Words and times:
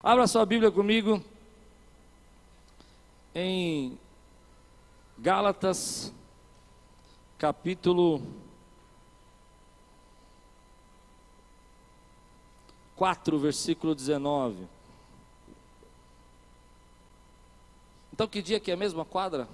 Abra 0.00 0.28
sua 0.28 0.46
Bíblia 0.46 0.70
comigo 0.70 1.20
em 3.34 3.98
Gálatas, 5.18 6.14
capítulo 7.36 8.22
4, 12.94 13.40
versículo 13.40 13.92
19. 13.92 14.68
Então, 18.12 18.28
que 18.28 18.40
dia 18.40 18.60
que 18.60 18.70
é 18.70 18.76
mesmo 18.76 19.00
a 19.00 19.04
quadra? 19.04 19.48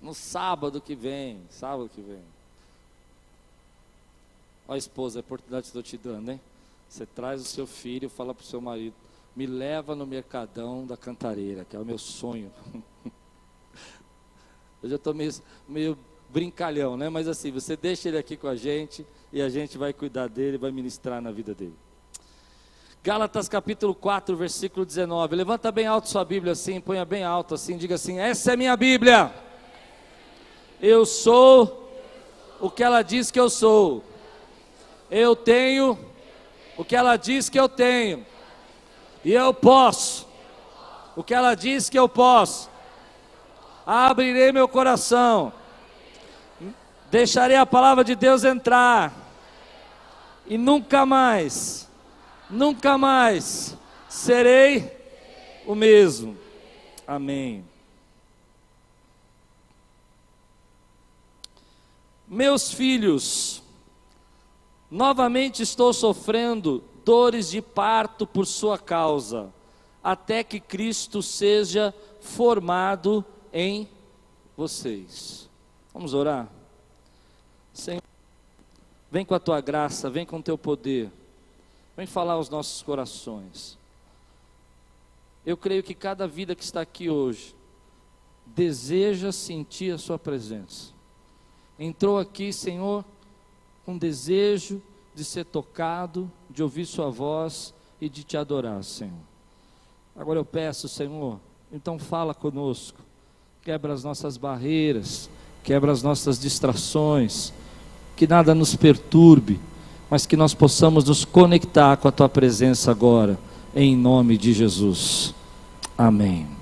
No 0.00 0.14
sábado 0.14 0.80
que 0.80 0.94
vem, 0.94 1.44
sábado 1.50 1.90
que 1.92 2.00
vem. 2.00 2.22
Ó, 4.68 4.76
esposa, 4.76 5.18
a 5.18 5.22
oportunidade 5.22 5.62
que 5.62 5.68
estou 5.76 5.82
te 5.82 5.98
dando, 5.98 6.30
hein? 6.30 6.40
Você 6.90 7.06
traz 7.06 7.40
o 7.40 7.44
seu 7.44 7.66
filho, 7.68 8.10
fala 8.10 8.34
para 8.34 8.42
o 8.42 8.46
seu 8.46 8.60
marido: 8.60 8.96
me 9.36 9.46
leva 9.46 9.94
no 9.94 10.04
mercadão 10.04 10.84
da 10.84 10.96
cantareira, 10.96 11.64
que 11.64 11.76
é 11.76 11.78
o 11.78 11.84
meu 11.84 11.96
sonho. 11.96 12.50
Eu 14.82 14.90
já 14.90 14.96
estou 14.96 15.14
meio, 15.14 15.30
meio 15.68 15.96
brincalhão, 16.28 16.96
né? 16.96 17.08
Mas 17.08 17.28
assim, 17.28 17.52
você 17.52 17.76
deixa 17.76 18.08
ele 18.08 18.18
aqui 18.18 18.36
com 18.36 18.48
a 18.48 18.56
gente 18.56 19.06
e 19.32 19.40
a 19.40 19.48
gente 19.48 19.78
vai 19.78 19.92
cuidar 19.92 20.28
dele, 20.28 20.58
vai 20.58 20.72
ministrar 20.72 21.22
na 21.22 21.30
vida 21.30 21.54
dele. 21.54 21.76
Gálatas 23.04 23.48
capítulo 23.48 23.94
4, 23.94 24.36
versículo 24.36 24.84
19. 24.84 25.36
Levanta 25.36 25.70
bem 25.70 25.86
alto 25.86 26.08
sua 26.08 26.24
Bíblia 26.24 26.54
assim, 26.54 26.80
ponha 26.80 27.04
bem 27.04 27.22
alto 27.22 27.54
assim, 27.54 27.76
diga 27.76 27.94
assim: 27.94 28.18
Essa 28.18 28.54
é 28.54 28.56
minha 28.56 28.76
Bíblia. 28.76 29.32
Eu 30.82 31.06
sou 31.06 31.88
o 32.58 32.68
que 32.68 32.82
ela 32.82 33.02
diz 33.02 33.30
que 33.30 33.38
eu 33.38 33.48
sou. 33.48 34.02
Eu 35.08 35.36
tenho 35.36 36.09
o 36.80 36.84
que 36.84 36.96
ela 36.96 37.18
diz 37.18 37.50
que 37.50 37.60
eu 37.60 37.68
tenho. 37.68 38.26
E 39.22 39.34
eu 39.34 39.52
posso 39.52 40.26
o 41.14 41.22
que 41.22 41.34
ela 41.34 41.54
diz 41.54 41.90
que 41.90 41.98
eu 41.98 42.08
posso. 42.08 42.70
Abrirei 43.84 44.50
meu 44.50 44.66
coração. 44.66 45.52
Deixarei 47.10 47.58
a 47.58 47.66
palavra 47.66 48.02
de 48.02 48.14
Deus 48.14 48.44
entrar. 48.44 49.12
E 50.46 50.56
nunca 50.56 51.04
mais, 51.04 51.86
nunca 52.48 52.96
mais 52.96 53.76
serei 54.08 54.90
o 55.66 55.74
mesmo. 55.74 56.34
Amém. 57.06 57.62
Meus 62.26 62.72
filhos, 62.72 63.62
novamente 64.90 65.62
estou 65.62 65.92
sofrendo 65.92 66.82
dores 67.04 67.50
de 67.50 67.62
parto 67.62 68.26
por 68.26 68.46
sua 68.46 68.78
causa, 68.78 69.52
até 70.02 70.42
que 70.42 70.58
Cristo 70.58 71.22
seja 71.22 71.94
formado 72.20 73.24
em 73.52 73.88
vocês. 74.56 75.48
Vamos 75.92 76.14
orar? 76.14 76.48
Senhor, 77.72 78.02
vem 79.10 79.24
com 79.24 79.34
a 79.34 79.40
tua 79.40 79.60
graça, 79.60 80.10
vem 80.10 80.26
com 80.26 80.38
o 80.38 80.42
teu 80.42 80.58
poder, 80.58 81.10
vem 81.96 82.06
falar 82.06 82.34
aos 82.34 82.48
nossos 82.48 82.82
corações. 82.82 83.78
Eu 85.44 85.56
creio 85.56 85.82
que 85.82 85.94
cada 85.94 86.26
vida 86.26 86.54
que 86.54 86.62
está 86.62 86.80
aqui 86.80 87.08
hoje 87.08 87.54
deseja 88.46 89.32
sentir 89.32 89.94
a 89.94 89.98
Sua 89.98 90.18
presença. 90.18 90.92
Entrou 91.78 92.18
aqui, 92.18 92.52
Senhor, 92.52 93.04
com 93.84 93.96
desejo 93.96 94.82
de 95.14 95.24
ser 95.24 95.44
tocado, 95.44 96.30
de 96.48 96.62
ouvir 96.62 96.86
Sua 96.86 97.10
voz 97.10 97.74
e 98.00 98.08
de 98.08 98.24
te 98.24 98.36
adorar, 98.36 98.82
Senhor. 98.82 99.12
Agora 100.16 100.38
eu 100.38 100.44
peço, 100.44 100.88
Senhor, 100.88 101.38
então 101.72 101.98
fala 101.98 102.34
conosco, 102.34 102.98
quebra 103.62 103.92
as 103.92 104.04
nossas 104.04 104.36
barreiras, 104.36 105.30
quebra 105.62 105.92
as 105.92 106.02
nossas 106.02 106.38
distrações, 106.38 107.52
que 108.16 108.26
nada 108.26 108.54
nos 108.54 108.74
perturbe, 108.74 109.60
mas 110.10 110.26
que 110.26 110.36
nós 110.36 110.52
possamos 110.52 111.04
nos 111.04 111.24
conectar 111.24 111.96
com 111.96 112.08
a 112.08 112.12
Tua 112.12 112.28
presença 112.28 112.90
agora, 112.90 113.38
em 113.74 113.96
nome 113.96 114.36
de 114.36 114.52
Jesus. 114.52 115.34
Amém. 115.96 116.59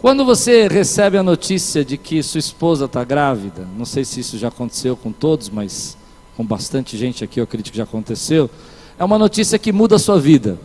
Quando 0.00 0.24
você 0.24 0.68
recebe 0.68 1.18
a 1.18 1.24
notícia 1.24 1.84
de 1.84 1.96
que 1.96 2.22
sua 2.22 2.38
esposa 2.38 2.84
está 2.84 3.02
grávida, 3.02 3.66
não 3.76 3.84
sei 3.84 4.04
se 4.04 4.20
isso 4.20 4.38
já 4.38 4.46
aconteceu 4.46 4.96
com 4.96 5.10
todos, 5.10 5.50
mas 5.50 5.96
com 6.36 6.44
bastante 6.44 6.96
gente 6.96 7.24
aqui 7.24 7.40
eu 7.40 7.44
acredito 7.44 7.72
que 7.72 7.78
já 7.78 7.82
aconteceu, 7.82 8.48
é 8.96 9.04
uma 9.04 9.18
notícia 9.18 9.58
que 9.58 9.72
muda 9.72 9.96
a 9.96 9.98
sua 9.98 10.20
vida. 10.20 10.56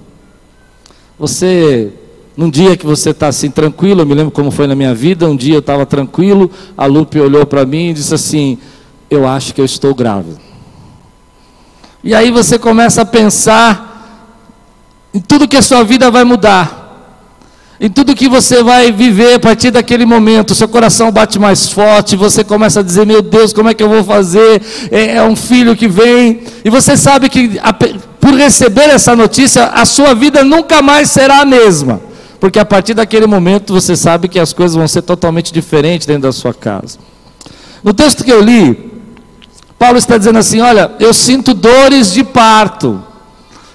Você, 1.17 1.91
num 2.37 2.47
dia 2.47 2.77
que 2.77 2.85
você 2.85 3.09
está 3.09 3.27
assim 3.27 3.49
tranquilo, 3.49 4.01
eu 4.01 4.05
me 4.05 4.13
lembro 4.13 4.29
como 4.31 4.51
foi 4.51 4.67
na 4.67 4.75
minha 4.75 4.93
vida, 4.93 5.27
um 5.27 5.35
dia 5.35 5.55
eu 5.55 5.61
estava 5.61 5.83
tranquilo, 5.83 6.51
a 6.77 6.85
Lupe 6.85 7.19
olhou 7.19 7.43
para 7.43 7.65
mim 7.65 7.89
e 7.89 7.93
disse 7.93 8.13
assim: 8.13 8.59
Eu 9.09 9.27
acho 9.27 9.51
que 9.55 9.61
eu 9.61 9.65
estou 9.65 9.95
grávida. 9.95 10.39
E 12.03 12.13
aí 12.13 12.29
você 12.29 12.59
começa 12.59 13.01
a 13.01 13.05
pensar 13.05 14.29
em 15.11 15.19
tudo 15.19 15.47
que 15.47 15.57
a 15.57 15.61
sua 15.63 15.83
vida 15.83 16.11
vai 16.11 16.23
mudar 16.23 16.82
em 17.83 17.89
tudo 17.89 18.15
que 18.15 18.29
você 18.29 18.63
vai 18.63 18.93
viver 18.93 19.33
a 19.33 19.39
partir 19.39 19.69
daquele 19.69 20.05
momento, 20.05 20.55
seu 20.55 20.69
coração 20.69 21.11
bate 21.11 21.37
mais 21.37 21.67
forte, 21.67 22.15
você 22.15 22.41
começa 22.41 22.79
a 22.79 22.83
dizer: 22.83 23.05
Meu 23.05 23.21
Deus, 23.21 23.51
como 23.51 23.67
é 23.67 23.73
que 23.73 23.83
eu 23.83 23.89
vou 23.89 24.01
fazer? 24.05 24.61
É, 24.89 25.17
é 25.17 25.23
um 25.23 25.35
filho 25.35 25.75
que 25.75 25.85
vem, 25.85 26.43
e 26.63 26.69
você 26.69 26.95
sabe 26.95 27.27
que 27.27 27.59
por 28.21 28.33
receber 28.35 28.83
essa 28.83 29.17
notícia, 29.17 29.65
a 29.65 29.83
sua 29.83 30.15
vida 30.15 30.45
nunca 30.45 30.81
mais 30.81 31.11
será 31.11 31.41
a 31.41 31.45
mesma, 31.45 31.99
porque 32.39 32.57
a 32.57 32.63
partir 32.63 32.93
daquele 32.93 33.27
momento 33.27 33.73
você 33.73 33.97
sabe 33.97 34.29
que 34.29 34.39
as 34.39 34.53
coisas 34.53 34.77
vão 34.77 34.87
ser 34.87 35.01
totalmente 35.01 35.51
diferentes 35.51 36.07
dentro 36.07 36.23
da 36.23 36.31
sua 36.31 36.53
casa. 36.53 36.97
No 37.83 37.93
texto 37.93 38.23
que 38.23 38.31
eu 38.31 38.39
li, 38.39 38.93
Paulo 39.77 39.97
está 39.97 40.17
dizendo 40.17 40.39
assim: 40.39 40.61
Olha, 40.61 40.89
eu 41.01 41.13
sinto 41.13 41.53
dores 41.53 42.13
de 42.13 42.23
parto 42.23 43.03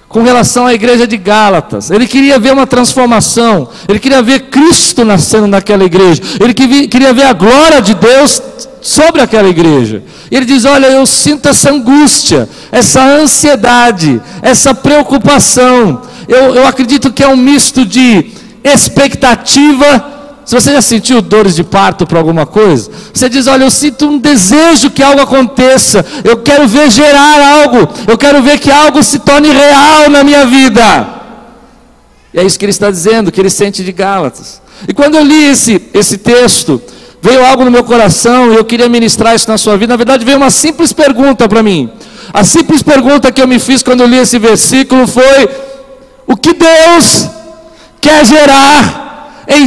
com 0.09 0.23
relação 0.23 0.67
à 0.67 0.73
igreja 0.73 1.07
de 1.07 1.17
Gálatas. 1.17 1.91
Ele 1.91 2.07
queria 2.07 2.39
ver 2.39 2.53
uma 2.53 2.67
transformação, 2.67 3.69
ele 3.89 3.99
queria 3.99 4.23
ver 4.23 4.45
Cristo 4.45 5.05
nascendo 5.05 5.47
naquela 5.47 5.85
igreja, 5.85 6.23
ele 6.41 6.55
queria 6.55 7.13
ver 7.13 7.25
a 7.25 7.33
glória 7.33 7.81
de 7.83 7.95
Deus 7.95 8.43
sobre 8.81 9.21
aquela 9.21 9.49
igreja. 9.49 10.03
E 10.31 10.37
ele 10.37 10.47
diz: 10.47 10.65
Olha, 10.65 10.87
eu 10.87 11.05
sinto 11.07 11.49
essa 11.49 11.71
angústia, 11.71 12.49
essa 12.73 13.03
ansiedade, 13.03 14.21
essa 14.43 14.75
preocupação. 14.75 16.03
Eu, 16.27 16.55
eu 16.55 16.67
acredito 16.67 17.13
que 17.13 17.23
é 17.23 17.29
um 17.29 17.37
misto 17.37 17.85
de 17.85 18.33
expectativa 18.65 20.18
se 20.49 20.55
você 20.55 20.73
já 20.73 20.81
sentiu 20.81 21.21
dores 21.21 21.55
de 21.55 21.63
parto 21.63 22.07
por 22.07 22.17
alguma 22.17 22.47
coisa, 22.47 22.91
você 23.13 23.29
diz: 23.29 23.47
Olha, 23.47 23.65
eu 23.65 23.71
sinto 23.71 24.07
um 24.07 24.19
desejo 24.19 24.91
que 24.91 25.03
algo 25.03 25.21
aconteça, 25.21 26.03
eu 26.25 26.39
quero 26.39 26.67
ver 26.67 26.91
gerar 26.91 27.61
algo, 27.61 27.87
eu 28.07 28.17
quero 28.17 28.43
ver 28.43 28.59
que 28.59 28.71
algo 28.71 29.03
se 29.03 29.19
torne 29.19 29.51
real 29.51 30.09
na 30.09 30.25
minha 30.25 30.47
vida. 30.47 31.07
E 32.33 32.41
é 32.41 32.45
isso 32.45 32.59
que 32.59 32.65
ele 32.65 32.71
está 32.71 32.91
dizendo, 32.91 33.31
que 33.31 33.39
ele 33.39 33.51
sente 33.51 33.85
de 33.85 33.93
Gálatas. 33.93 34.63
E 34.89 34.95
quando 34.95 35.17
eu 35.17 35.23
li 35.23 35.51
esse, 35.51 35.83
esse 35.93 36.17
texto, 36.17 36.81
veio 37.21 37.45
algo 37.45 37.63
no 37.63 37.71
meu 37.71 37.85
coração 37.85 38.51
e 38.51 38.57
eu 38.57 38.65
queria 38.65 38.89
ministrar 38.89 39.35
isso 39.35 39.51
na 39.51 39.59
sua 39.59 39.77
vida. 39.77 39.93
Na 39.93 39.99
verdade, 39.99 40.25
veio 40.25 40.39
uma 40.39 40.49
simples 40.49 40.95
pergunta 40.95 41.47
para 41.47 41.63
mim. 41.63 41.93
A 42.33 42.43
simples 42.43 42.83
pergunta 42.83 43.31
que 43.31 43.43
eu 43.43 43.47
me 43.47 43.59
fiz 43.59 43.83
quando 43.83 44.01
eu 44.01 44.07
li 44.07 44.17
esse 44.17 44.39
versículo 44.39 45.07
foi: 45.07 45.47
O 46.27 46.35
que 46.35 46.55
Deus 46.55 47.29
quer 48.01 48.25
gerar 48.25 49.08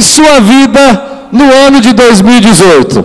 sua 0.02 0.40
vida 0.40 1.28
no 1.32 1.44
ano 1.44 1.80
de 1.80 1.92
2018. 1.92 3.04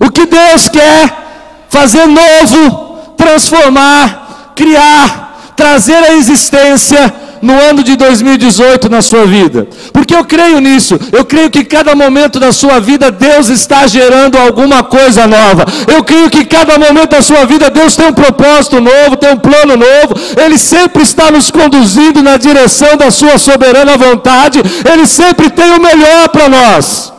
O 0.00 0.10
que 0.10 0.26
Deus 0.26 0.68
quer 0.68 1.24
fazer 1.68 2.06
novo, 2.06 3.14
transformar, 3.16 4.52
criar, 4.54 5.52
trazer 5.56 5.96
à 5.96 6.14
existência 6.14 7.12
no 7.44 7.52
ano 7.60 7.84
de 7.84 7.94
2018 7.94 8.88
na 8.88 9.02
sua 9.02 9.26
vida. 9.26 9.68
Porque 9.92 10.14
eu 10.14 10.24
creio 10.24 10.60
nisso. 10.60 10.98
Eu 11.12 11.24
creio 11.24 11.50
que 11.50 11.62
cada 11.64 11.94
momento 11.94 12.40
da 12.40 12.52
sua 12.52 12.80
vida 12.80 13.10
Deus 13.10 13.48
está 13.48 13.86
gerando 13.86 14.38
alguma 14.38 14.82
coisa 14.82 15.26
nova. 15.26 15.64
Eu 15.86 16.02
creio 16.02 16.30
que 16.30 16.44
cada 16.44 16.78
momento 16.78 17.10
da 17.10 17.22
sua 17.22 17.44
vida 17.44 17.70
Deus 17.70 17.94
tem 17.94 18.06
um 18.06 18.14
propósito 18.14 18.80
novo, 18.80 19.16
tem 19.16 19.32
um 19.32 19.36
plano 19.36 19.76
novo. 19.76 20.14
Ele 20.42 20.58
sempre 20.58 21.02
está 21.02 21.30
nos 21.30 21.50
conduzindo 21.50 22.22
na 22.22 22.36
direção 22.36 22.96
da 22.96 23.10
sua 23.10 23.36
soberana 23.36 23.96
vontade. 23.96 24.60
Ele 24.90 25.06
sempre 25.06 25.50
tem 25.50 25.70
o 25.72 25.82
melhor 25.82 26.28
para 26.30 26.48
nós. 26.48 27.12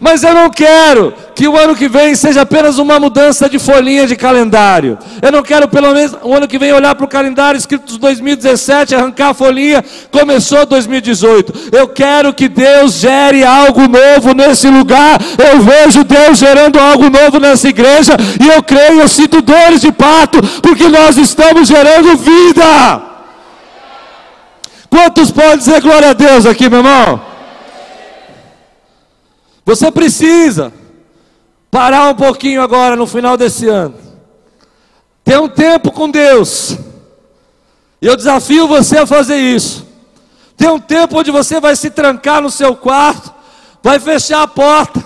Mas 0.00 0.22
eu 0.22 0.34
não 0.34 0.50
quero 0.50 1.14
que 1.34 1.48
o 1.48 1.56
ano 1.56 1.74
que 1.74 1.88
vem 1.88 2.14
seja 2.14 2.42
apenas 2.42 2.78
uma 2.78 3.00
mudança 3.00 3.48
de 3.48 3.58
folhinha 3.58 4.06
de 4.06 4.16
calendário. 4.16 4.98
Eu 5.22 5.32
não 5.32 5.42
quero 5.42 5.68
pelo 5.68 5.92
menos 5.92 6.16
o 6.22 6.34
ano 6.34 6.48
que 6.48 6.58
vem 6.58 6.72
olhar 6.72 6.94
para 6.94 7.04
o 7.04 7.08
calendário 7.08 7.58
escrito 7.58 7.98
2017, 7.98 8.94
arrancar 8.94 9.30
a 9.30 9.34
folhinha, 9.34 9.84
começou 10.10 10.66
2018. 10.66 11.70
Eu 11.72 11.88
quero 11.88 12.32
que 12.34 12.48
Deus 12.48 12.94
gere 12.94 13.44
algo 13.44 13.82
novo 13.82 14.34
nesse 14.34 14.68
lugar. 14.68 15.20
Eu 15.38 15.60
vejo 15.60 16.04
Deus 16.04 16.38
gerando 16.38 16.78
algo 16.78 17.08
novo 17.08 17.38
nessa 17.38 17.68
igreja 17.68 18.16
e 18.40 18.48
eu 18.48 18.62
creio, 18.62 19.00
eu 19.00 19.08
sinto 19.08 19.40
dores 19.40 19.80
de 19.80 19.92
parto, 19.92 20.40
porque 20.60 20.88
nós 20.88 21.16
estamos 21.16 21.68
gerando 21.68 22.16
vida. 22.16 23.02
Quantos 24.88 25.30
podem 25.30 25.58
dizer 25.58 25.80
glória 25.80 26.10
a 26.10 26.14
Deus 26.14 26.46
aqui, 26.46 26.68
meu 26.68 26.78
irmão? 26.78 27.35
Você 29.66 29.90
precisa 29.90 30.72
parar 31.72 32.08
um 32.08 32.14
pouquinho 32.14 32.62
agora 32.62 32.94
no 32.94 33.04
final 33.04 33.36
desse 33.36 33.66
ano. 33.68 33.96
Ter 35.24 35.40
um 35.40 35.48
tempo 35.48 35.90
com 35.90 36.08
Deus. 36.08 36.78
E 38.00 38.06
eu 38.06 38.16
desafio 38.16 38.68
você 38.68 38.98
a 38.98 39.06
fazer 39.06 39.38
isso. 39.38 39.84
Ter 40.56 40.70
um 40.70 40.78
tempo 40.78 41.18
onde 41.18 41.32
você 41.32 41.58
vai 41.58 41.74
se 41.74 41.90
trancar 41.90 42.40
no 42.40 42.48
seu 42.48 42.76
quarto, 42.76 43.34
vai 43.82 43.98
fechar 43.98 44.42
a 44.42 44.46
porta, 44.46 45.02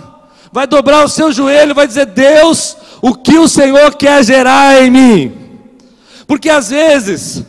vai 0.52 0.66
dobrar 0.66 1.04
o 1.04 1.08
seu 1.08 1.32
joelho, 1.32 1.74
vai 1.74 1.86
dizer: 1.86 2.04
Deus, 2.06 2.76
o 3.00 3.14
que 3.14 3.38
o 3.38 3.48
Senhor 3.48 3.94
quer 3.94 4.22
gerar 4.22 4.82
em 4.82 4.90
mim? 4.90 5.58
Porque 6.26 6.50
às 6.50 6.68
vezes 6.68 7.42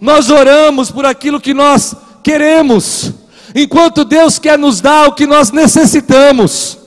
nós 0.00 0.30
oramos 0.30 0.88
por 0.88 1.04
aquilo 1.04 1.40
que 1.40 1.52
nós 1.52 1.96
queremos 2.22 3.12
enquanto 3.54 4.04
Deus 4.04 4.38
quer 4.38 4.58
nos 4.58 4.80
dar 4.80 5.08
o 5.08 5.12
que 5.12 5.26
nós 5.26 5.50
necessitamos. 5.52 6.78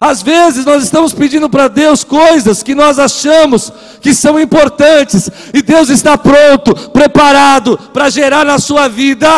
Às 0.00 0.22
vezes 0.22 0.64
nós 0.64 0.84
estamos 0.84 1.12
pedindo 1.12 1.48
para 1.48 1.68
Deus 1.68 2.04
coisas 2.04 2.62
que 2.62 2.74
nós 2.74 2.98
achamos 2.98 3.72
que 4.00 4.14
são 4.14 4.38
importantes, 4.38 5.30
e 5.54 5.62
Deus 5.62 5.88
está 5.88 6.16
pronto, 6.18 6.90
preparado 6.90 7.78
para 7.92 8.10
gerar 8.10 8.44
na 8.44 8.58
sua 8.58 8.88
vida 8.88 9.28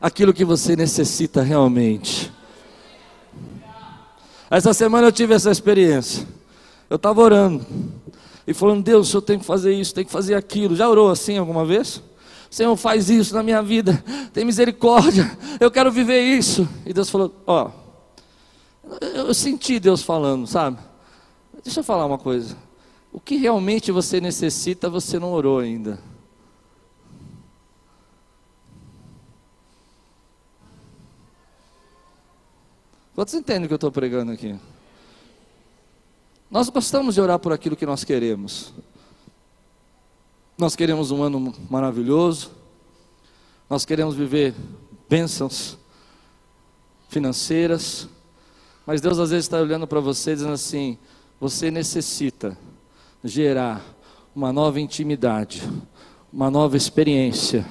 aquilo 0.00 0.32
que 0.32 0.44
você 0.44 0.74
necessita 0.74 1.42
realmente. 1.42 2.32
Essa 4.50 4.74
semana 4.74 5.06
eu 5.06 5.12
tive 5.12 5.34
essa 5.34 5.50
experiência. 5.50 6.26
Eu 6.90 6.96
estava 6.96 7.20
orando 7.22 7.64
e 8.46 8.52
falando: 8.52 8.82
Deus, 8.82 9.12
eu 9.14 9.22
tenho 9.22 9.40
que 9.40 9.46
fazer 9.46 9.72
isso, 9.72 9.94
tenho 9.94 10.06
que 10.06 10.12
fazer 10.12 10.34
aquilo. 10.34 10.76
Já 10.76 10.88
orou 10.88 11.10
assim 11.10 11.38
alguma 11.38 11.64
vez? 11.64 12.02
Senhor, 12.52 12.76
faz 12.76 13.08
isso 13.08 13.34
na 13.34 13.42
minha 13.42 13.62
vida, 13.62 14.04
tem 14.30 14.44
misericórdia, 14.44 15.24
eu 15.58 15.70
quero 15.70 15.90
viver 15.90 16.20
isso. 16.20 16.68
E 16.84 16.92
Deus 16.92 17.08
falou: 17.08 17.34
Ó, 17.46 17.70
eu 19.00 19.32
senti 19.32 19.80
Deus 19.80 20.02
falando, 20.02 20.46
sabe? 20.46 20.76
Deixa 21.64 21.80
eu 21.80 21.84
falar 21.84 22.04
uma 22.04 22.18
coisa. 22.18 22.54
O 23.10 23.18
que 23.18 23.36
realmente 23.36 23.90
você 23.90 24.20
necessita, 24.20 24.90
você 24.90 25.18
não 25.18 25.32
orou 25.32 25.60
ainda. 25.60 25.98
Quantos 33.14 33.32
entendem 33.32 33.64
o 33.64 33.68
que 33.68 33.72
eu 33.72 33.76
estou 33.76 33.90
pregando 33.90 34.30
aqui? 34.30 34.54
Nós 36.50 36.68
gostamos 36.68 37.14
de 37.14 37.20
orar 37.22 37.38
por 37.38 37.50
aquilo 37.50 37.76
que 37.76 37.86
nós 37.86 38.04
queremos. 38.04 38.74
Nós 40.62 40.76
queremos 40.76 41.10
um 41.10 41.24
ano 41.24 41.52
maravilhoso, 41.68 42.52
nós 43.68 43.84
queremos 43.84 44.14
viver 44.14 44.54
bênçãos 45.08 45.76
financeiras, 47.08 48.08
mas 48.86 49.00
Deus 49.00 49.18
às 49.18 49.30
vezes 49.30 49.46
está 49.46 49.60
olhando 49.60 49.88
para 49.88 49.98
você 49.98 50.34
dizendo 50.34 50.52
assim: 50.52 50.96
você 51.40 51.68
necessita 51.68 52.56
gerar 53.24 53.84
uma 54.36 54.52
nova 54.52 54.80
intimidade, 54.80 55.68
uma 56.32 56.48
nova 56.48 56.76
experiência, 56.76 57.66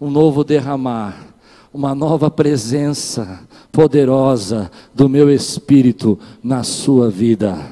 um 0.00 0.10
novo 0.10 0.42
derramar, 0.42 1.24
uma 1.72 1.94
nova 1.94 2.28
presença 2.28 3.46
poderosa 3.70 4.68
do 4.92 5.08
meu 5.08 5.30
Espírito 5.30 6.18
na 6.42 6.64
sua 6.64 7.08
vida. 7.08 7.70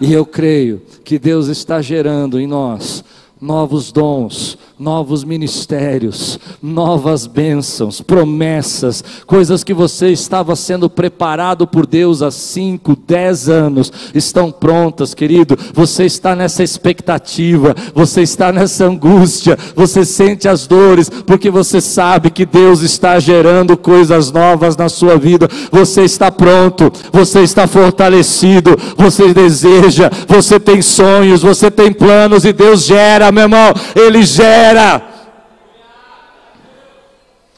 E 0.00 0.14
eu 0.14 0.24
creio 0.24 0.80
que 1.04 1.18
Deus 1.18 1.48
está 1.48 1.82
gerando 1.82 2.40
em 2.40 2.46
nós 2.46 3.04
novos 3.44 3.92
dons, 3.92 4.56
novos 4.78 5.22
ministérios, 5.22 6.38
novas 6.60 7.26
bênçãos, 7.28 8.00
promessas, 8.00 9.04
coisas 9.24 9.62
que 9.62 9.72
você 9.72 10.08
estava 10.08 10.56
sendo 10.56 10.90
preparado 10.90 11.64
por 11.64 11.86
Deus 11.86 12.22
há 12.22 12.30
5, 12.30 12.96
10 13.06 13.48
anos, 13.48 13.92
estão 14.12 14.50
prontas, 14.50 15.14
querido. 15.14 15.56
Você 15.72 16.04
está 16.04 16.34
nessa 16.34 16.64
expectativa, 16.64 17.74
você 17.94 18.22
está 18.22 18.50
nessa 18.50 18.86
angústia, 18.86 19.56
você 19.76 20.04
sente 20.04 20.48
as 20.48 20.66
dores, 20.66 21.08
porque 21.08 21.50
você 21.50 21.80
sabe 21.80 22.30
que 22.30 22.44
Deus 22.44 22.80
está 22.80 23.20
gerando 23.20 23.76
coisas 23.76 24.32
novas 24.32 24.76
na 24.76 24.88
sua 24.88 25.16
vida. 25.16 25.48
Você 25.70 26.02
está 26.02 26.32
pronto, 26.32 26.92
você 27.12 27.42
está 27.42 27.68
fortalecido, 27.68 28.76
você 28.96 29.32
deseja, 29.32 30.10
você 30.26 30.58
tem 30.58 30.82
sonhos, 30.82 31.42
você 31.42 31.70
tem 31.70 31.92
planos 31.92 32.44
e 32.44 32.52
Deus 32.52 32.82
gera 32.84 33.30
meu 33.30 33.44
irmão, 33.44 33.72
Ele 33.94 34.24
gera. 34.24 34.63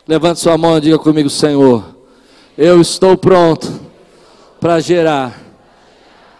Levante 0.08 0.40
sua 0.40 0.56
mão 0.56 0.78
e 0.78 0.80
diga 0.80 0.98
comigo, 0.98 1.28
Senhor, 1.28 1.84
eu 2.56 2.80
estou 2.80 3.16
pronto 3.16 3.80
para 4.60 4.80
gerar 4.80 5.38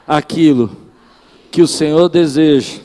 aquilo 0.06 0.70
que 1.50 1.62
o 1.62 1.66
Senhor 1.66 2.08
deseja. 2.08 2.80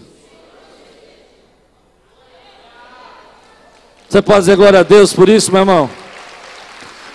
Você 4.10 4.22
pode 4.22 4.39
dizer 4.42 4.57
glória 4.57 4.80
a 4.80 4.84
Deus 4.84 5.13
por 5.13 5.30
isso, 5.30 5.51
meu 5.51 5.62
irmão? 5.62 5.89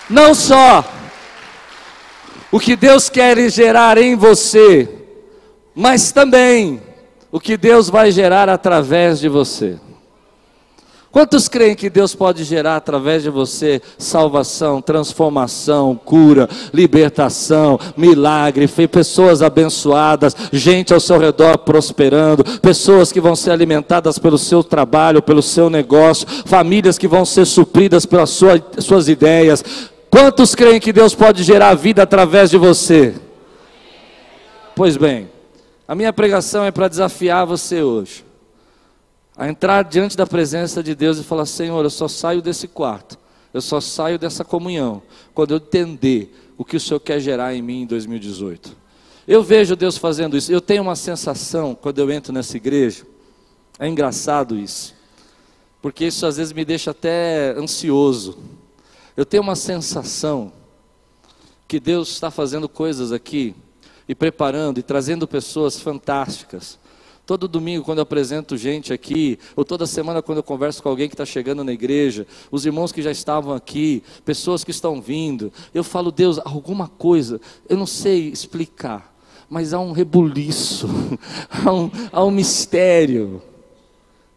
Não 0.09 0.33
só 0.33 0.83
o 2.51 2.59
que 2.59 2.75
Deus 2.75 3.09
quer 3.09 3.37
gerar 3.49 3.97
em 3.97 4.15
você, 4.15 4.89
mas 5.75 6.11
também 6.11 6.81
o 7.31 7.39
que 7.39 7.57
Deus 7.57 7.89
vai 7.89 8.11
gerar 8.11 8.49
através 8.49 9.19
de 9.19 9.29
você. 9.29 9.77
Quantos 11.17 11.47
creem 11.47 11.73
que 11.73 11.89
Deus 11.89 12.13
pode 12.13 12.43
gerar 12.43 12.75
através 12.75 13.23
de 13.23 13.31
você 13.31 13.81
salvação, 13.97 14.79
transformação, 14.79 15.99
cura, 16.05 16.47
libertação, 16.71 17.79
milagre, 17.97 18.67
pessoas 18.67 19.41
abençoadas, 19.41 20.35
gente 20.53 20.93
ao 20.93 20.99
seu 20.99 21.17
redor 21.17 21.57
prosperando, 21.57 22.43
pessoas 22.59 23.11
que 23.11 23.19
vão 23.19 23.35
ser 23.35 23.49
alimentadas 23.49 24.19
pelo 24.19 24.37
seu 24.37 24.63
trabalho, 24.63 25.19
pelo 25.19 25.41
seu 25.41 25.71
negócio, 25.71 26.27
famílias 26.45 26.99
que 26.99 27.07
vão 27.07 27.25
ser 27.25 27.45
supridas 27.45 28.05
pelas 28.05 28.29
sua, 28.29 28.63
suas 28.77 29.09
ideias? 29.09 29.63
Quantos 30.11 30.53
creem 30.53 30.79
que 30.79 30.93
Deus 30.93 31.15
pode 31.15 31.41
gerar 31.41 31.73
vida 31.73 32.03
através 32.03 32.51
de 32.51 32.59
você? 32.59 33.15
Pois 34.75 34.95
bem, 34.95 35.27
a 35.87 35.95
minha 35.95 36.13
pregação 36.13 36.63
é 36.63 36.69
para 36.69 36.87
desafiar 36.87 37.43
você 37.43 37.81
hoje. 37.81 38.26
A 39.37 39.47
entrar 39.47 39.83
diante 39.83 40.17
da 40.17 40.25
presença 40.25 40.81
de 40.81 40.95
Deus 40.95 41.19
e 41.19 41.23
falar: 41.23 41.45
Senhor, 41.45 41.83
eu 41.83 41.89
só 41.89 42.07
saio 42.07 42.41
desse 42.41 42.67
quarto, 42.67 43.17
eu 43.53 43.61
só 43.61 43.79
saio 43.79 44.17
dessa 44.17 44.43
comunhão, 44.43 45.03
quando 45.33 45.51
eu 45.51 45.57
entender 45.57 46.33
o 46.57 46.65
que 46.65 46.75
o 46.75 46.79
Senhor 46.79 46.99
quer 46.99 47.19
gerar 47.19 47.53
em 47.53 47.61
mim 47.61 47.83
em 47.83 47.85
2018. 47.85 48.75
Eu 49.27 49.43
vejo 49.43 49.75
Deus 49.75 49.97
fazendo 49.97 50.35
isso, 50.35 50.51
eu 50.51 50.61
tenho 50.61 50.81
uma 50.81 50.95
sensação 50.95 51.75
quando 51.75 51.99
eu 51.99 52.09
entro 52.09 52.33
nessa 52.33 52.57
igreja, 52.57 53.05
é 53.77 53.87
engraçado 53.87 54.57
isso, 54.57 54.95
porque 55.81 56.05
isso 56.05 56.25
às 56.25 56.37
vezes 56.37 56.53
me 56.53 56.65
deixa 56.65 56.91
até 56.91 57.53
ansioso. 57.57 58.37
Eu 59.15 59.25
tenho 59.25 59.43
uma 59.43 59.55
sensação 59.55 60.51
que 61.67 61.79
Deus 61.79 62.09
está 62.09 62.31
fazendo 62.31 62.69
coisas 62.69 63.11
aqui 63.11 63.53
e 64.07 64.15
preparando 64.15 64.79
e 64.79 64.83
trazendo 64.83 65.27
pessoas 65.27 65.79
fantásticas. 65.79 66.79
Todo 67.27 67.45
domingo, 67.45 67.83
quando 67.83 67.97
eu 67.97 68.03
apresento 68.03 68.55
gente 68.55 68.93
aqui, 68.93 69.37
ou 69.53 69.65
toda 69.65 69.85
semana, 69.85 70.21
quando 70.21 70.37
eu 70.37 70.43
converso 70.43 70.81
com 70.81 70.87
alguém 70.87 71.09
que 71.09 71.13
está 71.13 71.25
chegando 71.25 71.61
na 71.61 71.73
igreja, 71.73 72.25
os 72.49 72.65
irmãos 72.65 72.93
que 72.93 73.01
já 73.01 73.11
estavam 73.11 73.53
aqui, 73.53 74.01
pessoas 74.23 74.63
que 74.63 74.71
estão 74.71 75.01
vindo, 75.01 75.51
eu 75.73 75.83
falo, 75.83 76.09
Deus, 76.09 76.39
alguma 76.39 76.87
coisa, 76.87 77.41
eu 77.67 77.75
não 77.75 77.85
sei 77.85 78.29
explicar, 78.29 79.13
mas 79.49 79.73
há 79.73 79.79
um 79.81 79.91
rebuliço, 79.91 80.87
há, 81.51 81.73
um, 81.73 81.91
há 82.13 82.23
um 82.23 82.31
mistério. 82.31 83.41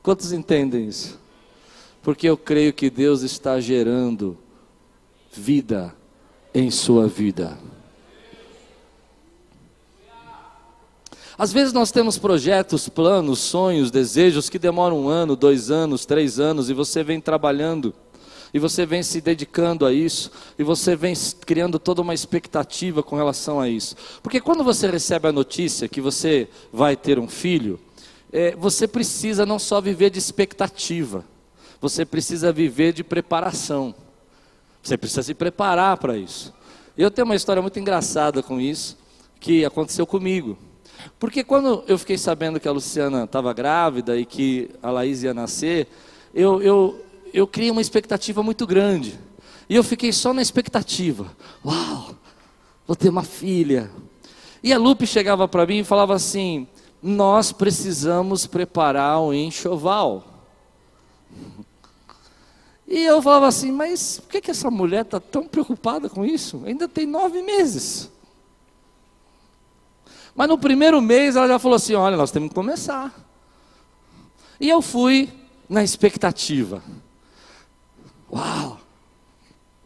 Quantos 0.03 0.33
entendem 0.33 0.89
isso? 0.89 1.17
Porque 2.03 2.29
eu 2.29 2.37
creio 2.37 2.73
que 2.73 2.91
Deus 2.91 3.23
está 3.23 3.61
gerando 3.61 4.37
vida 5.33 5.95
em 6.53 6.73
sua 6.73 7.07
vida. 7.07 7.57
Às 11.41 11.55
vezes 11.55 11.73
nós 11.73 11.91
temos 11.91 12.19
projetos, 12.19 12.87
planos, 12.91 13.39
sonhos, 13.39 13.91
desejos 13.91 14.51
que 14.51 14.59
demoram 14.59 15.01
um 15.01 15.09
ano, 15.09 15.35
dois 15.35 15.71
anos, 15.71 16.05
três 16.05 16.39
anos 16.39 16.69
e 16.69 16.75
você 16.75 17.03
vem 17.03 17.19
trabalhando 17.19 17.95
E 18.53 18.59
você 18.59 18.85
vem 18.85 19.03
se 19.03 19.23
dedicando 19.23 19.87
a 19.87 19.93
isso, 19.93 20.31
e 20.59 20.63
você 20.63 20.95
vem 20.95 21.15
criando 21.47 21.79
toda 21.79 22.03
uma 22.03 22.13
expectativa 22.13 23.03
com 23.03 23.17
relação 23.17 23.59
a 23.59 23.71
isso. 23.71 23.97
Porque 24.23 24.39
quando 24.39 24.63
você 24.63 24.87
recebe 24.91 25.29
a 25.29 25.33
notícia 25.33 25.89
que 25.89 26.01
você 26.01 26.47
vai 26.71 26.95
ter 26.95 27.19
um 27.19 27.27
filho, 27.27 27.81
é, 28.31 28.55
você 28.55 28.87
precisa 28.87 29.47
não 29.47 29.59
só 29.59 29.81
viver 29.81 30.11
de 30.11 30.19
expectativa, 30.19 31.25
você 31.81 32.05
precisa 32.05 32.53
viver 32.53 32.93
de 32.93 33.03
preparação. 33.03 33.95
Você 34.83 34.99
precisa 34.99 35.23
se 35.23 35.33
preparar 35.33 35.97
para 35.97 36.19
isso. 36.19 36.53
Eu 36.99 37.11
tenho 37.11 37.25
uma 37.25 37.37
história 37.37 37.63
muito 37.63 37.79
engraçada 37.79 38.43
com 38.43 38.61
isso, 38.61 38.99
que 39.39 39.65
aconteceu 39.65 40.07
comigo. 40.07 40.59
Porque 41.19 41.45
quando 41.45 41.85
eu 41.87 41.99
fiquei 41.99 42.19
sabendo 42.19 42.59
que 42.59 42.69
a 42.69 42.73
Luciana 42.73 43.25
estava 43.25 43.53
grávida 43.53 44.19
e 44.19 44.25
que 44.25 44.71
a 44.83 44.91
Laís 44.91 45.23
ia 45.23 45.35
nascer, 45.35 45.89
eu, 46.35 46.63
eu, 46.63 47.05
eu 47.33 47.47
criei 47.47 47.71
uma 47.71 47.81
expectativa 47.81 48.43
muito 48.43 48.67
grande. 48.67 49.19
E 49.69 49.75
eu 49.75 49.85
fiquei 49.85 50.13
só 50.13 50.33
na 50.33 50.43
expectativa. 50.43 51.31
Uau, 51.65 52.15
vou 52.87 52.97
ter 52.97 53.09
uma 53.09 53.23
filha. 53.23 53.91
E 54.63 54.73
a 54.73 54.79
Lupe 54.79 55.07
chegava 55.07 55.47
para 55.47 55.67
mim 55.67 55.79
e 55.79 55.85
falava 55.85 56.15
assim: 56.15 56.67
Nós 57.03 57.53
precisamos 57.53 58.47
preparar 58.47 59.21
o 59.21 59.33
enxoval. 59.33 60.25
E 62.87 63.05
eu 63.05 63.23
falava 63.23 63.47
assim: 63.47 63.71
Mas 63.71 64.19
por 64.19 64.33
que, 64.33 64.41
que 64.41 64.51
essa 64.51 64.71
mulher 64.71 65.03
está 65.03 65.21
tão 65.21 65.47
preocupada 65.47 66.09
com 66.09 66.25
isso? 66.25 66.63
Ainda 66.67 66.89
tem 66.89 67.07
nove 67.07 67.41
meses. 67.41 68.11
Mas 70.35 70.49
no 70.49 70.59
primeiro 70.59 71.01
mês 71.01 71.37
ela 71.37 71.49
já 71.49 71.59
falou 71.59 71.77
assim: 71.77 71.95
Olha, 71.95 72.17
nós 72.17 72.31
temos 72.31 72.49
que 72.49 72.55
começar. 72.55 73.13
E 74.61 74.69
eu 74.69 74.83
fui 74.83 75.33
na 75.69 75.83
expectativa. 75.83 76.83
Uau, 78.31 78.79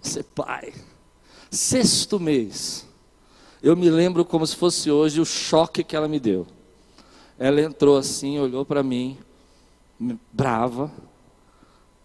ser 0.02 0.24
pai. 0.24 0.74
Sexto 1.50 2.18
mês. 2.18 2.86
Eu 3.62 3.76
me 3.76 3.88
lembro 3.88 4.24
como 4.24 4.46
se 4.46 4.56
fosse 4.56 4.90
hoje 4.90 5.20
o 5.20 5.24
choque 5.24 5.84
que 5.84 5.96
ela 5.96 6.08
me 6.08 6.20
deu. 6.20 6.46
Ela 7.38 7.60
entrou 7.60 7.96
assim, 7.96 8.38
olhou 8.38 8.64
para 8.64 8.82
mim, 8.82 9.16
brava, 10.32 10.92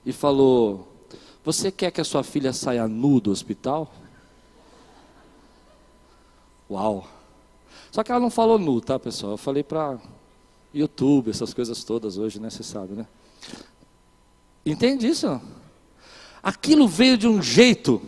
e 0.06 0.14
falou: 0.14 0.88
Você 1.44 1.72
quer 1.72 1.92
que 1.92 2.02
a 2.02 2.06
sua 2.06 2.24
filha 2.24 2.54
saia 2.54 2.88
nu 2.88 3.20
do 3.20 3.32
hospital? 3.32 3.92
Uau! 6.70 7.19
Só 7.92 8.04
que 8.04 8.12
ela 8.12 8.20
não 8.20 8.30
falou 8.30 8.60
nu, 8.60 8.80
tá, 8.80 9.00
pessoal? 9.00 9.34
Eu 9.34 9.38
falei 9.38 9.64
para 9.64 9.98
YouTube, 10.74 11.32
essas 11.32 11.54
coisas 11.54 11.84
todas 11.84 12.18
hoje, 12.18 12.40
né? 12.40 12.50
Você 12.50 12.64
sabe, 12.64 12.94
né? 12.94 13.08
Entende 14.66 15.08
isso? 15.08 15.42
Aquilo 16.44 16.88
veio 16.88 17.18
de 17.18 17.28
um 17.28 17.42
jeito. 17.42 18.02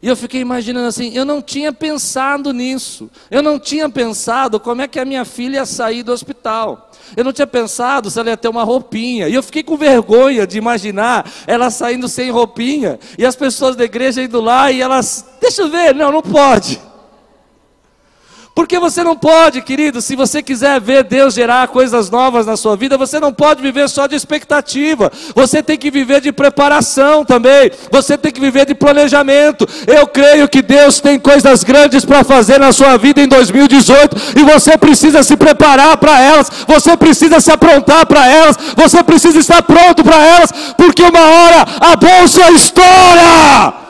E 0.00 0.06
eu 0.06 0.14
fiquei 0.14 0.40
imaginando 0.40 0.86
assim, 0.86 1.12
eu 1.12 1.24
não 1.24 1.42
tinha 1.42 1.72
pensado 1.72 2.52
nisso. 2.52 3.10
Eu 3.30 3.42
não 3.42 3.58
tinha 3.58 3.88
pensado 3.88 4.60
como 4.60 4.82
é 4.82 4.88
que 4.88 4.98
a 4.98 5.04
minha 5.04 5.24
filha 5.24 5.56
ia 5.56 5.66
sair 5.66 6.02
do 6.02 6.12
hospital. 6.12 6.90
Eu 7.16 7.24
não 7.24 7.32
tinha 7.32 7.46
pensado 7.46 8.08
se 8.10 8.18
ela 8.18 8.30
ia 8.30 8.36
ter 8.36 8.48
uma 8.48 8.62
roupinha. 8.62 9.28
E 9.28 9.34
eu 9.34 9.42
fiquei 9.42 9.62
com 9.62 9.76
vergonha 9.76 10.46
de 10.46 10.56
imaginar 10.56 11.28
ela 11.46 11.70
saindo 11.70 12.08
sem 12.08 12.30
roupinha. 12.30 12.98
E 13.16 13.26
as 13.26 13.34
pessoas 13.34 13.74
da 13.74 13.84
igreja 13.84 14.22
indo 14.22 14.40
lá 14.40 14.70
e 14.70 14.80
elas, 14.80 15.24
deixa 15.40 15.62
eu 15.62 15.68
ver, 15.68 15.94
não, 15.94 16.12
não 16.12 16.22
pode. 16.22 16.80
Porque 18.58 18.76
você 18.76 19.04
não 19.04 19.16
pode, 19.16 19.62
querido, 19.62 20.02
se 20.02 20.16
você 20.16 20.42
quiser 20.42 20.80
ver 20.80 21.04
Deus 21.04 21.32
gerar 21.32 21.68
coisas 21.68 22.10
novas 22.10 22.44
na 22.44 22.56
sua 22.56 22.74
vida, 22.74 22.98
você 22.98 23.20
não 23.20 23.32
pode 23.32 23.62
viver 23.62 23.88
só 23.88 24.08
de 24.08 24.16
expectativa. 24.16 25.12
Você 25.32 25.62
tem 25.62 25.78
que 25.78 25.92
viver 25.92 26.20
de 26.20 26.32
preparação 26.32 27.24
também. 27.24 27.70
Você 27.92 28.18
tem 28.18 28.32
que 28.32 28.40
viver 28.40 28.66
de 28.66 28.74
planejamento. 28.74 29.64
Eu 29.86 30.08
creio 30.08 30.48
que 30.48 30.60
Deus 30.60 30.98
tem 30.98 31.20
coisas 31.20 31.62
grandes 31.62 32.04
para 32.04 32.24
fazer 32.24 32.58
na 32.58 32.72
sua 32.72 32.96
vida 32.96 33.20
em 33.20 33.28
2018 33.28 34.16
e 34.40 34.42
você 34.42 34.76
precisa 34.76 35.22
se 35.22 35.36
preparar 35.36 35.96
para 35.96 36.20
elas. 36.20 36.50
Você 36.66 36.96
precisa 36.96 37.38
se 37.38 37.52
aprontar 37.52 38.06
para 38.06 38.26
elas. 38.26 38.58
Você 38.76 39.04
precisa 39.04 39.38
estar 39.38 39.62
pronto 39.62 40.02
para 40.02 40.20
elas, 40.20 40.52
porque 40.76 41.04
uma 41.04 41.20
hora 41.20 41.64
a 41.80 41.94
bolsa 41.94 42.50
estoura. 42.50 43.87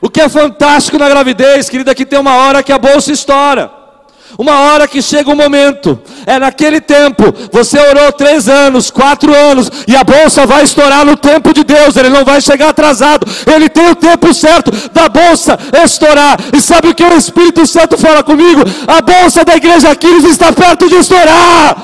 O 0.00 0.10
que 0.10 0.20
é 0.20 0.28
fantástico 0.28 0.98
na 0.98 1.08
gravidez, 1.08 1.68
querida, 1.68 1.92
é 1.92 1.94
que 1.94 2.06
tem 2.06 2.18
uma 2.18 2.34
hora 2.34 2.62
que 2.62 2.72
a 2.72 2.78
bolsa 2.78 3.12
estoura. 3.12 3.70
Uma 4.38 4.60
hora 4.60 4.86
que 4.88 5.00
chega 5.00 5.30
um 5.30 5.36
momento, 5.36 5.98
é 6.26 6.38
naquele 6.38 6.80
tempo, 6.80 7.22
você 7.50 7.78
orou 7.78 8.12
três 8.12 8.48
anos, 8.48 8.90
quatro 8.90 9.34
anos, 9.34 9.70
e 9.86 9.96
a 9.96 10.04
bolsa 10.04 10.44
vai 10.44 10.64
estourar 10.64 11.06
no 11.06 11.16
tempo 11.16 11.54
de 11.54 11.64
Deus, 11.64 11.96
ele 11.96 12.10
não 12.10 12.24
vai 12.24 12.40
chegar 12.40 12.70
atrasado, 12.70 13.26
ele 13.46 13.68
tem 13.68 13.88
o 13.88 13.94
tempo 13.94 14.34
certo 14.34 14.70
da 14.92 15.08
bolsa 15.08 15.58
estourar. 15.84 16.38
E 16.52 16.60
sabe 16.60 16.88
o 16.88 16.94
que 16.94 17.04
o 17.04 17.16
Espírito 17.16 17.66
Santo 17.66 17.96
fala 17.96 18.22
comigo? 18.22 18.62
A 18.86 19.00
bolsa 19.00 19.44
da 19.44 19.56
igreja 19.56 19.90
Aquiles 19.90 20.24
está 20.24 20.52
perto 20.52 20.88
de 20.88 20.96
estourar. 20.96 21.76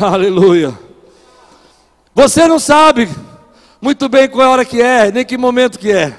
Aleluia. 0.00 0.76
Você 2.14 2.48
não 2.48 2.58
sabe 2.58 3.08
muito 3.82 4.08
bem 4.08 4.28
qual 4.28 4.42
é 4.42 4.46
a 4.46 4.50
hora 4.50 4.64
que 4.64 4.80
é, 4.80 5.10
nem 5.10 5.24
que 5.24 5.36
momento 5.36 5.76
que 5.76 5.90
é. 5.90 6.16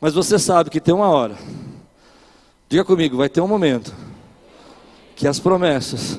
Mas 0.00 0.12
você 0.12 0.40
sabe 0.40 0.70
que 0.70 0.80
tem 0.80 0.92
uma 0.92 1.08
hora. 1.08 1.36
Diga 2.68 2.84
comigo, 2.84 3.16
vai 3.16 3.28
ter 3.28 3.40
um 3.40 3.46
momento 3.46 3.94
que 5.14 5.28
as 5.28 5.38
promessas 5.38 6.18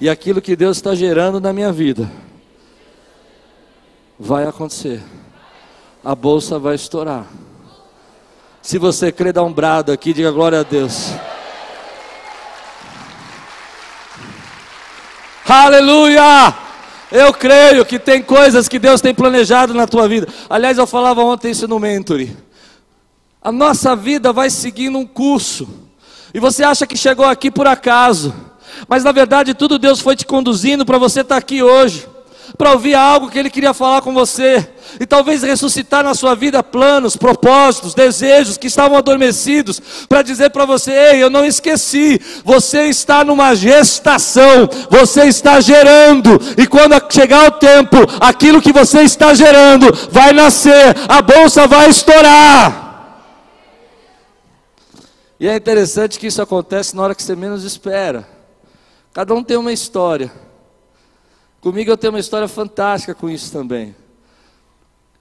e 0.00 0.08
aquilo 0.08 0.40
que 0.40 0.56
Deus 0.56 0.78
está 0.78 0.94
gerando 0.94 1.38
na 1.38 1.52
minha 1.52 1.70
vida 1.70 2.10
vai 4.18 4.46
acontecer. 4.46 5.02
A 6.02 6.14
bolsa 6.14 6.58
vai 6.58 6.76
estourar. 6.76 7.26
Se 8.62 8.78
você 8.78 9.12
crê, 9.12 9.32
dá 9.32 9.42
um 9.42 9.52
brado 9.52 9.92
aqui, 9.92 10.14
diga 10.14 10.30
glória 10.30 10.60
a 10.60 10.62
Deus. 10.62 11.10
Aleluia! 15.46 16.63
Eu 17.14 17.32
creio 17.32 17.86
que 17.86 17.96
tem 17.96 18.20
coisas 18.20 18.66
que 18.66 18.76
Deus 18.76 19.00
tem 19.00 19.14
planejado 19.14 19.72
na 19.72 19.86
tua 19.86 20.08
vida. 20.08 20.26
Aliás, 20.50 20.78
eu 20.78 20.84
falava 20.84 21.22
ontem 21.22 21.52
isso 21.52 21.68
no 21.68 21.78
Mentoring. 21.78 22.36
A 23.40 23.52
nossa 23.52 23.94
vida 23.94 24.32
vai 24.32 24.50
seguindo 24.50 24.98
um 24.98 25.06
curso. 25.06 25.68
E 26.34 26.40
você 26.40 26.64
acha 26.64 26.88
que 26.88 26.96
chegou 26.96 27.24
aqui 27.24 27.52
por 27.52 27.68
acaso. 27.68 28.34
Mas 28.88 29.04
na 29.04 29.12
verdade, 29.12 29.54
tudo 29.54 29.78
Deus 29.78 30.00
foi 30.00 30.16
te 30.16 30.26
conduzindo 30.26 30.84
para 30.84 30.98
você 30.98 31.20
estar 31.20 31.36
aqui 31.36 31.62
hoje 31.62 32.08
para 32.56 32.72
ouvir 32.72 32.94
algo 32.94 33.30
que 33.30 33.38
Ele 33.38 33.50
queria 33.50 33.74
falar 33.74 34.00
com 34.02 34.12
você, 34.12 34.66
e 35.00 35.06
talvez 35.06 35.42
ressuscitar 35.42 36.04
na 36.04 36.14
sua 36.14 36.34
vida 36.34 36.62
planos, 36.62 37.16
propósitos, 37.16 37.94
desejos 37.94 38.56
que 38.56 38.66
estavam 38.66 38.96
adormecidos, 38.96 39.80
para 40.08 40.22
dizer 40.22 40.50
para 40.50 40.64
você: 40.64 40.92
ei, 40.92 41.22
eu 41.22 41.30
não 41.30 41.44
esqueci, 41.44 42.20
você 42.44 42.84
está 42.84 43.24
numa 43.24 43.54
gestação, 43.54 44.68
você 44.90 45.24
está 45.24 45.60
gerando, 45.60 46.40
e 46.56 46.66
quando 46.66 46.94
chegar 47.12 47.48
o 47.48 47.52
tempo, 47.52 47.96
aquilo 48.20 48.62
que 48.62 48.72
você 48.72 49.02
está 49.02 49.34
gerando 49.34 49.86
vai 50.10 50.32
nascer, 50.32 50.94
a 51.08 51.20
bolsa 51.20 51.66
vai 51.66 51.88
estourar. 51.88 52.84
E 55.38 55.48
é 55.48 55.56
interessante 55.56 56.18
que 56.18 56.28
isso 56.28 56.40
acontece 56.40 56.94
na 56.94 57.02
hora 57.02 57.14
que 57.14 57.22
você 57.22 57.34
menos 57.34 57.64
espera. 57.64 58.26
Cada 59.12 59.34
um 59.34 59.42
tem 59.42 59.56
uma 59.56 59.72
história. 59.72 60.32
Comigo 61.64 61.90
eu 61.90 61.96
tenho 61.96 62.12
uma 62.12 62.20
história 62.20 62.46
fantástica 62.46 63.14
com 63.14 63.30
isso 63.30 63.50
também. 63.50 63.96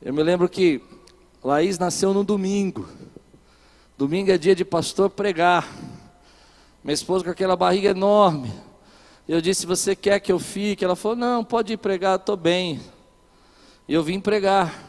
Eu 0.02 0.14
me 0.14 0.22
lembro 0.22 0.50
que 0.50 0.82
Laís 1.42 1.80
nasceu 1.80 2.14
no 2.14 2.22
domingo. 2.22 2.86
Domingo 3.98 4.30
é 4.30 4.38
dia 4.38 4.54
de 4.54 4.66
pastor 4.66 5.10
pregar. 5.10 5.66
Minha 6.84 6.96
esposa 6.96 7.24
com 7.24 7.30
aquela 7.30 7.56
barriga 7.56 7.92
enorme. 7.92 8.54
Eu 9.26 9.40
disse: 9.40 9.66
Você 9.66 9.96
quer 9.96 10.20
que 10.20 10.34
eu 10.34 10.38
fique? 10.38 10.84
Ela 10.84 10.98
falou: 10.98 11.16
Não, 11.16 11.46
pode 11.46 11.72
ir 11.72 11.78
pregar, 11.78 12.20
estou 12.20 12.36
bem. 12.36 12.82
E 13.88 13.94
eu 13.94 14.04
vim 14.04 14.20
pregar. 14.20 14.84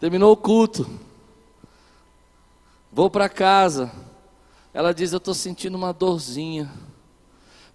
Terminou 0.00 0.32
o 0.32 0.36
culto. 0.36 0.90
Vou 2.90 3.08
para 3.08 3.28
casa. 3.28 3.92
Ela 4.74 4.92
diz: 4.92 5.12
Eu 5.12 5.18
estou 5.18 5.34
sentindo 5.34 5.76
uma 5.76 5.92
dorzinha. 5.92 6.89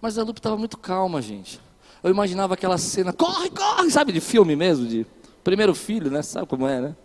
Mas 0.00 0.18
a 0.18 0.22
Lupe 0.22 0.38
estava 0.38 0.56
muito 0.56 0.76
calma, 0.76 1.20
gente. 1.22 1.60
Eu 2.02 2.10
imaginava 2.10 2.54
aquela 2.54 2.78
cena, 2.78 3.12
corre, 3.12 3.50
corre, 3.50 3.90
sabe, 3.90 4.12
de 4.12 4.20
filme 4.20 4.54
mesmo, 4.54 4.86
de 4.86 5.06
primeiro 5.42 5.74
filho, 5.74 6.10
né? 6.10 6.22
Sabe 6.22 6.46
como 6.46 6.66
é, 6.66 6.80
né? 6.80 6.96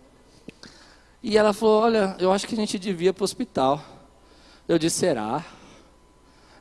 E 1.22 1.38
ela 1.38 1.52
falou: 1.52 1.82
Olha, 1.82 2.16
eu 2.18 2.32
acho 2.32 2.46
que 2.46 2.54
a 2.54 2.56
gente 2.56 2.78
devia 2.78 3.10
ir 3.10 3.12
para 3.12 3.22
o 3.22 3.24
hospital. 3.24 3.82
Eu 4.66 4.78
disse: 4.78 4.98
Será? 4.98 5.44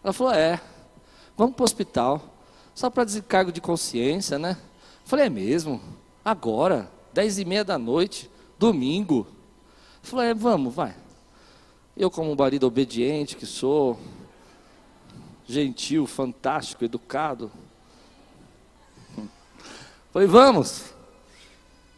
Ela 0.03 0.13
falou: 0.13 0.33
É, 0.33 0.61
vamos 1.35 1.55
para 1.55 1.63
o 1.63 1.65
hospital. 1.65 2.21
Só 2.73 2.89
para 2.89 3.03
descargo 3.03 3.51
de 3.51 3.59
consciência, 3.59 4.37
né? 4.39 4.57
Eu 5.03 5.07
falei: 5.07 5.25
É 5.25 5.29
mesmo? 5.29 5.81
Agora, 6.23 6.89
dez 7.13 7.39
e 7.39 7.45
meia 7.45 7.63
da 7.63 7.77
noite, 7.77 8.29
domingo. 8.57 9.27
Eu 10.03 10.09
falei: 10.09 10.29
É, 10.29 10.33
vamos, 10.33 10.73
vai. 10.73 10.95
Eu, 11.97 12.09
como 12.09 12.35
marido 12.35 12.65
obediente 12.65 13.35
que 13.35 13.45
sou, 13.45 13.99
gentil, 15.51 16.07
fantástico, 16.07 16.83
educado. 16.83 17.51
Falei, 20.11 20.27
vamos. 20.27 20.93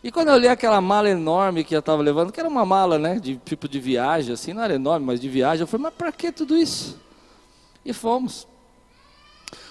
E 0.04 0.12
quando 0.12 0.28
eu 0.28 0.34
olhei 0.34 0.50
aquela 0.50 0.82
mala 0.82 1.10
enorme 1.10 1.64
que 1.64 1.74
eu 1.74 1.80
estava 1.80 2.02
levando, 2.02 2.32
que 2.32 2.40
era 2.40 2.50
uma 2.50 2.66
mala, 2.66 3.00
né, 3.00 3.20
de 3.20 3.38
tipo 3.38 3.70
de 3.70 3.80
viagem, 3.80 4.34
assim, 4.34 4.54
não 4.54 4.62
era 4.62 4.76
enorme, 4.76 5.06
mas 5.06 5.20
de 5.20 5.30
viagem, 5.30 5.62
eu 5.62 5.68
falei, 5.68 5.84
mas 5.86 5.94
para 5.94 6.12
que 6.12 6.32
tudo 6.32 6.58
isso? 6.58 7.00
E 7.86 7.94
fomos. 7.94 8.46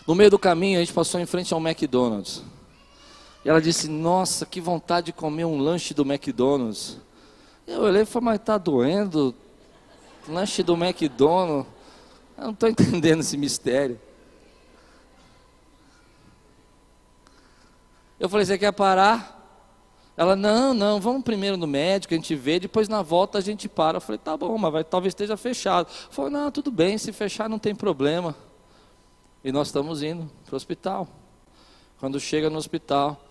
No 0.07 0.15
meio 0.15 0.31
do 0.31 0.39
caminho, 0.39 0.79
a 0.79 0.81
gente 0.81 0.93
passou 0.93 1.21
em 1.21 1.27
frente 1.27 1.53
ao 1.53 1.61
McDonald's. 1.61 2.43
E 3.45 3.49
ela 3.49 3.61
disse, 3.61 3.89
nossa, 3.89 4.47
que 4.47 4.61
vontade 4.61 5.07
de 5.07 5.13
comer 5.13 5.45
um 5.45 5.59
lanche 5.59 5.93
do 5.93 6.03
McDonald's. 6.03 6.99
Eu 7.67 7.83
olhei 7.83 8.03
e 8.03 8.07
falei, 8.07 8.27
mas 8.27 8.37
está 8.37 8.57
doendo? 8.57 9.35
Lanche 10.29 10.63
do 10.63 10.75
McDonald's? 10.75 11.72
Eu 12.43 12.47
não 12.47 12.53
estou 12.55 12.69
entendendo 12.69 13.21
esse 13.21 13.37
mistério. 13.37 14.01
Eu 18.19 18.29
falei, 18.29 18.45
você 18.45 18.59
quer 18.59 18.73
parar? 18.73 19.41
Ela, 20.17 20.37
não, 20.37 20.75
não, 20.75 21.01
vamos 21.01 21.23
primeiro 21.23 21.57
no 21.57 21.67
médico, 21.67 22.13
a 22.13 22.17
gente 22.17 22.35
vê, 22.35 22.61
depois 22.61 22.89
na 22.89 23.01
volta 23.01 23.39
a 23.39 23.41
gente 23.41 23.69
para. 23.69 23.97
Eu 23.97 24.01
falei, 24.01 24.19
tá 24.19 24.37
bom, 24.37 24.59
mas 24.59 24.73
vai, 24.73 24.85
talvez 24.85 25.13
esteja 25.13 25.37
fechado. 25.37 25.89
Falei, 26.11 26.33
não, 26.33 26.51
tudo 26.51 26.71
bem, 26.71 26.99
se 26.99 27.13
fechar 27.13 27.49
não 27.49 27.59
tem 27.59 27.75
problema. 27.75 28.35
E 29.45 29.51
nós 29.51 29.69
estamos 29.69 30.03
indo 30.03 30.31
para 30.45 30.55
o 30.55 30.57
hospital. 30.57 31.09
Quando 31.99 32.19
chega 32.19 32.51
no 32.51 32.59
hospital, 32.59 33.25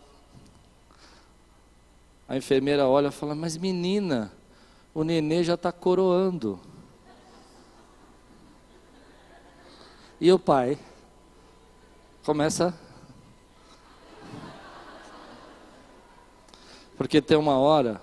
a 2.27 2.38
enfermeira 2.38 2.88
olha 2.88 3.10
e 3.10 3.12
fala, 3.12 3.36
mas 3.36 3.58
menina, 3.58 4.32
o 4.94 5.03
nenê 5.03 5.44
já 5.44 5.56
está 5.56 5.72
coroando. 5.72 6.60
E 10.21 10.31
o 10.31 10.39
pai 10.39 10.79
começa 12.23 12.73
Porque 17.01 17.19
tem 17.19 17.35
uma 17.35 17.57
hora 17.57 17.99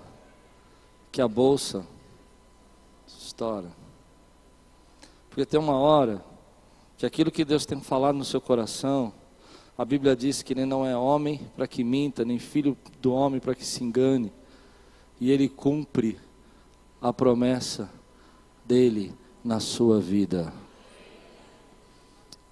que 1.09 1.21
a 1.21 1.27
bolsa 1.27 1.87
estoura. 3.07 3.71
Porque 5.29 5.45
tem 5.45 5.57
uma 5.57 5.79
hora 5.79 6.21
que 6.97 7.05
aquilo 7.05 7.31
que 7.31 7.45
Deus 7.45 7.65
tem 7.65 7.79
falado 7.79 8.17
no 8.17 8.25
seu 8.25 8.41
coração, 8.41 9.13
a 9.77 9.85
Bíblia 9.85 10.17
diz 10.17 10.43
que 10.43 10.51
ele 10.51 10.65
não 10.65 10.85
é 10.85 10.97
homem 10.97 11.39
para 11.55 11.65
que 11.65 11.81
minta, 11.81 12.25
nem 12.25 12.37
filho 12.39 12.77
do 13.01 13.13
homem 13.13 13.39
para 13.39 13.55
que 13.55 13.65
se 13.65 13.85
engane. 13.85 14.33
E 15.17 15.31
ele 15.31 15.47
cumpre 15.47 16.19
a 17.01 17.13
promessa 17.13 17.89
dele 18.65 19.13
na 19.41 19.61
sua 19.61 20.01
vida. 20.01 20.51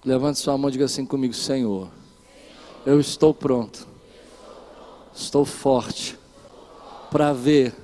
Levante 0.04 0.38
sua 0.38 0.56
mão 0.56 0.68
e 0.68 0.72
diga 0.72 0.84
assim 0.84 1.04
comigo: 1.04 1.34
Senhor, 1.34 1.88
eu 2.86 3.00
estou 3.00 3.34
pronto, 3.34 3.86
estou 5.14 5.44
forte 5.44 6.18
para 7.10 7.32
ver 7.32 7.74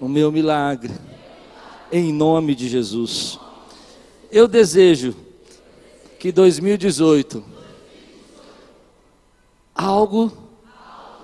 o 0.00 0.08
meu 0.08 0.30
milagre, 0.30 0.92
em 1.90 2.12
nome 2.12 2.54
de 2.54 2.68
Jesus. 2.68 3.38
Eu 4.30 4.46
desejo 4.46 5.14
que 6.18 6.30
2018 6.30 7.42
algo 9.74 10.32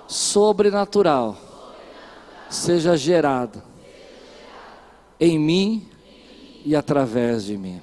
sobrenatural 0.07 1.37
seja 2.49 2.95
gerado 2.95 3.61
em 5.19 5.39
mim 5.39 5.87
e 6.65 6.75
através 6.75 7.45
de 7.45 7.57
mim. 7.57 7.81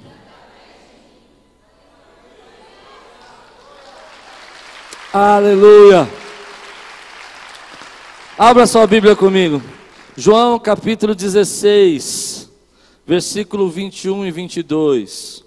Aleluia. 5.13 6.09
Abra 8.39 8.65
sua 8.65 8.87
Bíblia 8.87 9.17
comigo. 9.17 9.61
João 10.17 10.57
capítulo 10.57 11.17
16, 11.17 12.49
versículo 13.05 13.69
21 13.69 14.25
e 14.27 14.31
22. 14.31 15.45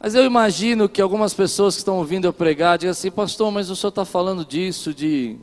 Mas 0.00 0.16
eu 0.16 0.24
imagino 0.24 0.88
que 0.88 1.00
algumas 1.00 1.32
pessoas 1.32 1.76
que 1.76 1.82
estão 1.82 1.98
ouvindo 1.98 2.24
eu 2.24 2.32
pregar 2.32 2.76
digam 2.78 2.90
assim, 2.90 3.12
pastor, 3.12 3.52
mas 3.52 3.70
o 3.70 3.76
senhor 3.76 3.90
está 3.90 4.04
falando 4.04 4.44
disso, 4.44 4.92
de 4.92 5.36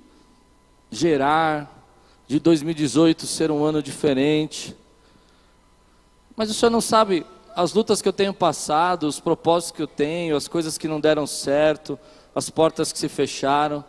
gerar, 0.92 1.72
de 2.28 2.38
2018 2.38 3.26
ser 3.26 3.50
um 3.50 3.64
ano 3.64 3.82
diferente. 3.82 4.76
Mas 6.36 6.50
o 6.50 6.54
senhor 6.54 6.70
não 6.70 6.82
sabe 6.82 7.26
as 7.58 7.74
lutas 7.74 8.04
que 8.04 8.08
eu 8.08 8.14
tenho 8.14 8.36
passado, 8.36 9.08
os 9.08 9.20
propósitos 9.20 9.76
que 9.76 9.82
eu 9.82 9.88
tenho, 9.88 10.38
as 10.38 10.48
coisas 10.48 10.78
que 10.78 10.88
não 10.88 11.00
deram 11.00 11.26
certo, 11.26 11.98
as 12.36 12.52
portas 12.52 12.92
que 12.92 13.00
se 13.00 13.10
fecharam. 13.10 13.84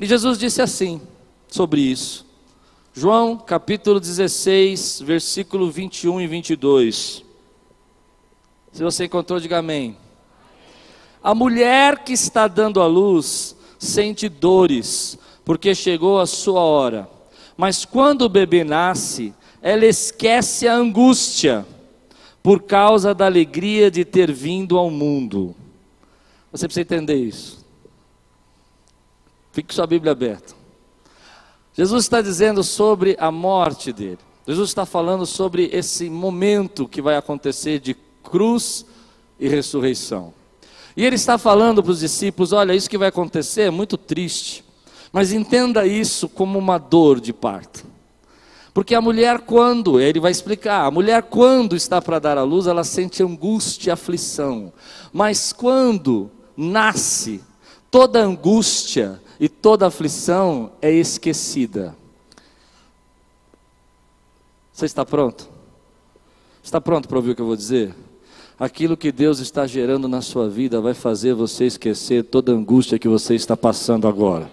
E 0.00 0.06
Jesus 0.06 0.38
disse 0.38 0.62
assim 0.62 1.02
sobre 1.48 1.82
isso. 1.82 2.24
João 2.94 3.36
capítulo 3.36 4.00
16, 4.00 5.02
versículo 5.02 5.70
21 5.70 6.22
e 6.22 6.26
22. 6.26 7.22
Se 8.72 8.82
você 8.82 9.04
encontrou, 9.04 9.38
diga 9.38 9.58
amém. 9.58 9.98
A 11.22 11.34
mulher 11.34 12.04
que 12.04 12.14
está 12.14 12.48
dando 12.48 12.80
a 12.80 12.86
luz 12.86 13.54
sente 13.78 14.30
dores, 14.30 15.18
porque 15.44 15.74
chegou 15.74 16.18
a 16.20 16.26
sua 16.26 16.62
hora. 16.62 17.06
Mas 17.54 17.84
quando 17.84 18.22
o 18.22 18.30
bebê 18.30 18.64
nasce, 18.64 19.34
ela 19.62 19.86
esquece 19.86 20.66
a 20.66 20.74
angústia, 20.74 21.64
por 22.42 22.62
causa 22.62 23.14
da 23.14 23.26
alegria 23.26 23.88
de 23.88 24.04
ter 24.04 24.32
vindo 24.32 24.76
ao 24.76 24.90
mundo. 24.90 25.54
Você 26.50 26.66
precisa 26.66 26.82
entender 26.82 27.14
isso. 27.14 27.64
Fique 29.52 29.72
sua 29.72 29.86
Bíblia 29.86 30.10
aberta. 30.10 30.54
Jesus 31.72 32.04
está 32.04 32.20
dizendo 32.20 32.64
sobre 32.64 33.16
a 33.20 33.30
morte 33.30 33.92
dele. 33.92 34.18
Jesus 34.46 34.70
está 34.70 34.84
falando 34.84 35.24
sobre 35.24 35.70
esse 35.72 36.10
momento 36.10 36.88
que 36.88 37.00
vai 37.00 37.16
acontecer 37.16 37.78
de 37.78 37.94
cruz 38.24 38.84
e 39.38 39.48
ressurreição. 39.48 40.34
E 40.96 41.06
ele 41.06 41.14
está 41.14 41.38
falando 41.38 41.80
para 41.82 41.92
os 41.92 42.00
discípulos: 42.00 42.52
olha, 42.52 42.74
isso 42.74 42.90
que 42.90 42.98
vai 42.98 43.08
acontecer 43.08 43.62
é 43.62 43.70
muito 43.70 43.96
triste, 43.96 44.64
mas 45.12 45.32
entenda 45.32 45.86
isso 45.86 46.28
como 46.28 46.58
uma 46.58 46.76
dor 46.76 47.20
de 47.20 47.32
parto. 47.32 47.91
Porque 48.74 48.94
a 48.94 49.00
mulher, 49.00 49.40
quando, 49.40 50.00
ele 50.00 50.18
vai 50.18 50.30
explicar, 50.30 50.86
a 50.86 50.90
mulher, 50.90 51.24
quando 51.24 51.76
está 51.76 52.00
para 52.00 52.18
dar 52.18 52.38
à 52.38 52.42
luz, 52.42 52.66
ela 52.66 52.84
sente 52.84 53.22
angústia 53.22 53.90
e 53.90 53.92
aflição, 53.92 54.72
mas 55.12 55.52
quando 55.52 56.30
nasce, 56.56 57.42
toda 57.90 58.20
angústia 58.20 59.20
e 59.38 59.48
toda 59.48 59.86
aflição 59.86 60.72
é 60.80 60.90
esquecida. 60.90 61.94
Você 64.72 64.86
está 64.86 65.04
pronto? 65.04 65.48
Está 66.62 66.80
pronto 66.80 67.08
para 67.08 67.18
ouvir 67.18 67.32
o 67.32 67.34
que 67.34 67.42
eu 67.42 67.46
vou 67.46 67.56
dizer? 67.56 67.94
Aquilo 68.58 68.96
que 68.96 69.12
Deus 69.12 69.38
está 69.38 69.66
gerando 69.66 70.08
na 70.08 70.22
sua 70.22 70.48
vida 70.48 70.80
vai 70.80 70.94
fazer 70.94 71.34
você 71.34 71.66
esquecer 71.66 72.24
toda 72.24 72.52
angústia 72.52 72.98
que 72.98 73.08
você 73.08 73.34
está 73.34 73.56
passando 73.56 74.08
agora. 74.08 74.48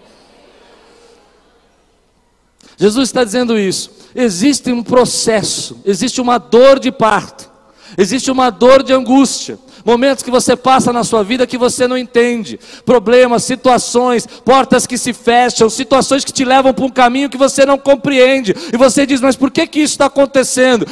Jesus 2.80 3.10
está 3.10 3.22
dizendo 3.22 3.58
isso. 3.58 3.90
Existe 4.14 4.72
um 4.72 4.82
processo, 4.82 5.78
existe 5.84 6.20
uma 6.20 6.38
dor 6.38 6.80
de 6.80 6.90
parto, 6.90 7.50
existe 7.96 8.30
uma 8.30 8.48
dor 8.48 8.82
de 8.82 8.92
angústia 8.92 9.58
momentos 9.84 10.22
que 10.22 10.30
você 10.30 10.56
passa 10.56 10.92
na 10.92 11.04
sua 11.04 11.22
vida 11.22 11.46
que 11.46 11.58
você 11.58 11.86
não 11.86 11.96
entende, 11.96 12.58
problemas, 12.84 13.44
situações, 13.44 14.26
portas 14.26 14.86
que 14.86 14.98
se 14.98 15.12
fecham, 15.12 15.70
situações 15.70 16.24
que 16.24 16.32
te 16.32 16.44
levam 16.44 16.72
para 16.72 16.84
um 16.84 16.90
caminho 16.90 17.30
que 17.30 17.36
você 17.36 17.64
não 17.64 17.78
compreende, 17.78 18.54
e 18.72 18.76
você 18.76 19.06
diz: 19.06 19.20
Mas 19.20 19.36
por 19.36 19.50
que, 19.50 19.66
que 19.66 19.80
isso 19.80 19.94
está 19.94 20.06
acontecendo? 20.06 20.86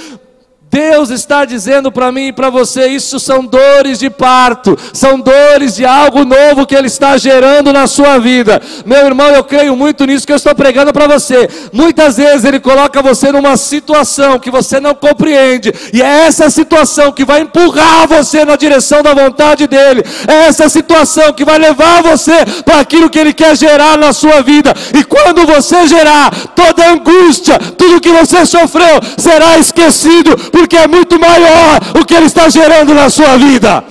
Deus 0.70 1.08
está 1.10 1.44
dizendo 1.44 1.90
para 1.90 2.12
mim 2.12 2.28
e 2.28 2.32
para 2.32 2.50
você: 2.50 2.86
isso 2.88 3.18
são 3.18 3.44
dores 3.44 3.98
de 3.98 4.10
parto, 4.10 4.76
são 4.92 5.18
dores 5.18 5.74
de 5.74 5.84
algo 5.84 6.24
novo 6.24 6.66
que 6.66 6.74
Ele 6.74 6.88
está 6.88 7.16
gerando 7.16 7.72
na 7.72 7.86
sua 7.86 8.18
vida. 8.18 8.60
Meu 8.84 9.06
irmão, 9.06 9.28
eu 9.28 9.42
creio 9.42 9.74
muito 9.74 10.04
nisso 10.04 10.26
que 10.26 10.32
eu 10.32 10.36
estou 10.36 10.54
pregando 10.54 10.92
para 10.92 11.06
você. 11.06 11.48
Muitas 11.72 12.16
vezes 12.16 12.44
Ele 12.44 12.60
coloca 12.60 13.00
você 13.00 13.32
numa 13.32 13.56
situação 13.56 14.38
que 14.38 14.50
você 14.50 14.78
não 14.78 14.94
compreende, 14.94 15.72
e 15.92 16.02
é 16.02 16.26
essa 16.26 16.50
situação 16.50 17.12
que 17.12 17.24
vai 17.24 17.40
empurrar 17.40 18.06
você 18.06 18.44
na 18.44 18.56
direção 18.56 19.02
da 19.02 19.14
vontade 19.14 19.66
dEle, 19.66 20.04
é 20.26 20.46
essa 20.48 20.68
situação 20.68 21.32
que 21.32 21.44
vai 21.44 21.58
levar 21.58 22.02
você 22.02 22.44
para 22.64 22.80
aquilo 22.80 23.08
que 23.08 23.18
Ele 23.18 23.32
quer 23.32 23.56
gerar 23.56 23.96
na 23.96 24.12
sua 24.12 24.42
vida, 24.42 24.74
e 24.94 25.02
quando 25.04 25.46
você 25.46 25.86
gerar, 25.86 26.30
toda 26.54 26.90
angústia, 26.90 27.58
tudo 27.76 28.00
que 28.00 28.10
você 28.10 28.44
sofreu, 28.44 29.00
será 29.16 29.58
esquecido 29.58 30.36
porque 30.58 30.76
é 30.76 30.88
muito 30.88 31.20
maior 31.20 31.80
o 32.00 32.04
que 32.04 32.14
Ele 32.14 32.26
está 32.26 32.48
gerando 32.48 32.92
na 32.92 33.08
sua 33.08 33.36
vida. 33.36 33.84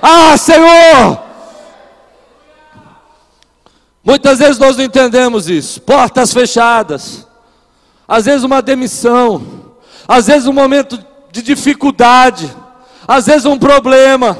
Ah, 0.00 0.36
Senhor! 0.36 1.20
Muitas 4.04 4.38
vezes 4.38 4.58
nós 4.58 4.76
não 4.76 4.84
entendemos 4.84 5.48
isso. 5.48 5.80
Portas 5.82 6.32
fechadas, 6.32 7.26
às 8.06 8.26
vezes 8.26 8.44
uma 8.44 8.62
demissão, 8.62 9.74
às 10.06 10.28
vezes 10.28 10.46
um 10.46 10.52
momento 10.52 11.04
de 11.32 11.42
dificuldade, 11.42 12.50
às 13.06 13.26
vezes 13.26 13.44
um 13.44 13.58
problema, 13.58 14.38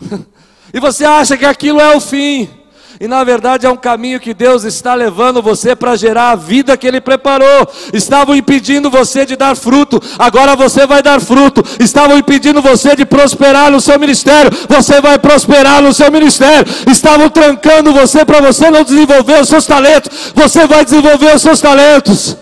e 0.74 0.80
você 0.80 1.04
acha 1.04 1.36
que 1.36 1.46
aquilo 1.46 1.80
é 1.80 1.96
o 1.96 2.00
fim. 2.00 2.50
E 3.00 3.08
na 3.08 3.24
verdade 3.24 3.66
é 3.66 3.70
um 3.70 3.76
caminho 3.76 4.20
que 4.20 4.34
Deus 4.34 4.64
está 4.64 4.94
levando 4.94 5.42
você 5.42 5.74
para 5.74 5.96
gerar 5.96 6.30
a 6.30 6.36
vida 6.36 6.76
que 6.76 6.86
Ele 6.86 7.00
preparou. 7.00 7.68
Estavam 7.92 8.34
impedindo 8.34 8.90
você 8.90 9.24
de 9.24 9.36
dar 9.36 9.56
fruto, 9.56 10.00
agora 10.18 10.54
você 10.54 10.86
vai 10.86 11.02
dar 11.02 11.20
fruto. 11.20 11.64
Estavam 11.80 12.18
impedindo 12.18 12.60
você 12.60 12.94
de 12.94 13.04
prosperar 13.04 13.70
no 13.70 13.80
seu 13.80 13.98
ministério, 13.98 14.50
você 14.68 15.00
vai 15.00 15.18
prosperar 15.18 15.82
no 15.82 15.92
seu 15.92 16.10
ministério. 16.10 16.66
Estavam 16.90 17.28
trancando 17.28 17.92
você 17.92 18.24
para 18.24 18.40
você 18.40 18.70
não 18.70 18.84
desenvolver 18.84 19.40
os 19.40 19.48
seus 19.48 19.66
talentos, 19.66 20.32
você 20.34 20.66
vai 20.66 20.84
desenvolver 20.84 21.34
os 21.34 21.42
seus 21.42 21.60
talentos 21.60 22.41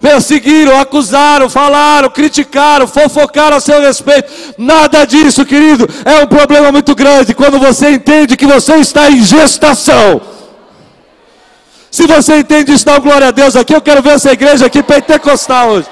perseguiram, 0.00 0.78
acusaram, 0.80 1.50
falaram, 1.50 2.08
criticaram, 2.10 2.86
fofocaram 2.86 3.56
a 3.56 3.60
seu 3.60 3.80
respeito. 3.80 4.32
Nada 4.56 5.04
disso, 5.04 5.44
querido, 5.44 5.86
é 6.04 6.22
um 6.22 6.26
problema 6.26 6.70
muito 6.70 6.94
grande 6.94 7.34
quando 7.34 7.58
você 7.58 7.90
entende 7.90 8.36
que 8.36 8.46
você 8.46 8.76
está 8.76 9.10
em 9.10 9.22
gestação. 9.22 10.20
Se 11.90 12.06
você 12.06 12.38
entende 12.38 12.72
isso, 12.72 12.84
dá 12.84 12.98
glória 12.98 13.28
a 13.28 13.30
Deus 13.30 13.56
aqui. 13.56 13.74
Eu 13.74 13.80
quero 13.80 14.02
ver 14.02 14.10
essa 14.10 14.30
igreja 14.30 14.66
aqui 14.66 14.82
pentecostal 14.82 15.70
hoje. 15.70 15.88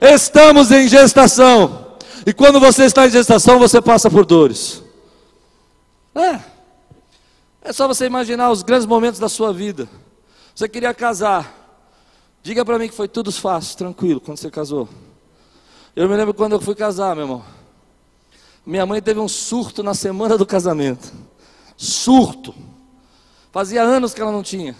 Estamos 0.00 0.70
em 0.70 0.86
gestação. 0.86 1.96
E 2.26 2.32
quando 2.32 2.60
você 2.60 2.84
está 2.84 3.06
em 3.06 3.10
gestação, 3.10 3.58
você 3.58 3.80
passa 3.80 4.10
por 4.10 4.24
dores. 4.24 4.82
É. 6.14 6.40
É 7.62 7.72
só 7.72 7.88
você 7.88 8.06
imaginar 8.06 8.50
os 8.50 8.62
grandes 8.62 8.86
momentos 8.86 9.18
da 9.18 9.28
sua 9.28 9.52
vida. 9.52 9.88
Você 10.54 10.68
queria 10.68 10.94
casar. 10.94 11.65
Diga 12.46 12.64
para 12.64 12.78
mim 12.78 12.88
que 12.88 12.94
foi 12.94 13.08
tudo 13.08 13.32
fácil, 13.32 13.76
tranquilo, 13.76 14.20
quando 14.20 14.38
você 14.38 14.48
casou. 14.48 14.88
Eu 15.96 16.08
me 16.08 16.14
lembro 16.14 16.32
quando 16.32 16.52
eu 16.52 16.60
fui 16.60 16.76
casar, 16.76 17.16
meu 17.16 17.24
irmão. 17.24 17.44
Minha 18.64 18.86
mãe 18.86 19.02
teve 19.02 19.18
um 19.18 19.26
surto 19.26 19.82
na 19.82 19.94
semana 19.94 20.38
do 20.38 20.46
casamento. 20.46 21.12
Surto. 21.76 22.54
Fazia 23.50 23.82
anos 23.82 24.14
que 24.14 24.20
ela 24.20 24.30
não 24.30 24.44
tinha. 24.44 24.76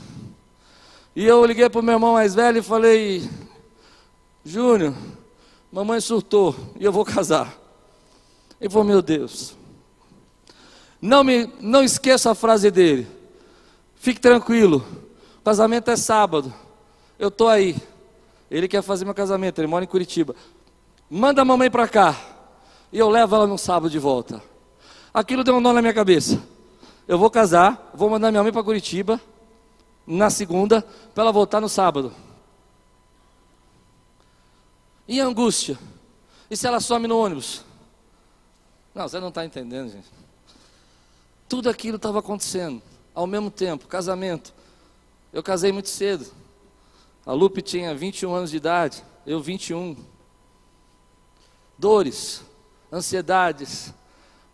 E 1.16 1.26
eu 1.26 1.44
liguei 1.44 1.68
para 1.68 1.80
o 1.80 1.82
meu 1.82 1.94
irmão 1.94 2.12
mais 2.12 2.36
velho 2.36 2.58
e 2.58 2.62
falei: 2.62 3.28
Júnior, 4.44 4.94
mamãe 5.72 6.00
surtou 6.00 6.54
e 6.78 6.84
eu 6.84 6.92
vou 6.92 7.04
casar. 7.04 7.52
Ele 8.60 8.70
falou: 8.70 8.86
Meu 8.86 9.02
Deus. 9.02 9.56
Não, 11.02 11.24
me, 11.24 11.52
não 11.60 11.82
esqueça 11.82 12.30
a 12.30 12.34
frase 12.36 12.70
dele. 12.70 13.08
Fique 13.96 14.20
tranquilo. 14.20 14.86
O 15.40 15.42
casamento 15.42 15.90
é 15.90 15.96
sábado. 15.96 16.54
Eu 17.18 17.28
estou 17.28 17.48
aí. 17.48 17.76
Ele 18.50 18.68
quer 18.68 18.82
fazer 18.82 19.04
meu 19.04 19.14
casamento, 19.14 19.58
ele 19.58 19.66
mora 19.66 19.84
em 19.84 19.88
Curitiba. 19.88 20.34
Manda 21.10 21.42
a 21.42 21.44
mamãe 21.44 21.70
para 21.70 21.88
cá. 21.88 22.16
E 22.92 22.98
eu 22.98 23.08
levo 23.08 23.34
ela 23.34 23.46
no 23.46 23.58
sábado 23.58 23.90
de 23.90 23.98
volta. 23.98 24.42
Aquilo 25.12 25.42
deu 25.42 25.56
um 25.56 25.60
nó 25.60 25.72
na 25.72 25.80
minha 25.80 25.94
cabeça. 25.94 26.40
Eu 27.08 27.18
vou 27.18 27.30
casar, 27.30 27.90
vou 27.94 28.10
mandar 28.10 28.30
minha 28.30 28.42
mãe 28.42 28.52
para 28.52 28.62
Curitiba 28.62 29.20
na 30.06 30.30
segunda, 30.30 30.82
para 31.14 31.24
ela 31.24 31.32
voltar 31.32 31.60
no 31.60 31.68
sábado. 31.68 32.12
E 35.08 35.20
angústia? 35.20 35.78
E 36.50 36.56
se 36.56 36.66
ela 36.66 36.80
some 36.80 37.08
no 37.08 37.18
ônibus? 37.18 37.64
Não, 38.94 39.08
você 39.08 39.18
não 39.18 39.28
está 39.28 39.44
entendendo, 39.44 39.90
gente. 39.90 40.06
Tudo 41.48 41.68
aquilo 41.68 41.96
estava 41.96 42.20
acontecendo 42.20 42.82
ao 43.14 43.26
mesmo 43.26 43.50
tempo. 43.50 43.86
Casamento. 43.86 44.52
Eu 45.32 45.42
casei 45.42 45.72
muito 45.72 45.88
cedo. 45.88 46.26
A 47.26 47.32
Lupe 47.32 47.60
tinha 47.60 47.92
21 47.92 48.32
anos 48.32 48.52
de 48.52 48.56
idade, 48.56 49.04
eu 49.26 49.40
21. 49.40 49.96
Dores, 51.76 52.44
ansiedades, 52.92 53.92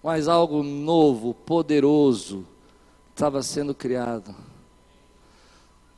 mas 0.03 0.27
algo 0.27 0.63
novo, 0.63 1.35
poderoso 1.35 2.47
estava 3.11 3.43
sendo 3.43 3.75
criado. 3.75 4.35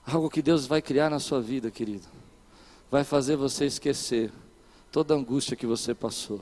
Algo 0.05 0.29
que 0.29 0.43
Deus 0.43 0.67
vai 0.67 0.83
criar 0.83 1.09
na 1.09 1.21
sua 1.21 1.41
vida, 1.41 1.71
querido. 1.71 2.09
Vai 2.91 3.05
fazer 3.05 3.37
você 3.37 3.67
esquecer 3.67 4.33
toda 4.91 5.15
a 5.15 5.17
angústia 5.17 5.57
que 5.57 5.67
você 5.67 5.95
passou. 5.95 6.41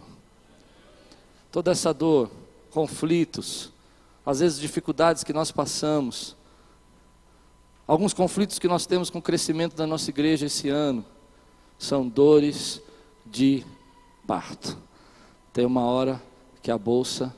Toda 1.51 1.73
essa 1.73 1.93
dor, 1.93 2.31
conflitos, 2.71 3.71
às 4.25 4.41
vezes 4.41 4.59
dificuldades 4.59 5.23
que 5.23 5.33
nós 5.35 5.53
passamos 5.53 6.35
Alguns 7.87 8.15
conflitos 8.15 8.59
que 8.59 8.69
nós 8.69 8.87
temos 8.87 9.11
com 9.11 9.19
o 9.19 9.23
crescimento 9.23 9.75
da 9.75 9.87
nossa 9.87 10.11
igreja 10.11 10.47
esse 10.47 10.69
ano 10.69 11.05
são 11.79 12.09
dores 12.09 12.81
de 13.27 13.65
parto. 14.27 14.79
Tem 15.53 15.67
uma 15.67 15.85
hora 15.85 16.23
que 16.63 16.71
a 16.71 16.79
bolsa 16.79 17.35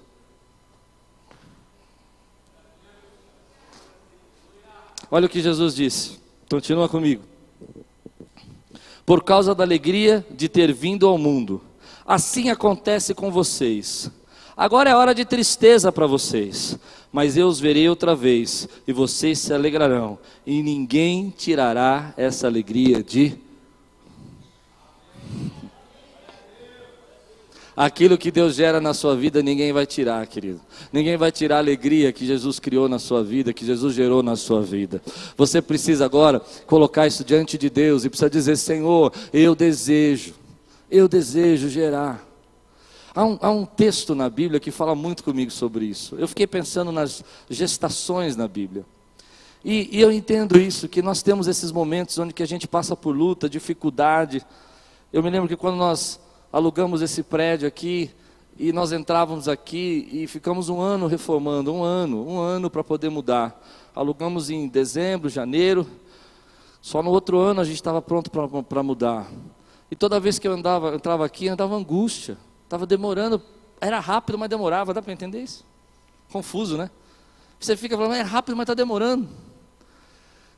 Olha 5.11 5.27
o 5.27 5.29
que 5.29 5.41
Jesus 5.41 5.77
disse. 5.77 6.19
Continua 6.51 6.89
comigo. 6.89 7.23
Por 9.07 9.23
causa 9.23 9.55
da 9.55 9.63
alegria 9.63 10.27
de 10.29 10.49
ter 10.49 10.73
vindo 10.73 11.07
ao 11.07 11.17
mundo. 11.17 11.61
Assim 12.05 12.51
acontece 12.51 13.15
com 13.15 13.31
vocês. 13.31 14.11
Agora 14.57 14.89
é 14.91 14.95
hora 14.95 15.13
de 15.13 15.25
tristeza 15.25 15.91
para 15.91 16.07
vocês, 16.07 16.79
mas 17.13 17.37
eu 17.37 17.49
os 17.49 17.59
verei 17.59 17.89
outra 17.89 18.15
vez, 18.15 18.69
e 18.87 18.93
vocês 18.93 19.41
se 19.41 19.53
alegrarão, 19.53 20.17
e 20.47 20.63
ninguém 20.63 21.35
tirará 21.37 22.15
essa 22.17 22.47
alegria 22.47 23.03
de. 23.03 23.37
Aquilo 27.77 28.17
que 28.17 28.31
Deus 28.31 28.55
gera 28.55 28.81
na 28.81 28.95
sua 28.95 29.17
vida, 29.17 29.43
ninguém 29.43 29.73
vai 29.73 29.85
tirar, 29.85 30.25
querido. 30.29 30.61
Ninguém 30.93 31.17
vai 31.17 31.33
tirar 31.33 31.57
a 31.57 31.59
alegria 31.59 32.13
que 32.13 32.25
Jesus 32.25 32.61
criou 32.61 32.89
na 32.89 33.01
sua 33.01 33.25
vida, 33.25 33.53
que 33.53 33.67
Jesus 33.67 33.93
gerou 33.93 34.23
na 34.23 34.37
sua 34.37 34.63
vida. 34.63 35.03
Você 35.37 35.61
precisa 35.61 36.05
agora 36.05 36.41
colocar 36.67 37.09
isso 37.09 37.25
diante 37.25 37.59
de 37.59 37.69
Deus 37.69 38.05
e 38.05 38.09
precisa 38.09 38.31
dizer: 38.31 38.57
Senhor, 38.57 39.13
eu 39.33 39.57
desejo, 39.57 40.35
eu 40.89 41.09
desejo 41.09 41.69
gerar. 41.69 42.34
Há 43.15 43.25
um, 43.25 43.39
há 43.41 43.51
um, 43.51 43.65
texto 43.65 44.13
na 44.15 44.29
Bíblia 44.29 44.59
que 44.59 44.73
fala 44.73 44.95
muito 44.95 45.23
comigo 45.23 45.51
sobre 45.51 45.85
isso. 45.85 46.17
Eu 46.17 46.27
fiquei 46.27 46.49
pensando 46.49 46.91
nas 46.91 47.23
gestações 47.49 48.35
na 48.35 48.49
Bíblia. 48.49 48.85
E, 49.65 49.97
e, 49.97 50.01
eu 50.01 50.11
entendo 50.11 50.59
isso, 50.59 50.89
que 50.89 51.01
nós 51.01 51.23
temos 51.23 51.47
esses 51.47 51.71
momentos 51.71 52.19
onde 52.19 52.35
que 52.35 52.43
a 52.43 52.47
gente 52.47 52.67
passa 52.67 52.97
por 52.97 53.15
luta, 53.15 53.49
dificuldade. 53.49 54.45
Eu 55.13 55.23
me 55.23 55.31
lembro 55.31 55.49
que 55.49 55.57
quando 55.57 55.77
nós 55.77 56.19
alugamos 56.53 57.03
esse 57.03 57.23
prédio 57.23 57.69
aqui, 57.69 58.11
e 58.59 58.73
nós 58.73 58.93
entrávamos 58.93 59.49
aqui 59.49 60.09
e 60.13 60.27
ficamos 60.27 60.69
um 60.69 60.81
ano 60.81 61.07
reformando, 61.07 61.73
um 61.73 61.83
ano, 61.83 62.29
um 62.29 62.41
ano 62.41 62.69
para 62.69 62.83
poder 62.83 63.11
mudar. 63.11 63.61
Alugamos 63.95 64.51
em 64.51 64.69
dezembro, 64.69 65.29
janeiro, 65.29 65.87
só 66.81 67.03
no 67.03 67.11
outro 67.11 67.39
ano 67.39 67.61
a 67.61 67.65
gente 67.65 67.77
estava 67.77 68.03
pronto 68.03 68.31
para 68.31 68.83
mudar. 68.83 69.31
E 69.91 69.97
toda 69.97 70.21
vez 70.21 70.39
que 70.39 70.47
eu 70.47 70.53
andava, 70.53 70.95
entrava 70.95 71.25
aqui, 71.25 71.49
andava 71.49 71.75
angústia. 71.75 72.37
Estava 72.65 72.87
demorando, 72.87 73.41
era 73.81 74.01
rápido, 74.01 74.39
mas 74.39 74.49
demorava. 74.49 74.93
Dá 74.93 75.01
para 75.01 75.13
entender 75.13 75.43
isso? 75.43 75.65
Confuso, 76.31 76.77
né? 76.77 76.91
Você 77.61 77.77
fica 77.77 77.97
falando, 77.97 78.15
é 78.15 78.23
rápido, 78.23 78.57
mas 78.57 78.65
está 78.65 78.75
demorando. 78.75 79.29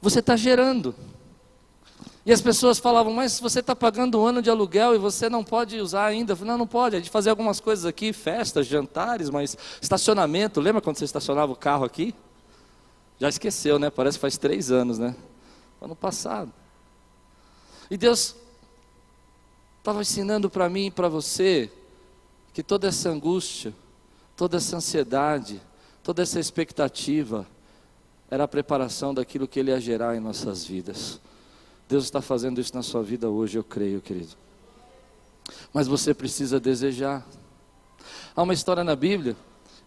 Você 0.01 0.21
está 0.21 0.37
gerando. 0.37 0.95
E 2.25 2.33
as 2.33 2.41
pessoas 2.41 2.79
falavam, 2.79 3.13
mas 3.13 3.39
você 3.39 3.61
está 3.61 3.77
pagando 3.77 4.21
um 4.21 4.27
ano 4.27 4.43
de 4.43 4.51
aluguel 4.51 4.97
e 4.97 4.99
você 4.99 5.29
não 5.29 5.45
pode 5.45 5.79
usar 5.79 6.07
ainda. 6.07 6.33
Eu 6.33 6.37
falei, 6.37 6.51
não, 6.51 6.59
não 6.59 6.67
pode. 6.67 6.97
A 6.97 6.99
gente 6.99 7.11
fazer 7.11 7.31
algumas 7.31 7.61
coisas 7.61 7.85
aqui, 7.85 8.13
festas, 8.13 8.67
jantares, 8.67 9.31
mas 9.31 9.57
estacionamento. 9.81 10.61
Lembra 10.61 10.83
quando 10.83 10.97
você 10.97 11.05
estacionava 11.05 11.53
o 11.53 11.57
carro 11.57 11.85
aqui? 11.85 12.13
Já 13.19 13.29
esqueceu, 13.29 13.79
né? 13.79 13.91
Parece 13.91 14.19
que 14.19 14.23
faz 14.23 14.37
três 14.37 14.73
anos, 14.73 14.99
né? 14.99 15.15
Ano 15.81 15.95
passado. 15.95 16.53
E 17.89 17.97
Deus 17.97 18.35
estava 19.79 20.01
ensinando 20.03 20.51
para 20.51 20.69
mim 20.69 20.87
e 20.87 20.91
para 20.91 21.09
você 21.09 21.71
que 22.57 22.63
toda 22.63 22.89
essa 22.89 23.11
angústia, 23.11 23.75
toda 24.35 24.57
essa 24.57 24.79
ansiedade, 24.79 25.61
toda 26.03 26.23
essa 26.23 26.41
expectativa 26.41 27.47
era 28.31 28.45
a 28.45 28.49
preparação 28.49 29.13
daquilo 29.13 29.47
que 29.47 29.61
Ele 29.61 29.71
ia 29.71 29.79
gerar 29.79 30.17
em 30.17 30.21
nossas 30.21 30.65
vidas. 30.65 31.21
Deus 31.87 32.05
está 32.05 32.23
fazendo 32.23 32.59
isso 32.59 32.75
na 32.75 32.83
sua 32.83 33.03
vida 33.03 33.29
hoje, 33.29 33.59
eu 33.59 33.63
creio, 33.63 34.01
querido. 34.01 34.33
Mas 35.71 35.87
você 35.87 36.15
precisa 36.15 36.59
desejar. 36.59 37.27
Há 38.35 38.43
uma 38.43 38.55
história 38.55 38.83
na 38.83 38.97
Bíblia 38.97 39.37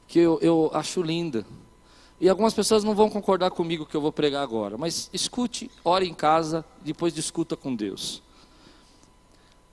que 0.08 0.20
eu, 0.20 0.38
eu 0.40 0.70
acho 0.72 1.02
linda. 1.02 1.44
E 2.22 2.30
algumas 2.30 2.54
pessoas 2.54 2.84
não 2.84 2.94
vão 2.94 3.10
concordar 3.10 3.50
comigo 3.50 3.84
que 3.84 3.98
eu 3.98 4.02
vou 4.02 4.12
pregar 4.12 4.44
agora, 4.44 4.78
mas 4.78 5.10
escute, 5.12 5.72
ore 5.84 6.08
em 6.08 6.14
casa, 6.14 6.64
depois 6.84 7.16
discuta 7.16 7.58
com 7.58 7.76
Deus. 7.76 8.22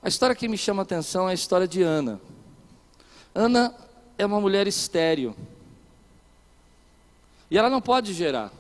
A 0.03 0.09
história 0.09 0.35
que 0.35 0.49
me 0.49 0.57
chama 0.57 0.81
a 0.81 0.85
atenção 0.85 1.29
é 1.29 1.33
a 1.33 1.35
história 1.35 1.69
de 1.69 1.83
Ana. 1.83 2.19
Ana 3.37 3.75
é 4.17 4.25
uma 4.25 4.41
mulher 4.41 4.67
estéril. 4.67 5.37
E 7.51 7.59
ela 7.59 7.69
não 7.69 7.83
pode 7.83 8.15
gerar. 8.15 8.51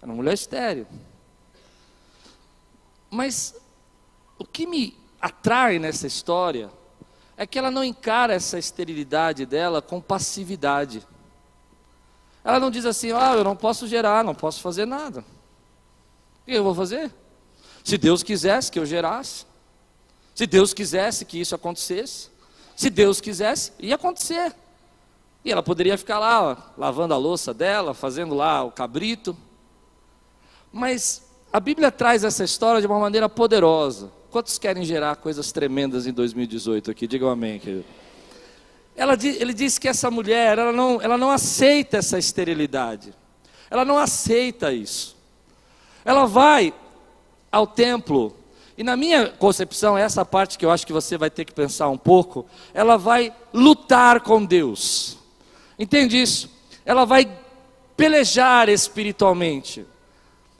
É 0.00 0.06
uma 0.06 0.14
mulher 0.14 0.32
estéril. 0.32 0.86
Mas 3.10 3.54
o 4.38 4.44
que 4.46 4.66
me 4.66 4.96
atrai 5.20 5.78
nessa 5.78 6.06
história 6.06 6.70
é 7.36 7.46
que 7.46 7.58
ela 7.58 7.70
não 7.70 7.84
encara 7.84 8.32
essa 8.32 8.58
esterilidade 8.58 9.44
dela 9.44 9.82
com 9.82 10.00
passividade. 10.00 11.06
Ela 12.42 12.58
não 12.58 12.70
diz 12.70 12.86
assim: 12.86 13.12
ah, 13.12 13.34
eu 13.34 13.44
não 13.44 13.54
posso 13.54 13.86
gerar, 13.86 14.24
não 14.24 14.34
posso 14.34 14.62
fazer 14.62 14.86
nada. 14.86 15.20
O 16.40 16.46
que 16.46 16.52
eu 16.52 16.64
vou 16.64 16.74
fazer? 16.74 17.12
Se 17.84 17.98
Deus 17.98 18.22
quisesse 18.22 18.72
que 18.72 18.78
eu 18.78 18.86
gerasse, 18.86 19.44
se 20.34 20.46
Deus 20.46 20.72
quisesse 20.72 21.26
que 21.26 21.38
isso 21.38 21.54
acontecesse, 21.54 22.31
se 22.82 22.90
Deus 22.90 23.20
quisesse, 23.20 23.70
ia 23.78 23.94
acontecer. 23.94 24.52
E 25.44 25.52
ela 25.52 25.62
poderia 25.62 25.96
ficar 25.96 26.18
lá, 26.18 26.42
ó, 26.42 26.56
lavando 26.76 27.14
a 27.14 27.16
louça 27.16 27.54
dela, 27.54 27.94
fazendo 27.94 28.34
lá 28.34 28.64
o 28.64 28.72
cabrito. 28.72 29.36
Mas 30.72 31.22
a 31.52 31.60
Bíblia 31.60 31.92
traz 31.92 32.24
essa 32.24 32.42
história 32.42 32.80
de 32.80 32.86
uma 32.88 32.98
maneira 32.98 33.28
poderosa. 33.28 34.10
Quantos 34.32 34.58
querem 34.58 34.84
gerar 34.84 35.14
coisas 35.14 35.52
tremendas 35.52 36.08
em 36.08 36.12
2018 36.12 36.90
aqui? 36.90 37.06
Digam 37.06 37.30
amém, 37.30 37.60
querido. 37.60 37.84
Ela, 38.96 39.14
ele 39.14 39.54
diz 39.54 39.78
que 39.78 39.86
essa 39.86 40.10
mulher, 40.10 40.58
ela 40.58 40.72
não, 40.72 41.00
ela 41.00 41.16
não 41.16 41.30
aceita 41.30 41.98
essa 41.98 42.18
esterilidade. 42.18 43.14
Ela 43.70 43.84
não 43.84 43.96
aceita 43.96 44.72
isso. 44.72 45.16
Ela 46.04 46.26
vai 46.26 46.74
ao 47.50 47.64
templo, 47.64 48.34
e 48.76 48.82
na 48.82 48.96
minha 48.96 49.28
concepção, 49.28 49.98
essa 49.98 50.24
parte 50.24 50.56
que 50.56 50.64
eu 50.64 50.70
acho 50.70 50.86
que 50.86 50.92
você 50.92 51.18
vai 51.18 51.30
ter 51.30 51.44
que 51.44 51.52
pensar 51.52 51.88
um 51.88 51.98
pouco, 51.98 52.46
ela 52.72 52.96
vai 52.96 53.32
lutar 53.52 54.20
com 54.20 54.44
Deus. 54.44 55.18
Entende 55.78 56.20
isso? 56.20 56.50
Ela 56.84 57.04
vai 57.04 57.28
pelejar 57.96 58.68
espiritualmente. 58.68 59.84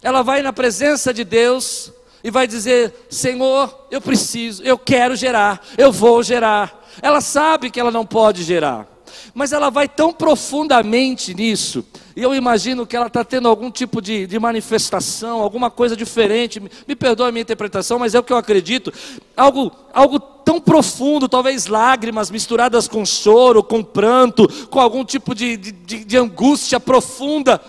Ela 0.02 0.22
vai 0.22 0.42
na 0.42 0.52
presença 0.52 1.12
de 1.14 1.24
Deus 1.24 1.92
e 2.22 2.30
vai 2.30 2.46
dizer: 2.46 3.06
Senhor, 3.08 3.86
eu 3.90 4.00
preciso, 4.00 4.62
eu 4.62 4.78
quero 4.78 5.16
gerar, 5.16 5.64
eu 5.78 5.90
vou 5.90 6.22
gerar. 6.22 6.82
Ela 7.00 7.20
sabe 7.20 7.70
que 7.70 7.80
ela 7.80 7.90
não 7.90 8.04
pode 8.04 8.42
gerar, 8.42 8.86
mas 9.34 9.52
ela 9.52 9.70
vai 9.70 9.88
tão 9.88 10.12
profundamente 10.12 11.34
nisso, 11.34 11.84
e 12.14 12.22
eu 12.22 12.34
imagino 12.34 12.86
que 12.86 12.94
ela 12.94 13.06
está 13.06 13.24
tendo 13.24 13.48
algum 13.48 13.70
tipo 13.70 14.02
de, 14.02 14.26
de, 14.26 14.38
manifestação, 14.38 15.40
alguma 15.40 15.70
coisa 15.70 15.96
diferente. 15.96 16.60
Me, 16.60 16.70
me 16.86 16.94
perdoe 16.94 17.28
a 17.28 17.32
minha 17.32 17.42
interpretação, 17.42 17.98
mas 17.98 18.14
é 18.14 18.18
o 18.18 18.22
que 18.22 18.32
eu 18.32 18.36
acredito. 18.36 18.92
Algo, 19.34 19.72
algo 19.94 20.20
tão 20.20 20.60
profundo, 20.60 21.28
talvez 21.28 21.66
lágrimas 21.66 22.30
misturadas 22.30 22.86
com 22.86 23.04
choro, 23.06 23.62
com 23.62 23.82
pranto, 23.82 24.46
com 24.68 24.78
algum 24.78 25.04
tipo 25.04 25.34
de, 25.34 25.56
de, 25.56 26.04
de 26.04 26.16
angústia 26.18 26.78
profunda. 26.78 27.60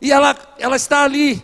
E 0.00 0.12
ela, 0.12 0.36
ela 0.58 0.76
está 0.76 1.02
ali, 1.02 1.42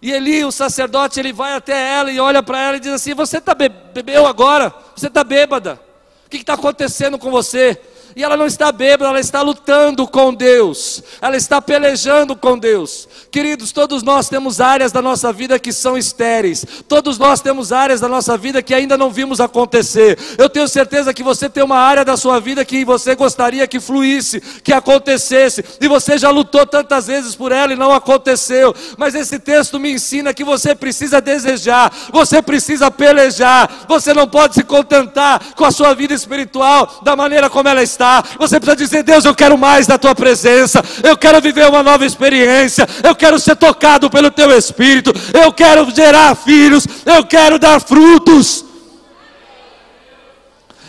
e 0.00 0.12
Eli, 0.12 0.44
o 0.44 0.52
sacerdote, 0.52 1.18
ele 1.18 1.32
vai 1.32 1.54
até 1.54 1.96
ela 1.96 2.10
e 2.10 2.20
olha 2.20 2.42
para 2.42 2.60
ela 2.60 2.76
e 2.76 2.80
diz 2.80 2.92
assim: 2.92 3.14
Você 3.14 3.38
está 3.38 3.54
be 3.54 3.68
bebeu 3.68 4.26
agora? 4.26 4.72
Você 4.94 5.06
está 5.06 5.24
bêbada? 5.24 5.80
O 6.26 6.28
que 6.28 6.36
está 6.36 6.54
acontecendo 6.54 7.18
com 7.18 7.30
você? 7.30 7.80
E 8.16 8.22
ela 8.22 8.36
não 8.36 8.46
está 8.46 8.70
bêbada, 8.70 9.10
ela 9.10 9.18
está 9.18 9.42
lutando 9.42 10.06
com 10.06 10.32
Deus, 10.32 11.02
ela 11.20 11.36
está 11.36 11.60
pelejando 11.60 12.36
com 12.36 12.56
Deus. 12.56 13.08
Queridos, 13.28 13.72
todos 13.72 14.04
nós 14.04 14.28
temos 14.28 14.60
áreas 14.60 14.92
da 14.92 15.02
nossa 15.02 15.32
vida 15.32 15.58
que 15.58 15.72
são 15.72 15.98
estéreis, 15.98 16.64
todos 16.86 17.18
nós 17.18 17.40
temos 17.40 17.72
áreas 17.72 18.00
da 18.00 18.08
nossa 18.08 18.38
vida 18.38 18.62
que 18.62 18.72
ainda 18.72 18.96
não 18.96 19.10
vimos 19.10 19.40
acontecer. 19.40 20.16
Eu 20.38 20.48
tenho 20.48 20.68
certeza 20.68 21.12
que 21.12 21.24
você 21.24 21.48
tem 21.48 21.64
uma 21.64 21.78
área 21.78 22.04
da 22.04 22.16
sua 22.16 22.38
vida 22.38 22.64
que 22.64 22.84
você 22.84 23.16
gostaria 23.16 23.66
que 23.66 23.80
fluísse, 23.80 24.40
que 24.62 24.72
acontecesse, 24.72 25.64
e 25.80 25.88
você 25.88 26.16
já 26.16 26.30
lutou 26.30 26.64
tantas 26.64 27.08
vezes 27.08 27.34
por 27.34 27.50
ela 27.50 27.72
e 27.72 27.76
não 27.76 27.92
aconteceu. 27.92 28.72
Mas 28.96 29.16
esse 29.16 29.40
texto 29.40 29.80
me 29.80 29.90
ensina 29.90 30.32
que 30.32 30.44
você 30.44 30.72
precisa 30.72 31.20
desejar, 31.20 31.92
você 32.12 32.40
precisa 32.40 32.92
pelejar, 32.92 33.86
você 33.88 34.14
não 34.14 34.28
pode 34.28 34.54
se 34.54 34.62
contentar 34.62 35.54
com 35.56 35.64
a 35.64 35.72
sua 35.72 35.94
vida 35.94 36.14
espiritual 36.14 37.00
da 37.02 37.16
maneira 37.16 37.50
como 37.50 37.68
ela 37.68 37.82
está 37.82 38.03
você 38.38 38.58
precisa 38.60 38.76
dizer: 38.76 39.02
Deus, 39.02 39.24
eu 39.24 39.34
quero 39.34 39.56
mais 39.56 39.86
da 39.86 39.98
tua 39.98 40.14
presença, 40.14 40.82
eu 41.02 41.16
quero 41.16 41.40
viver 41.40 41.68
uma 41.68 41.82
nova 41.82 42.04
experiência, 42.04 42.86
eu 43.02 43.14
quero 43.14 43.38
ser 43.38 43.56
tocado 43.56 44.10
pelo 44.10 44.30
teu 44.30 44.56
espírito, 44.56 45.12
eu 45.32 45.52
quero 45.52 45.90
gerar 45.94 46.34
filhos, 46.34 46.86
eu 47.04 47.24
quero 47.24 47.58
dar 47.58 47.80
frutos. 47.80 48.64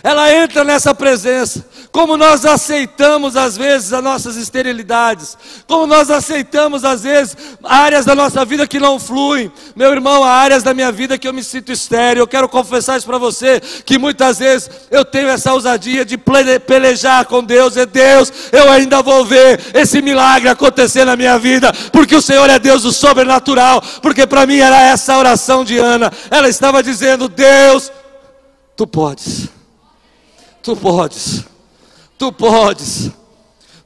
Ela 0.03 0.31
entra 0.31 0.63
nessa 0.63 0.93
presença 0.93 1.65
como 1.95 2.17
nós 2.17 2.43
aceitamos 2.43 3.37
às 3.37 3.55
vezes 3.55 3.93
as 3.93 4.03
nossas 4.03 4.35
esterilidades, 4.35 5.37
como 5.65 5.87
nós 5.87 6.11
aceitamos 6.11 6.83
às 6.83 7.03
vezes 7.03 7.37
áreas 7.63 8.03
da 8.03 8.13
nossa 8.13 8.43
vida 8.43 8.67
que 8.67 8.81
não 8.81 8.99
fluem. 8.99 9.49
Meu 9.77 9.93
irmão, 9.93 10.21
há 10.21 10.29
áreas 10.29 10.61
da 10.61 10.73
minha 10.73 10.91
vida 10.91 11.17
que 11.17 11.25
eu 11.25 11.31
me 11.31 11.41
sinto 11.41 11.71
estéreo. 11.71 12.19
Eu 12.19 12.27
quero 12.27 12.49
confessar 12.49 12.97
isso 12.97 13.05
para 13.05 13.17
você, 13.17 13.61
que 13.85 13.97
muitas 13.97 14.39
vezes 14.39 14.69
eu 14.91 15.05
tenho 15.05 15.29
essa 15.29 15.53
ousadia 15.53 16.03
de 16.03 16.17
pelejar 16.17 17.23
com 17.27 17.41
Deus, 17.41 17.77
e 17.77 17.85
Deus, 17.85 18.29
eu 18.51 18.69
ainda 18.69 19.01
vou 19.01 19.23
ver 19.23 19.61
esse 19.73 20.01
milagre 20.01 20.49
acontecer 20.49 21.05
na 21.05 21.15
minha 21.15 21.39
vida, 21.39 21.71
porque 21.93 22.13
o 22.13 22.21
Senhor 22.21 22.49
é 22.49 22.59
Deus 22.59 22.83
do 22.83 22.91
sobrenatural, 22.91 23.81
porque 24.01 24.27
para 24.27 24.45
mim 24.45 24.57
era 24.57 24.81
essa 24.81 25.17
oração 25.17 25.63
de 25.63 25.77
Ana. 25.77 26.11
Ela 26.29 26.49
estava 26.49 26.83
dizendo: 26.83 27.29
Deus, 27.29 27.89
tu 28.75 28.85
podes. 28.85 29.47
Tu 30.61 30.75
podes. 30.75 31.54
Tu 32.17 32.31
podes, 32.31 33.11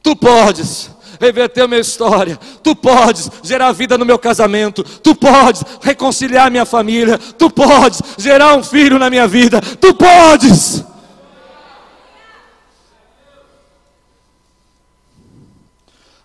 tu 0.04 0.16
podes 0.16 0.92
reverter 1.20 1.62
a 1.62 1.68
minha 1.68 1.82
história, 1.82 2.38
tu 2.64 2.76
podes 2.76 3.30
gerar 3.44 3.72
vida 3.74 3.98
no 3.98 4.06
meu 4.06 4.18
casamento, 4.18 4.84
tu 4.84 5.14
podes 5.14 5.64
reconciliar 5.82 6.50
minha 6.50 6.66
família, 6.66 7.18
tu 7.18 7.50
podes 7.50 8.02
gerar 8.18 8.56
um 8.56 8.64
filho 8.64 8.98
na 8.98 9.10
minha 9.10 9.28
vida, 9.28 9.60
tu 9.62 9.94
podes. 9.94 10.84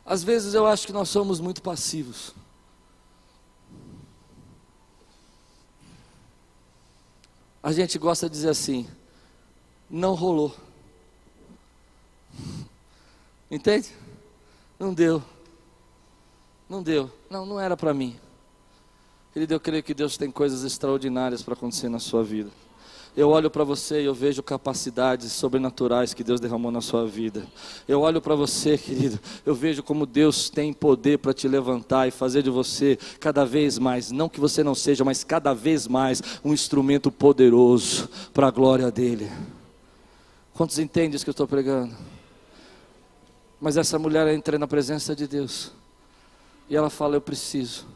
Às 0.06 0.22
vezes 0.22 0.54
eu 0.54 0.66
acho 0.66 0.86
que 0.86 0.92
nós 0.92 1.08
somos 1.08 1.40
muito 1.40 1.62
passivos. 1.62 2.34
A 7.62 7.72
gente 7.72 7.98
gosta 7.98 8.28
de 8.28 8.36
dizer 8.36 8.50
assim: 8.50 8.86
não 9.90 10.14
rolou. 10.14 10.54
Entende? 13.50 13.88
Não 14.78 14.92
deu. 14.92 15.22
Não 16.68 16.82
deu. 16.82 17.10
Não, 17.30 17.44
não 17.46 17.60
era 17.60 17.76
para 17.76 17.94
mim. 17.94 18.16
Querido, 19.32 19.54
eu 19.54 19.60
creio 19.60 19.82
que 19.82 19.94
Deus 19.94 20.16
tem 20.16 20.30
coisas 20.30 20.62
extraordinárias 20.64 21.42
para 21.42 21.54
acontecer 21.54 21.88
na 21.88 21.98
sua 21.98 22.22
vida. 22.22 22.50
Eu 23.16 23.30
olho 23.30 23.48
para 23.48 23.62
você 23.62 24.02
e 24.02 24.06
eu 24.06 24.14
vejo 24.14 24.42
capacidades 24.42 25.30
sobrenaturais 25.30 26.12
que 26.12 26.24
Deus 26.24 26.40
derramou 26.40 26.72
na 26.72 26.80
sua 26.80 27.06
vida. 27.06 27.46
Eu 27.86 28.00
olho 28.00 28.20
para 28.20 28.34
você, 28.34 28.76
querido, 28.76 29.20
eu 29.46 29.54
vejo 29.54 29.84
como 29.84 30.04
Deus 30.04 30.50
tem 30.50 30.72
poder 30.72 31.18
para 31.18 31.32
te 31.32 31.46
levantar 31.46 32.08
e 32.08 32.10
fazer 32.10 32.42
de 32.42 32.50
você 32.50 32.98
cada 33.20 33.44
vez 33.44 33.78
mais, 33.78 34.10
não 34.10 34.28
que 34.28 34.40
você 34.40 34.64
não 34.64 34.74
seja, 34.74 35.04
mas 35.04 35.22
cada 35.22 35.54
vez 35.54 35.86
mais 35.86 36.20
um 36.44 36.52
instrumento 36.52 37.10
poderoso 37.10 38.08
para 38.32 38.48
a 38.48 38.50
glória 38.50 38.90
dele. 38.90 39.30
Quantos 40.52 40.80
entendem 40.80 41.14
isso 41.14 41.24
que 41.24 41.30
eu 41.30 41.32
estou 41.32 41.46
pregando? 41.46 41.94
Mas 43.64 43.78
essa 43.78 43.98
mulher 43.98 44.28
entra 44.28 44.58
na 44.58 44.68
presença 44.68 45.16
de 45.16 45.26
Deus. 45.26 45.72
E 46.68 46.76
ela 46.76 46.90
fala: 46.90 47.16
Eu 47.16 47.20
preciso. 47.22 47.86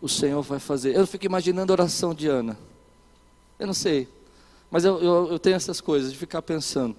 O 0.00 0.08
Senhor 0.08 0.42
vai 0.42 0.58
fazer. 0.58 0.96
Eu 0.96 1.06
fico 1.06 1.24
imaginando 1.24 1.72
a 1.72 1.74
oração 1.74 2.12
de 2.12 2.26
Ana. 2.26 2.58
Eu 3.60 3.68
não 3.68 3.74
sei. 3.74 4.08
Mas 4.68 4.84
eu, 4.84 5.00
eu, 5.00 5.28
eu 5.30 5.38
tenho 5.38 5.54
essas 5.54 5.80
coisas 5.80 6.10
de 6.10 6.18
ficar 6.18 6.42
pensando. 6.42 6.96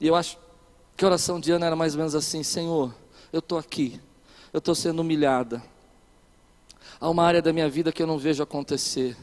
E 0.00 0.08
eu 0.08 0.16
acho 0.16 0.36
que 0.96 1.04
a 1.04 1.06
oração 1.06 1.38
de 1.38 1.52
Ana 1.52 1.66
era 1.66 1.76
mais 1.76 1.94
ou 1.94 1.98
menos 1.98 2.16
assim: 2.16 2.42
Senhor, 2.42 2.92
eu 3.32 3.38
estou 3.38 3.56
aqui. 3.56 4.00
Eu 4.52 4.58
estou 4.58 4.74
sendo 4.74 4.98
humilhada. 4.98 5.62
Há 7.00 7.08
uma 7.08 7.22
área 7.22 7.40
da 7.40 7.52
minha 7.52 7.70
vida 7.70 7.92
que 7.92 8.02
eu 8.02 8.06
não 8.08 8.18
vejo 8.18 8.42
acontecer. 8.42 9.16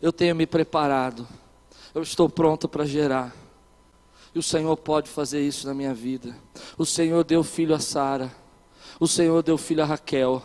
Eu 0.00 0.12
tenho 0.12 0.36
me 0.36 0.46
preparado. 0.46 1.26
Eu 1.92 2.02
estou 2.02 2.28
pronto 2.28 2.68
para 2.68 2.84
gerar. 2.84 3.34
E 4.34 4.38
o 4.38 4.42
Senhor 4.42 4.76
pode 4.76 5.08
fazer 5.08 5.46
isso 5.46 5.66
na 5.66 5.72
minha 5.72 5.94
vida. 5.94 6.36
O 6.76 6.84
Senhor 6.84 7.22
deu 7.22 7.44
filho 7.44 7.74
a 7.74 7.78
Sara. 7.78 8.34
O 8.98 9.06
Senhor 9.06 9.42
deu 9.42 9.56
filho 9.56 9.82
a 9.82 9.86
Raquel. 9.86 10.42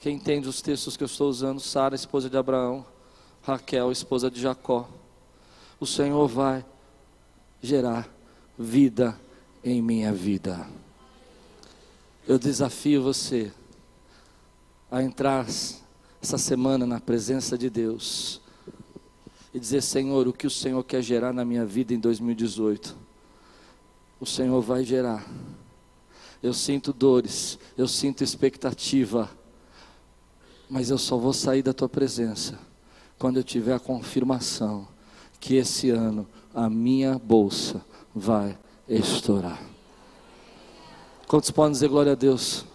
Quem 0.00 0.16
entende 0.16 0.48
os 0.48 0.62
textos 0.62 0.96
que 0.96 1.02
eu 1.02 1.06
estou 1.06 1.28
usando? 1.28 1.60
Sara, 1.60 1.94
esposa 1.94 2.30
de 2.30 2.36
Abraão. 2.38 2.86
Raquel, 3.42 3.92
esposa 3.92 4.30
de 4.30 4.40
Jacó. 4.40 4.88
O 5.78 5.86
Senhor 5.86 6.26
vai 6.26 6.64
gerar 7.60 8.08
vida 8.58 9.18
em 9.62 9.82
minha 9.82 10.12
vida. 10.12 10.66
Eu 12.26 12.38
desafio 12.38 13.02
você 13.02 13.52
a 14.90 15.02
entrar 15.02 15.46
essa 16.22 16.38
semana 16.38 16.86
na 16.86 17.00
presença 17.00 17.58
de 17.58 17.68
Deus 17.68 18.40
e 19.54 19.60
dizer: 19.60 19.80
Senhor, 19.80 20.26
o 20.26 20.32
que 20.32 20.48
o 20.48 20.50
Senhor 20.50 20.82
quer 20.82 21.00
gerar 21.00 21.32
na 21.32 21.44
minha 21.44 21.64
vida 21.64 21.94
em 21.94 21.98
2018, 21.98 22.96
o 24.20 24.26
Senhor 24.26 24.60
vai 24.60 24.84
gerar. 24.84 25.24
Eu 26.42 26.52
sinto 26.52 26.92
dores, 26.92 27.58
eu 27.78 27.88
sinto 27.88 28.22
expectativa, 28.22 29.30
mas 30.68 30.90
eu 30.90 30.98
só 30.98 31.16
vou 31.16 31.32
sair 31.32 31.62
da 31.62 31.72
tua 31.72 31.88
presença 31.88 32.58
quando 33.18 33.38
eu 33.38 33.44
tiver 33.44 33.72
a 33.72 33.80
confirmação 33.80 34.86
que 35.40 35.54
esse 35.54 35.88
ano 35.88 36.26
a 36.52 36.68
minha 36.68 37.18
bolsa 37.18 37.82
vai 38.14 38.58
estourar. 38.88 39.62
Quantos 41.26 41.50
podem 41.50 41.72
dizer 41.72 41.88
glória 41.88 42.12
a 42.12 42.14
Deus? 42.14 42.66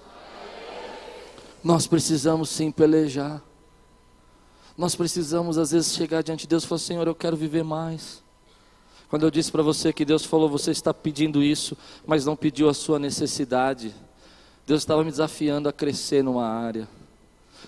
Nós 1.64 1.86
precisamos 1.86 2.50
sim 2.50 2.72
pelejar. 2.72 3.44
Nós 4.80 4.96
precisamos 4.96 5.58
às 5.58 5.72
vezes 5.72 5.94
chegar 5.94 6.24
diante 6.24 6.44
de 6.44 6.48
Deus 6.48 6.64
e 6.64 6.68
falar: 6.68 6.80
Senhor, 6.80 7.06
eu 7.06 7.14
quero 7.14 7.36
viver 7.36 7.66
mais. 7.66 8.24
Quando 9.10 9.24
eu 9.24 9.30
disse 9.30 9.52
para 9.52 9.62
você 9.62 9.92
que 9.92 10.06
Deus 10.06 10.24
falou, 10.24 10.48
você 10.48 10.72
está 10.72 10.94
pedindo 10.94 11.44
isso, 11.44 11.76
mas 12.08 12.26
não 12.26 12.34
pediu 12.34 12.70
a 12.70 12.74
sua 12.74 12.98
necessidade. 12.98 13.94
Deus 14.66 14.80
estava 14.80 15.04
me 15.04 15.12
desafiando 15.12 15.68
a 15.68 15.74
crescer 15.74 16.24
numa 16.24 16.48
área. 16.48 16.88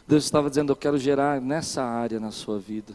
Deus 0.08 0.24
estava 0.24 0.50
dizendo: 0.50 0.72
Eu 0.72 0.76
quero 0.78 0.98
gerar 0.98 1.42
nessa 1.42 1.84
área 1.84 2.18
na 2.18 2.32
sua 2.32 2.58
vida. 2.58 2.94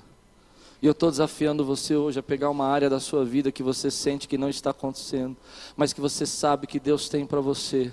E 0.80 0.86
eu 0.86 0.92
estou 0.92 1.10
desafiando 1.10 1.62
você 1.62 1.94
hoje 1.94 2.18
a 2.18 2.22
pegar 2.22 2.48
uma 2.48 2.66
área 2.66 2.88
da 2.88 2.98
sua 2.98 3.22
vida 3.22 3.52
que 3.52 3.62
você 3.62 3.90
sente 3.90 4.26
que 4.26 4.38
não 4.38 4.48
está 4.48 4.70
acontecendo, 4.70 5.36
mas 5.76 5.92
que 5.92 6.00
você 6.00 6.24
sabe 6.24 6.66
que 6.66 6.80
Deus 6.80 7.10
tem 7.10 7.26
para 7.26 7.42
você. 7.42 7.92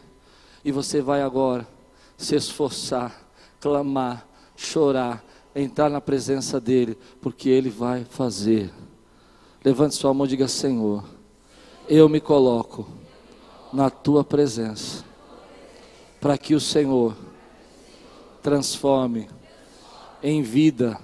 E 0.64 0.72
você 0.72 1.02
vai 1.02 1.22
agora 1.22 1.68
se 2.18 2.34
esforçar, 2.34 3.14
clamar, 3.60 4.26
chorar, 4.56 5.22
entrar 5.56 5.90
na 5.90 6.02
presença 6.02 6.60
dEle, 6.60 6.98
porque 7.22 7.50
Ele 7.50 7.70
vai 7.70 8.06
fazer. 8.06 8.72
Levante 9.64 9.96
sua 9.96 10.14
mão 10.14 10.26
e 10.26 10.30
diga: 10.30 10.48
Senhor, 10.48 11.04
eu 11.88 12.08
me 12.10 12.20
coloco 12.20 12.88
na 13.72 13.90
tua 13.90 14.24
presença, 14.24 15.04
para 16.20 16.38
que 16.38 16.56
o 16.56 16.60
Senhor 16.60 17.16
transforme 18.42 19.30
em 20.22 20.42
vida 20.42 21.00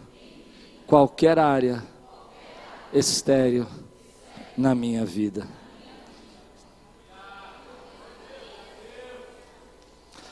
qualquer 0.85 1.39
área 1.39 1.83
estéreo 2.93 3.67
na 4.57 4.75
minha 4.75 5.05
vida. 5.05 5.47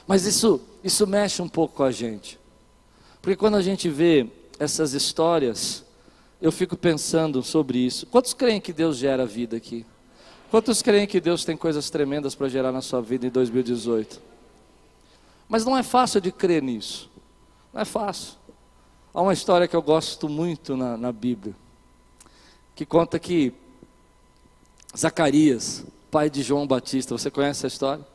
Mas 0.08 0.25
isso, 0.25 0.62
isso 0.84 1.06
mexe 1.06 1.41
um 1.41 1.49
pouco 1.49 1.75
com 1.75 1.84
a 1.84 1.91
gente. 1.91 2.39
Porque 3.27 3.35
quando 3.35 3.55
a 3.55 3.61
gente 3.61 3.89
vê 3.89 4.25
essas 4.57 4.93
histórias, 4.93 5.83
eu 6.41 6.49
fico 6.49 6.77
pensando 6.77 7.43
sobre 7.43 7.77
isso. 7.77 8.05
Quantos 8.05 8.33
creem 8.33 8.61
que 8.61 8.71
Deus 8.71 8.95
gera 8.95 9.25
vida 9.25 9.57
aqui? 9.57 9.85
Quantos 10.49 10.81
creem 10.81 11.05
que 11.05 11.19
Deus 11.19 11.43
tem 11.43 11.57
coisas 11.57 11.89
tremendas 11.89 12.35
para 12.35 12.47
gerar 12.47 12.71
na 12.71 12.81
sua 12.81 13.01
vida 13.01 13.27
em 13.27 13.29
2018? 13.29 14.21
Mas 15.49 15.65
não 15.65 15.77
é 15.77 15.83
fácil 15.83 16.21
de 16.21 16.31
crer 16.31 16.63
nisso. 16.63 17.11
Não 17.73 17.81
é 17.81 17.83
fácil. 17.83 18.35
Há 19.13 19.21
uma 19.21 19.33
história 19.33 19.67
que 19.67 19.75
eu 19.75 19.81
gosto 19.81 20.29
muito 20.29 20.77
na, 20.77 20.95
na 20.95 21.11
Bíblia, 21.11 21.53
que 22.73 22.85
conta 22.85 23.19
que 23.19 23.51
Zacarias, 24.97 25.85
pai 26.09 26.29
de 26.29 26.41
João 26.41 26.65
Batista, 26.65 27.17
você 27.17 27.29
conhece 27.29 27.59
essa 27.59 27.67
história? 27.67 28.07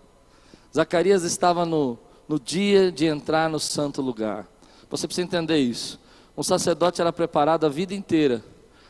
Zacarias 0.75 1.22
estava 1.22 1.66
no, 1.66 1.98
no 2.27 2.40
dia 2.40 2.90
de 2.90 3.05
entrar 3.05 3.51
no 3.51 3.61
santo 3.61 4.01
lugar. 4.01 4.51
Você 4.92 5.07
precisa 5.07 5.24
entender 5.24 5.57
isso. 5.57 5.98
Um 6.37 6.42
sacerdote 6.42 7.00
era 7.00 7.11
preparado 7.11 7.64
a 7.64 7.68
vida 7.70 7.94
inteira 7.94 8.44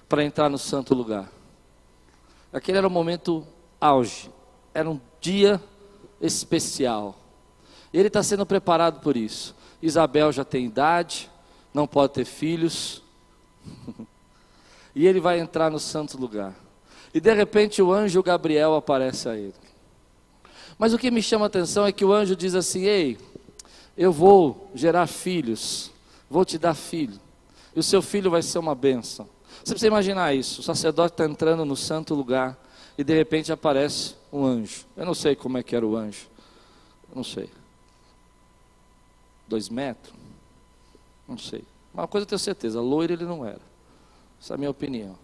para 0.09 0.25
entrar 0.25 0.49
no 0.49 0.59
santo 0.59 0.97
lugar. 0.97 1.31
Aquele 2.53 2.79
era 2.79 2.89
o 2.89 2.91
momento 2.91 3.47
auge, 3.81 4.29
era 4.75 4.91
um 4.91 5.01
dia 5.21 5.63
especial. 6.21 7.17
E 7.93 7.99
ele 8.01 8.09
está 8.09 8.21
sendo 8.21 8.45
preparado 8.45 9.01
por 9.01 9.17
isso. 9.17 9.55
Isabel 9.81 10.33
já 10.33 10.45
tem 10.45 10.67
idade, 10.67 11.31
não 11.73 11.87
pode 11.87 12.15
ter 12.15 12.25
filhos. 12.25 13.01
e 14.97 15.07
ele 15.07 15.21
vai 15.21 15.39
entrar 15.39 15.71
no 15.71 15.79
santo 15.79 16.19
lugar. 16.19 16.53
E 17.15 17.21
de 17.21 17.33
repente 17.33 17.81
o 17.81 17.93
anjo 17.93 18.25
Gabriel 18.25 18.75
aparece 18.75 19.29
a 19.29 19.37
ele. 19.37 19.55
Mas 20.77 20.93
o 20.93 20.99
que 20.99 21.13
me 21.13 21.23
chama 21.23 21.45
a 21.45 21.47
atenção 21.47 21.87
é 21.87 21.93
que 21.93 22.05
o 22.05 22.13
anjo 22.13 22.35
diz 22.35 22.57
assim: 22.57 22.87
Ei, 22.87 23.17
eu 23.97 24.11
vou 24.11 24.69
gerar 24.75 25.07
filhos, 25.07 25.92
vou 26.33 26.45
te 26.45 26.59
dar 26.59 26.75
filho 26.75 27.21
e 27.77 27.79
o 27.79 27.83
seu 27.83 28.03
filho 28.03 28.31
vai 28.31 28.43
ser 28.43 28.59
uma 28.59 28.75
bênção. 28.75 29.29
Você 29.59 29.73
precisa 29.73 29.87
imaginar 29.87 30.35
isso: 30.35 30.61
o 30.61 30.65
sacerdote 30.65 31.13
está 31.13 31.25
entrando 31.25 31.65
no 31.65 31.77
santo 31.77 32.15
lugar 32.15 32.59
e 32.97 33.05
de 33.05 33.15
repente 33.15 33.53
aparece 33.53 34.15
um 34.33 34.45
anjo. 34.45 34.87
Eu 34.97 35.05
não 35.05 35.15
sei 35.15 35.37
como 35.37 35.59
é 35.59 35.63
que 35.63 35.77
era 35.77 35.87
o 35.87 35.95
anjo, 35.95 36.27
eu 37.11 37.17
não 37.17 37.25
sei. 37.25 37.51
Dois 39.47 39.69
metros? 39.69 40.15
Não 41.29 41.37
sei. 41.37 41.65
Uma 41.93 42.09
coisa 42.09 42.25
eu 42.25 42.29
tenho 42.29 42.39
certeza: 42.39 42.81
loiro 42.81 43.13
ele 43.13 43.25
não 43.25 43.45
era. 43.45 43.61
Essa 44.41 44.55
é 44.55 44.57
a 44.57 44.59
minha 44.59 44.71
opinião. 44.71 45.17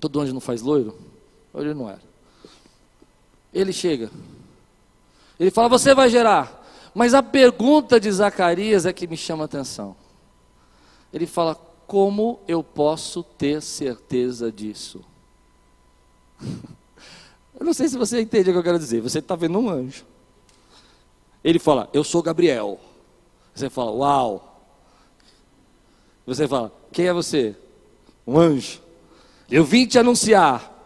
Todo 0.00 0.20
anjo 0.20 0.32
não 0.32 0.40
faz 0.40 0.62
loiro? 0.62 0.96
Ele 1.54 1.74
não 1.74 1.90
era. 1.90 2.00
Ele 3.52 3.72
chega. 3.72 4.10
Ele 5.38 5.50
fala: 5.50 5.68
Você 5.68 5.94
vai 5.94 6.08
gerar. 6.08 6.59
Mas 6.94 7.14
a 7.14 7.22
pergunta 7.22 8.00
de 8.00 8.10
Zacarias 8.10 8.84
é 8.86 8.92
que 8.92 9.06
me 9.06 9.16
chama 9.16 9.44
a 9.44 9.46
atenção. 9.46 9.96
Ele 11.12 11.26
fala: 11.26 11.54
Como 11.86 12.40
eu 12.46 12.62
posso 12.62 13.22
ter 13.22 13.62
certeza 13.62 14.50
disso? 14.50 15.04
eu 16.40 17.64
não 17.64 17.72
sei 17.72 17.88
se 17.88 17.96
você 17.96 18.20
entende 18.20 18.50
o 18.50 18.52
que 18.52 18.58
eu 18.58 18.64
quero 18.64 18.78
dizer. 18.78 19.00
Você 19.00 19.18
está 19.20 19.36
vendo 19.36 19.58
um 19.58 19.68
anjo. 19.68 20.04
Ele 21.42 21.58
fala: 21.58 21.88
Eu 21.92 22.04
sou 22.04 22.22
Gabriel. 22.22 22.78
Você 23.54 23.70
fala: 23.70 23.90
Uau. 23.92 24.62
Você 26.26 26.46
fala: 26.46 26.72
Quem 26.92 27.06
é 27.06 27.12
você? 27.12 27.56
Um 28.26 28.38
anjo. 28.38 28.80
Eu 29.50 29.64
vim 29.64 29.86
te 29.86 29.98
anunciar. 29.98 30.76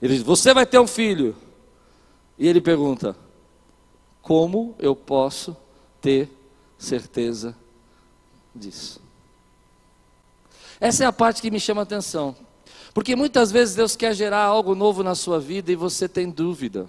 Ele 0.00 0.14
diz: 0.14 0.22
Você 0.22 0.52
vai 0.52 0.66
ter 0.66 0.78
um 0.78 0.86
filho. 0.86 1.36
E 2.38 2.48
ele 2.48 2.60
pergunta: 2.60 3.16
como 4.24 4.74
eu 4.78 4.96
posso 4.96 5.54
ter 6.00 6.30
certeza 6.78 7.54
disso? 8.54 9.02
Essa 10.80 11.04
é 11.04 11.06
a 11.06 11.12
parte 11.12 11.42
que 11.42 11.50
me 11.50 11.60
chama 11.60 11.82
a 11.82 11.84
atenção. 11.84 12.34
Porque 12.94 13.14
muitas 13.14 13.52
vezes 13.52 13.74
Deus 13.74 13.94
quer 13.94 14.14
gerar 14.14 14.42
algo 14.42 14.74
novo 14.74 15.02
na 15.02 15.14
sua 15.14 15.38
vida 15.38 15.70
e 15.70 15.76
você 15.76 16.08
tem 16.08 16.30
dúvida. 16.30 16.88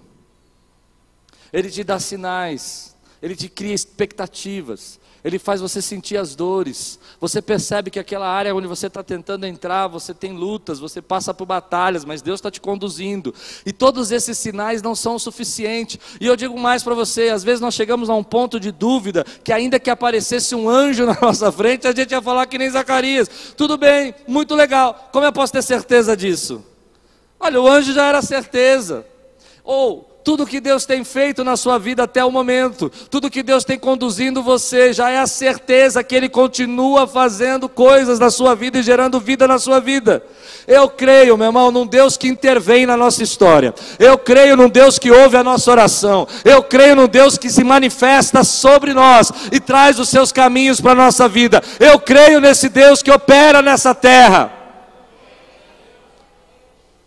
Ele 1.52 1.70
te 1.70 1.84
dá 1.84 2.00
sinais, 2.00 2.96
ele 3.20 3.36
te 3.36 3.50
cria 3.50 3.74
expectativas, 3.74 4.98
ele 5.26 5.40
faz 5.40 5.60
você 5.60 5.82
sentir 5.82 6.16
as 6.16 6.36
dores. 6.36 7.00
Você 7.20 7.42
percebe 7.42 7.90
que 7.90 7.98
aquela 7.98 8.28
área 8.28 8.54
onde 8.54 8.68
você 8.68 8.86
está 8.86 9.02
tentando 9.02 9.44
entrar, 9.44 9.88
você 9.88 10.14
tem 10.14 10.32
lutas, 10.32 10.78
você 10.78 11.02
passa 11.02 11.34
por 11.34 11.44
batalhas, 11.44 12.04
mas 12.04 12.22
Deus 12.22 12.38
está 12.38 12.48
te 12.48 12.60
conduzindo. 12.60 13.34
E 13.66 13.72
todos 13.72 14.12
esses 14.12 14.38
sinais 14.38 14.82
não 14.82 14.94
são 14.94 15.16
o 15.16 15.18
suficiente. 15.18 15.98
E 16.20 16.28
eu 16.28 16.36
digo 16.36 16.56
mais 16.56 16.84
para 16.84 16.94
você: 16.94 17.30
às 17.30 17.42
vezes 17.42 17.60
nós 17.60 17.74
chegamos 17.74 18.08
a 18.08 18.14
um 18.14 18.22
ponto 18.22 18.60
de 18.60 18.70
dúvida 18.70 19.24
que, 19.42 19.52
ainda 19.52 19.80
que 19.80 19.90
aparecesse 19.90 20.54
um 20.54 20.70
anjo 20.70 21.04
na 21.10 21.18
nossa 21.20 21.50
frente, 21.50 21.88
a 21.88 21.92
gente 21.92 22.12
ia 22.12 22.22
falar 22.22 22.46
que 22.46 22.56
nem 22.56 22.70
Zacarias. 22.70 23.28
Tudo 23.56 23.76
bem, 23.76 24.14
muito 24.28 24.54
legal. 24.54 25.08
Como 25.10 25.26
eu 25.26 25.32
posso 25.32 25.52
ter 25.52 25.62
certeza 25.62 26.16
disso? 26.16 26.64
Olha, 27.40 27.60
o 27.60 27.66
anjo 27.66 27.92
já 27.92 28.06
era 28.06 28.22
certeza. 28.22 29.04
Ou 29.64 30.15
tudo 30.26 30.44
que 30.44 30.60
Deus 30.60 30.84
tem 30.84 31.04
feito 31.04 31.44
na 31.44 31.56
sua 31.56 31.78
vida 31.78 32.02
até 32.02 32.24
o 32.24 32.32
momento, 32.32 32.90
tudo 33.08 33.30
que 33.30 33.44
Deus 33.44 33.62
tem 33.62 33.78
conduzindo 33.78 34.42
você, 34.42 34.92
já 34.92 35.08
é 35.08 35.20
a 35.20 35.26
certeza 35.28 36.02
que 36.02 36.16
Ele 36.16 36.28
continua 36.28 37.06
fazendo 37.06 37.68
coisas 37.68 38.18
na 38.18 38.28
sua 38.28 38.52
vida 38.56 38.76
e 38.76 38.82
gerando 38.82 39.20
vida 39.20 39.46
na 39.46 39.56
sua 39.56 39.78
vida. 39.78 40.20
Eu 40.66 40.88
creio, 40.88 41.36
meu 41.36 41.46
irmão, 41.46 41.70
num 41.70 41.86
Deus 41.86 42.16
que 42.16 42.26
intervém 42.26 42.86
na 42.86 42.96
nossa 42.96 43.22
história. 43.22 43.72
Eu 44.00 44.18
creio 44.18 44.56
num 44.56 44.68
Deus 44.68 44.98
que 44.98 45.12
ouve 45.12 45.36
a 45.36 45.44
nossa 45.44 45.70
oração. 45.70 46.26
Eu 46.44 46.60
creio 46.60 46.96
num 46.96 47.06
Deus 47.06 47.38
que 47.38 47.48
se 47.48 47.62
manifesta 47.62 48.42
sobre 48.42 48.92
nós 48.92 49.32
e 49.52 49.60
traz 49.60 49.96
os 50.00 50.08
seus 50.08 50.32
caminhos 50.32 50.80
para 50.80 50.90
a 50.90 51.04
nossa 51.04 51.28
vida. 51.28 51.62
Eu 51.78 52.00
creio 52.00 52.40
nesse 52.40 52.68
Deus 52.68 53.00
que 53.00 53.12
opera 53.12 53.62
nessa 53.62 53.94
terra. 53.94 54.52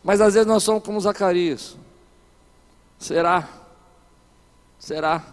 Mas 0.01 0.21
às 0.21 0.36
vezes 0.36 0.47
nós 0.47 0.63
somos 0.63 0.82
como 0.82 1.01
Zacarias. 1.01 1.77
Será? 3.00 3.48
Será? 4.78 5.26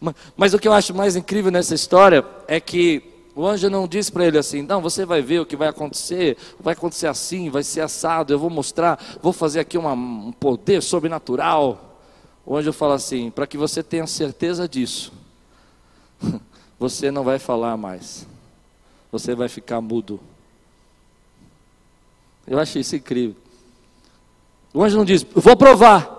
Mas, 0.00 0.14
mas, 0.34 0.54
o 0.54 0.58
que 0.58 0.66
eu 0.66 0.72
acho 0.72 0.94
mais 0.94 1.14
incrível 1.14 1.50
nessa 1.50 1.74
história 1.74 2.24
é 2.48 2.58
que 2.58 3.02
o 3.34 3.46
anjo 3.46 3.68
não 3.68 3.86
disse 3.86 4.10
para 4.10 4.24
ele 4.24 4.38
assim: 4.38 4.62
não, 4.62 4.80
você 4.80 5.04
vai 5.04 5.20
ver 5.20 5.40
o 5.40 5.46
que 5.46 5.56
vai 5.56 5.68
acontecer, 5.68 6.38
vai 6.58 6.72
acontecer 6.72 7.06
assim, 7.06 7.50
vai 7.50 7.62
ser 7.62 7.82
assado, 7.82 8.32
eu 8.32 8.38
vou 8.38 8.48
mostrar, 8.48 8.98
vou 9.22 9.32
fazer 9.32 9.60
aqui 9.60 9.76
uma, 9.76 9.92
um 9.92 10.32
poder 10.32 10.82
sobrenatural. 10.82 12.00
O 12.46 12.56
anjo 12.56 12.72
fala 12.72 12.94
assim: 12.94 13.30
para 13.30 13.46
que 13.46 13.58
você 13.58 13.82
tenha 13.82 14.06
certeza 14.06 14.66
disso, 14.66 15.12
você 16.78 17.10
não 17.10 17.24
vai 17.24 17.38
falar 17.38 17.76
mais, 17.76 18.26
você 19.12 19.34
vai 19.34 19.50
ficar 19.50 19.82
mudo. 19.82 20.18
Eu 22.46 22.58
acho 22.58 22.78
isso 22.78 22.96
incrível. 22.96 23.36
O 24.72 24.82
anjo 24.82 24.96
não 24.96 25.04
diz: 25.04 25.26
vou 25.34 25.56
provar 25.56 26.15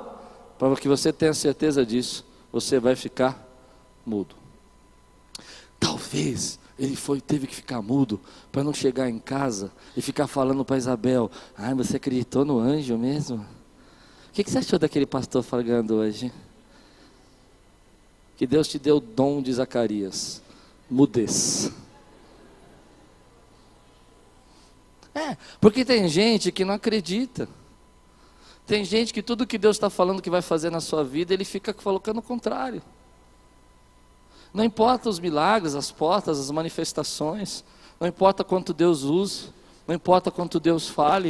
para 0.57 0.75
que 0.75 0.87
você 0.87 1.13
tenha 1.13 1.33
certeza 1.33 1.85
disso, 1.85 2.25
você 2.51 2.79
vai 2.79 2.95
ficar 2.95 3.47
mudo. 4.05 4.35
Talvez 5.79 6.59
Ele 6.79 6.95
foi, 6.95 7.21
teve 7.21 7.47
que 7.47 7.55
ficar 7.55 7.81
mudo 7.81 8.19
para 8.51 8.63
não 8.63 8.73
chegar 8.73 9.09
em 9.09 9.19
casa 9.19 9.71
e 9.95 10.01
ficar 10.01 10.27
falando 10.27 10.65
para 10.65 10.77
Isabel: 10.77 11.29
Ai, 11.55 11.73
você 11.73 11.97
acreditou 11.97 12.43
no 12.43 12.59
anjo 12.59 12.97
mesmo? 12.97 13.37
O 13.37 14.33
que, 14.33 14.43
que 14.43 14.51
você 14.51 14.59
achou 14.59 14.79
daquele 14.79 15.05
pastor 15.05 15.43
falando 15.43 15.95
hoje? 15.95 16.31
Que 18.35 18.45
Deus 18.45 18.67
te 18.67 18.77
deu 18.77 18.97
o 18.97 19.01
dom 19.01 19.41
de 19.41 19.51
Zacarias, 19.51 20.41
mudez. 20.89 21.71
É, 25.13 25.35
porque 25.59 25.83
tem 25.83 26.07
gente 26.07 26.51
que 26.51 26.63
não 26.63 26.75
acredita. 26.75 27.49
Tem 28.67 28.83
gente 28.83 29.13
que 29.13 29.23
tudo 29.23 29.47
que 29.47 29.57
Deus 29.57 29.77
está 29.77 29.89
falando 29.89 30.21
que 30.21 30.29
vai 30.29 30.41
fazer 30.41 30.69
na 30.69 30.81
sua 30.81 31.01
vida, 31.01 31.33
ele 31.33 31.45
fica 31.45 31.73
colocando 31.73 32.17
o 32.17 32.21
contrário. 32.21 32.81
Não 34.53 34.61
importa 34.61 35.07
os 35.07 35.19
milagres, 35.19 35.73
as 35.73 35.89
portas, 35.89 36.37
as 36.37 36.51
manifestações, 36.51 37.63
não 37.97 38.07
importa 38.07 38.43
quanto 38.43 38.73
Deus 38.73 39.03
use, 39.03 39.49
não 39.87 39.95
importa 39.95 40.29
quanto 40.29 40.59
Deus 40.59 40.89
fale, 40.89 41.29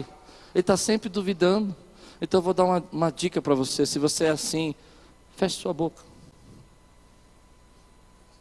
Ele 0.54 0.62
está 0.62 0.76
sempre 0.76 1.10
duvidando. 1.10 1.76
Então 2.20 2.40
eu 2.40 2.42
vou 2.42 2.56
dar 2.56 2.66
uma, 2.66 2.84
uma 2.92 3.12
dica 3.12 3.40
para 3.40 3.54
você: 3.54 3.86
se 3.86 4.00
você 4.00 4.26
é 4.26 4.30
assim, 4.30 4.74
feche 5.36 5.62
sua 5.62 5.74
boca. 5.74 6.02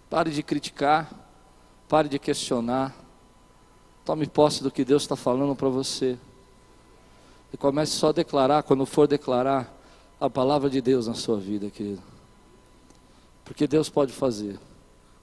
Pare 0.08 0.30
de 0.30 0.42
criticar, 0.42 1.10
pare 1.86 2.08
de 2.08 2.18
questionar. 2.18 2.94
Tome 4.06 4.26
posse 4.26 4.62
do 4.62 4.70
que 4.70 4.84
Deus 4.84 5.02
está 5.02 5.16
falando 5.16 5.54
para 5.54 5.68
você. 5.68 6.16
E 7.52 7.56
comece 7.56 7.92
só 7.92 8.08
a 8.08 8.12
declarar, 8.12 8.62
quando 8.62 8.84
for 8.84 9.06
declarar, 9.06 9.72
a 10.20 10.30
palavra 10.30 10.70
de 10.70 10.80
Deus 10.80 11.06
na 11.06 11.14
sua 11.14 11.38
vida, 11.38 11.70
querido. 11.70 12.02
Porque 13.44 13.66
Deus 13.66 13.88
pode 13.88 14.12
fazer. 14.12 14.58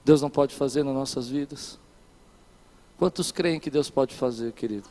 Deus 0.06 0.22
não 0.22 0.30
pode 0.30 0.54
fazer 0.56 0.84
nas 0.84 0.94
nossas 0.94 1.28
vidas? 1.28 1.80
Quantos 2.98 3.32
creem 3.32 3.60
que 3.60 3.70
Deus 3.70 3.90
pode 3.90 4.16
fazer, 4.16 4.54
querido? 4.54 4.88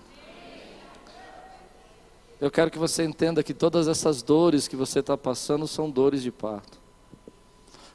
Eu 2.40 2.50
quero 2.50 2.70
que 2.70 2.78
você 2.78 3.04
entenda 3.04 3.42
que 3.42 3.54
todas 3.54 3.86
essas 3.86 4.20
dores 4.20 4.66
que 4.66 4.74
você 4.74 4.98
está 4.98 5.16
passando 5.16 5.68
são 5.68 5.88
dores 5.88 6.22
de 6.22 6.32
parto, 6.32 6.76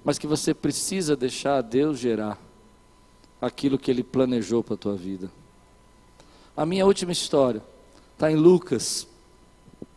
mas 0.04 0.18
que 0.18 0.26
você 0.26 0.54
precisa 0.54 1.18
deixar 1.18 1.62
Deus 1.62 2.00
gerar 2.00 2.40
aquilo 3.42 3.78
que 3.78 3.92
Ele 3.92 4.04
planejou 4.04 4.64
para 4.64 4.76
a 4.76 4.78
tua 4.78 4.96
vida. 4.96 5.30
A 6.56 6.66
minha 6.66 6.86
última 6.86 7.12
história 7.12 7.62
está 8.14 8.32
em 8.32 8.36
Lucas, 8.36 9.06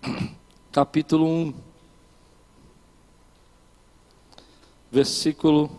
capítulo 0.72 1.26
1, 1.26 1.54
versículo 4.90 5.70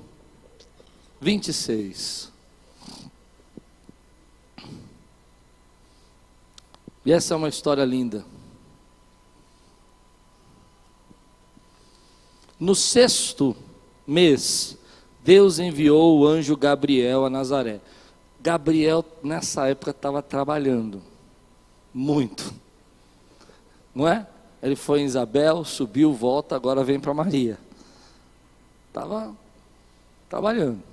26. 1.19 2.31
E 7.03 7.11
essa 7.11 7.33
é 7.33 7.37
uma 7.37 7.49
história 7.49 7.83
linda. 7.83 8.23
No 12.59 12.75
sexto 12.75 13.55
mês, 14.05 14.77
Deus 15.23 15.57
enviou 15.57 16.19
o 16.19 16.27
anjo 16.27 16.55
Gabriel 16.55 17.25
a 17.25 17.29
Nazaré. 17.29 17.81
Gabriel, 18.39 19.03
nessa 19.23 19.67
época, 19.67 19.89
estava 19.89 20.21
trabalhando. 20.21 21.01
Muito. 21.91 22.60
Não 23.93 24.07
é? 24.07 24.27
Ele 24.61 24.75
foi 24.75 25.01
em 25.01 25.05
Isabel, 25.05 25.63
subiu, 25.63 26.13
volta, 26.13 26.55
agora 26.55 26.83
vem 26.83 26.99
para 26.99 27.13
Maria. 27.13 27.57
Estava 28.89 29.35
trabalhando. 30.29 30.91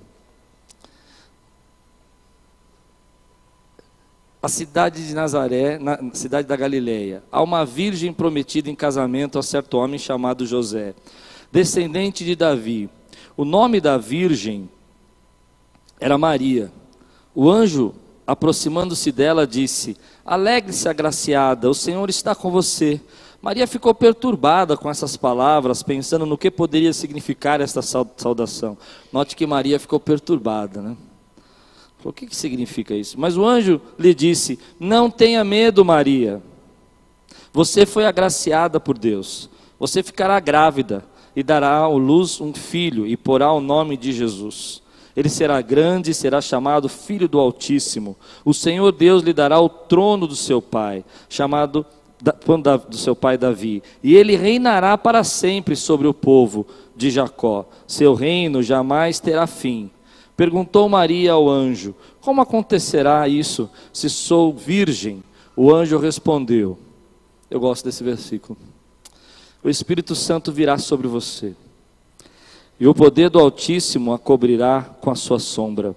a 4.41 4.47
cidade 4.47 5.05
de 5.05 5.13
Nazaré, 5.13 5.77
na 5.77 5.99
cidade 6.13 6.47
da 6.47 6.55
Galileia, 6.55 7.21
há 7.29 7.43
uma 7.43 7.65
virgem 7.65 8.13
prometida 8.13 8.69
em 8.69 8.75
casamento 8.75 9.37
a 9.37 9.43
certo 9.43 9.77
homem 9.77 9.99
chamado 9.99 10.45
José, 10.45 10.95
descendente 11.51 12.23
de 12.23 12.35
Davi. 12.35 12.89
O 13.35 13.43
nome 13.43 13.81
da 13.81 13.97
virgem 13.97 14.69
era 15.99 16.17
Maria. 16.17 16.71
O 17.35 17.49
anjo, 17.49 17.93
aproximando-se 18.29 19.11
dela, 19.11 19.47
disse: 19.47 19.97
Alegre-se, 20.23 20.87
agraciada, 20.87 21.69
o 21.69 21.73
Senhor 21.73 22.09
está 22.09 22.35
com 22.35 22.51
você. 22.51 23.01
Maria 23.41 23.65
ficou 23.65 23.95
perturbada 23.95 24.77
com 24.77 24.89
essas 24.89 25.17
palavras, 25.17 25.81
pensando 25.81 26.25
no 26.25 26.37
que 26.37 26.51
poderia 26.51 26.93
significar 26.93 27.59
esta 27.59 27.81
saudação. 27.81 28.77
Note 29.11 29.35
que 29.35 29.47
Maria 29.47 29.79
ficou 29.79 29.99
perturbada, 29.99 30.81
né? 30.81 30.97
O 32.03 32.13
que, 32.13 32.27
que 32.27 32.35
significa 32.35 32.93
isso? 32.93 33.19
Mas 33.19 33.35
o 33.35 33.43
anjo 33.43 33.81
lhe 33.97 34.13
disse: 34.13 34.59
Não 34.79 35.09
tenha 35.09 35.43
medo, 35.43 35.83
Maria. 35.83 36.41
Você 37.51 37.85
foi 37.85 38.05
agraciada 38.05 38.79
por 38.79 38.97
Deus. 38.97 39.49
Você 39.79 40.03
ficará 40.03 40.39
grávida 40.39 41.03
e 41.35 41.41
dará 41.41 41.77
à 41.77 41.87
luz 41.87 42.39
um 42.39 42.53
filho 42.53 43.07
e 43.07 43.17
porá 43.17 43.51
o 43.51 43.59
nome 43.59 43.97
de 43.97 44.11
Jesus. 44.11 44.83
Ele 45.19 45.27
será 45.27 45.61
grande 45.61 46.11
e 46.11 46.13
será 46.13 46.39
chamado 46.39 46.87
Filho 46.87 47.27
do 47.27 47.37
Altíssimo. 47.37 48.15
O 48.45 48.53
Senhor 48.53 48.89
Deus 48.93 49.21
lhe 49.21 49.33
dará 49.33 49.59
o 49.59 49.67
trono 49.67 50.25
do 50.25 50.33
seu 50.33 50.61
pai, 50.61 51.03
chamado 51.27 51.85
do 52.87 52.95
seu 52.95 53.13
pai 53.13 53.37
Davi, 53.37 53.83
e 54.01 54.15
ele 54.15 54.37
reinará 54.37 54.97
para 54.97 55.25
sempre 55.25 55.75
sobre 55.75 56.07
o 56.07 56.13
povo 56.13 56.65
de 56.95 57.11
Jacó. 57.11 57.67
Seu 57.85 58.13
reino 58.13 58.63
jamais 58.63 59.19
terá 59.19 59.45
fim. 59.45 59.91
Perguntou 60.37 60.87
Maria 60.87 61.33
ao 61.33 61.49
anjo: 61.49 61.93
Como 62.21 62.39
acontecerá 62.39 63.27
isso 63.27 63.69
se 63.91 64.09
sou 64.09 64.53
virgem? 64.53 65.21
O 65.53 65.69
anjo 65.69 65.97
respondeu: 65.97 66.79
Eu 67.51 67.59
gosto 67.59 67.83
desse 67.83 68.05
versículo. 68.05 68.57
O 69.61 69.69
Espírito 69.69 70.15
Santo 70.15 70.49
virá 70.49 70.77
sobre 70.77 71.09
você, 71.09 71.53
e 72.79 72.87
o 72.87 72.93
poder 72.93 73.29
do 73.29 73.39
Altíssimo 73.39 74.13
a 74.13 74.19
cobrirá 74.19 74.81
com 75.01 75.11
a 75.11 75.15
sua 75.15 75.39
sombra. 75.39 75.95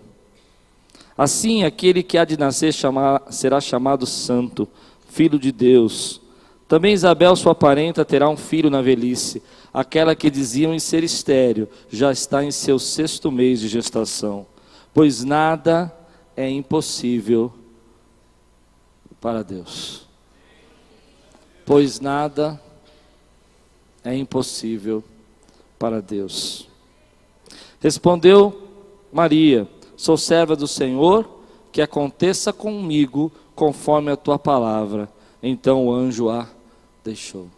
Assim, 1.16 1.64
aquele 1.64 2.02
que 2.02 2.18
há 2.18 2.24
de 2.24 2.36
nascer 2.38 2.74
será 3.30 3.60
chamado 3.60 4.06
Santo, 4.06 4.68
Filho 5.08 5.38
de 5.38 5.52
Deus. 5.52 6.20
Também 6.66 6.94
Isabel, 6.94 7.36
sua 7.36 7.54
parenta, 7.54 8.04
terá 8.04 8.28
um 8.28 8.36
filho 8.36 8.70
na 8.70 8.80
velhice 8.80 9.42
aquela 9.72 10.14
que 10.14 10.30
diziam 10.30 10.74
em 10.74 10.78
ser 10.78 11.02
estéreo, 11.02 11.68
já 11.88 12.12
está 12.12 12.44
em 12.44 12.50
seu 12.50 12.78
sexto 12.78 13.32
mês 13.32 13.60
de 13.60 13.68
gestação, 13.68 14.46
pois 14.92 15.24
nada 15.24 15.92
é 16.36 16.48
impossível 16.48 17.52
para 19.20 19.42
Deus. 19.42 20.06
Pois 21.64 22.00
nada 22.00 22.60
é 24.04 24.14
impossível 24.14 25.02
para 25.78 26.02
Deus. 26.02 26.68
Respondeu 27.82 28.62
Maria: 29.12 29.68
Sou 29.96 30.16
serva 30.16 30.54
do 30.54 30.68
Senhor, 30.68 31.28
que 31.72 31.82
aconteça 31.82 32.52
comigo 32.52 33.32
conforme 33.56 34.12
a 34.12 34.16
tua 34.16 34.38
palavra. 34.38 35.12
Então 35.42 35.86
o 35.86 35.92
anjo 35.92 36.30
a 36.30 36.48
deixou. 37.02 37.48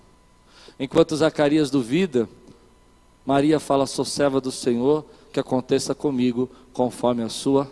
Enquanto 0.80 1.14
Zacarias 1.14 1.70
duvida, 1.70 2.26
Maria 3.26 3.60
fala: 3.60 3.86
Sou 3.86 4.04
serva 4.04 4.40
do 4.40 4.50
Senhor, 4.50 5.04
que 5.30 5.38
aconteça 5.38 5.94
comigo 5.94 6.50
conforme 6.72 7.22
a 7.22 7.28
sua 7.28 7.70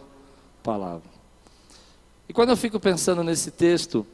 palavra. 0.62 1.11
E 2.28 2.34
quando 2.34 2.50
eu 2.50 2.57
fico 2.57 2.78
pensando 2.78 3.24
nesse 3.24 3.50
texto, 3.50 4.07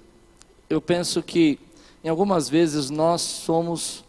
eu 0.70 0.80
penso 0.80 1.24
que 1.24 1.58
em 2.04 2.08
algumas 2.08 2.48
vezes 2.48 2.88
nós 2.88 3.20
somos 3.20 4.04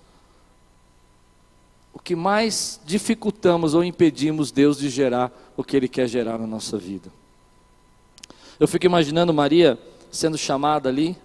que 2.10 2.16
mais 2.16 2.82
dificultamos 2.88 3.76
ou 3.76 3.84
impedimos 3.84 4.52
Deus 4.52 4.80
de 4.80 4.90
gerar 4.90 5.32
o 5.56 5.64
que 5.64 5.78
Ele 5.78 5.88
quer 5.88 6.08
gerar 6.08 6.40
na 6.40 6.48
nossa 6.48 6.76
vida. 6.76 7.12
Eu 8.60 8.68
fico 8.68 8.88
imaginando 8.88 9.32
Maria 9.32 9.78
sendo 10.10 10.36
chamada 10.36 10.90
ali, 10.90 11.16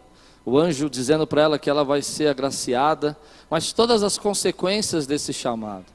o 0.44 0.58
anjo 0.58 0.90
dizendo 0.90 1.26
para 1.26 1.40
ela 1.40 1.58
que 1.58 1.70
ela 1.70 1.82
vai 1.86 2.02
ser 2.02 2.28
agraciada, 2.28 3.16
mas 3.48 3.72
todas 3.72 4.02
as 4.02 4.18
consequências 4.18 5.06
desse 5.06 5.32
chamado. 5.32 5.86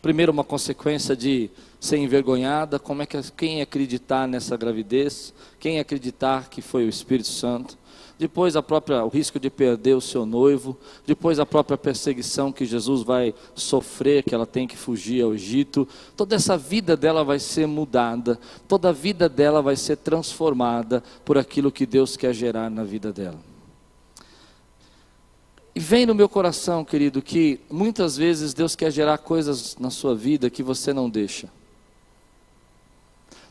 Primeiro, 0.00 0.32
uma 0.32 0.44
consequência 0.44 1.14
de 1.14 1.50
ser 1.78 1.98
envergonhada, 1.98 2.78
como 2.78 3.02
é 3.02 3.06
que 3.06 3.20
quem 3.32 3.60
acreditar 3.60 4.26
nessa 4.26 4.56
gravidez, 4.56 5.34
quem 5.60 5.78
acreditar 5.78 6.48
que 6.48 6.62
foi 6.62 6.86
o 6.86 6.88
Espírito 6.88 7.28
Santo. 7.28 7.76
Depois 8.18 8.56
a 8.56 8.62
própria 8.62 9.04
o 9.04 9.08
risco 9.08 9.38
de 9.38 9.48
perder 9.48 9.94
o 9.94 10.00
seu 10.00 10.26
noivo, 10.26 10.76
depois 11.06 11.38
a 11.38 11.46
própria 11.46 11.78
perseguição 11.78 12.50
que 12.50 12.66
Jesus 12.66 13.02
vai 13.02 13.32
sofrer, 13.54 14.24
que 14.24 14.34
ela 14.34 14.46
tem 14.46 14.66
que 14.66 14.76
fugir 14.76 15.22
ao 15.22 15.34
Egito. 15.34 15.86
Toda 16.16 16.34
essa 16.34 16.56
vida 16.56 16.96
dela 16.96 17.22
vai 17.22 17.38
ser 17.38 17.68
mudada, 17.68 18.36
toda 18.66 18.88
a 18.88 18.92
vida 18.92 19.28
dela 19.28 19.62
vai 19.62 19.76
ser 19.76 19.96
transformada 19.96 21.02
por 21.24 21.38
aquilo 21.38 21.70
que 21.70 21.86
Deus 21.86 22.16
quer 22.16 22.34
gerar 22.34 22.68
na 22.68 22.82
vida 22.82 23.12
dela. 23.12 23.38
E 25.72 25.78
vem 25.78 26.04
no 26.04 26.12
meu 26.12 26.28
coração, 26.28 26.84
querido, 26.84 27.22
que 27.22 27.60
muitas 27.70 28.16
vezes 28.16 28.52
Deus 28.52 28.74
quer 28.74 28.90
gerar 28.90 29.18
coisas 29.18 29.76
na 29.78 29.90
sua 29.90 30.12
vida 30.12 30.50
que 30.50 30.60
você 30.60 30.92
não 30.92 31.08
deixa. 31.08 31.48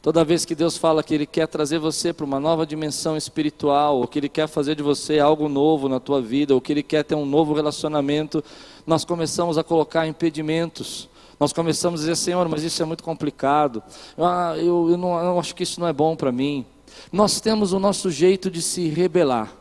Toda 0.01 0.23
vez 0.23 0.45
que 0.45 0.55
Deus 0.55 0.77
fala 0.77 1.03
que 1.03 1.13
Ele 1.13 1.25
quer 1.25 1.47
trazer 1.47 1.79
você 1.79 2.13
para 2.13 2.25
uma 2.25 2.39
nova 2.39 2.65
dimensão 2.65 3.17
espiritual, 3.17 3.97
ou 3.97 4.07
que 4.07 4.19
Ele 4.19 4.29
quer 4.29 4.47
fazer 4.47 4.75
de 4.75 4.83
você 4.83 5.19
algo 5.19 5.49
novo 5.49 5.89
na 5.89 5.99
tua 5.99 6.21
vida, 6.21 6.53
ou 6.53 6.61
que 6.61 6.71
Ele 6.71 6.83
quer 6.83 7.03
ter 7.03 7.15
um 7.15 7.25
novo 7.25 7.53
relacionamento, 7.53 8.43
nós 8.85 9.03
começamos 9.03 9.57
a 9.57 9.63
colocar 9.63 10.07
impedimentos. 10.07 11.09
Nós 11.39 11.53
começamos 11.53 11.99
a 11.99 12.03
dizer, 12.03 12.15
Senhor, 12.15 12.47
mas 12.47 12.63
isso 12.63 12.81
é 12.81 12.85
muito 12.85 13.03
complicado. 13.03 13.83
Ah, 14.17 14.55
eu, 14.57 14.89
eu, 14.91 14.97
não, 14.97 15.19
eu 15.19 15.39
acho 15.39 15.53
que 15.53 15.63
isso 15.63 15.79
não 15.79 15.87
é 15.87 15.93
bom 15.93 16.15
para 16.15 16.31
mim. 16.31 16.65
Nós 17.11 17.39
temos 17.39 17.73
o 17.73 17.79
nosso 17.79 18.09
jeito 18.09 18.49
de 18.49 18.61
se 18.61 18.87
rebelar. 18.89 19.53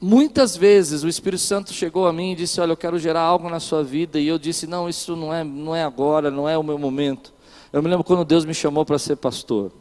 Muitas 0.00 0.56
vezes 0.56 1.02
o 1.02 1.08
Espírito 1.08 1.42
Santo 1.42 1.72
chegou 1.72 2.06
a 2.06 2.12
mim 2.12 2.32
e 2.32 2.36
disse: 2.36 2.60
Olha, 2.60 2.72
eu 2.72 2.76
quero 2.76 2.98
gerar 2.98 3.22
algo 3.22 3.48
na 3.48 3.58
sua 3.58 3.82
vida. 3.82 4.20
E 4.20 4.28
eu 4.28 4.38
disse: 4.38 4.66
Não, 4.66 4.88
isso 4.88 5.16
não 5.16 5.32
é, 5.32 5.42
não 5.42 5.74
é 5.74 5.82
agora, 5.82 6.30
não 6.30 6.48
é 6.48 6.56
o 6.56 6.62
meu 6.62 6.78
momento. 6.78 7.33
Eu 7.74 7.82
me 7.82 7.88
lembro 7.88 8.04
quando 8.04 8.24
Deus 8.24 8.44
me 8.44 8.54
chamou 8.54 8.84
para 8.84 9.00
ser 9.00 9.16
pastor. 9.16 9.72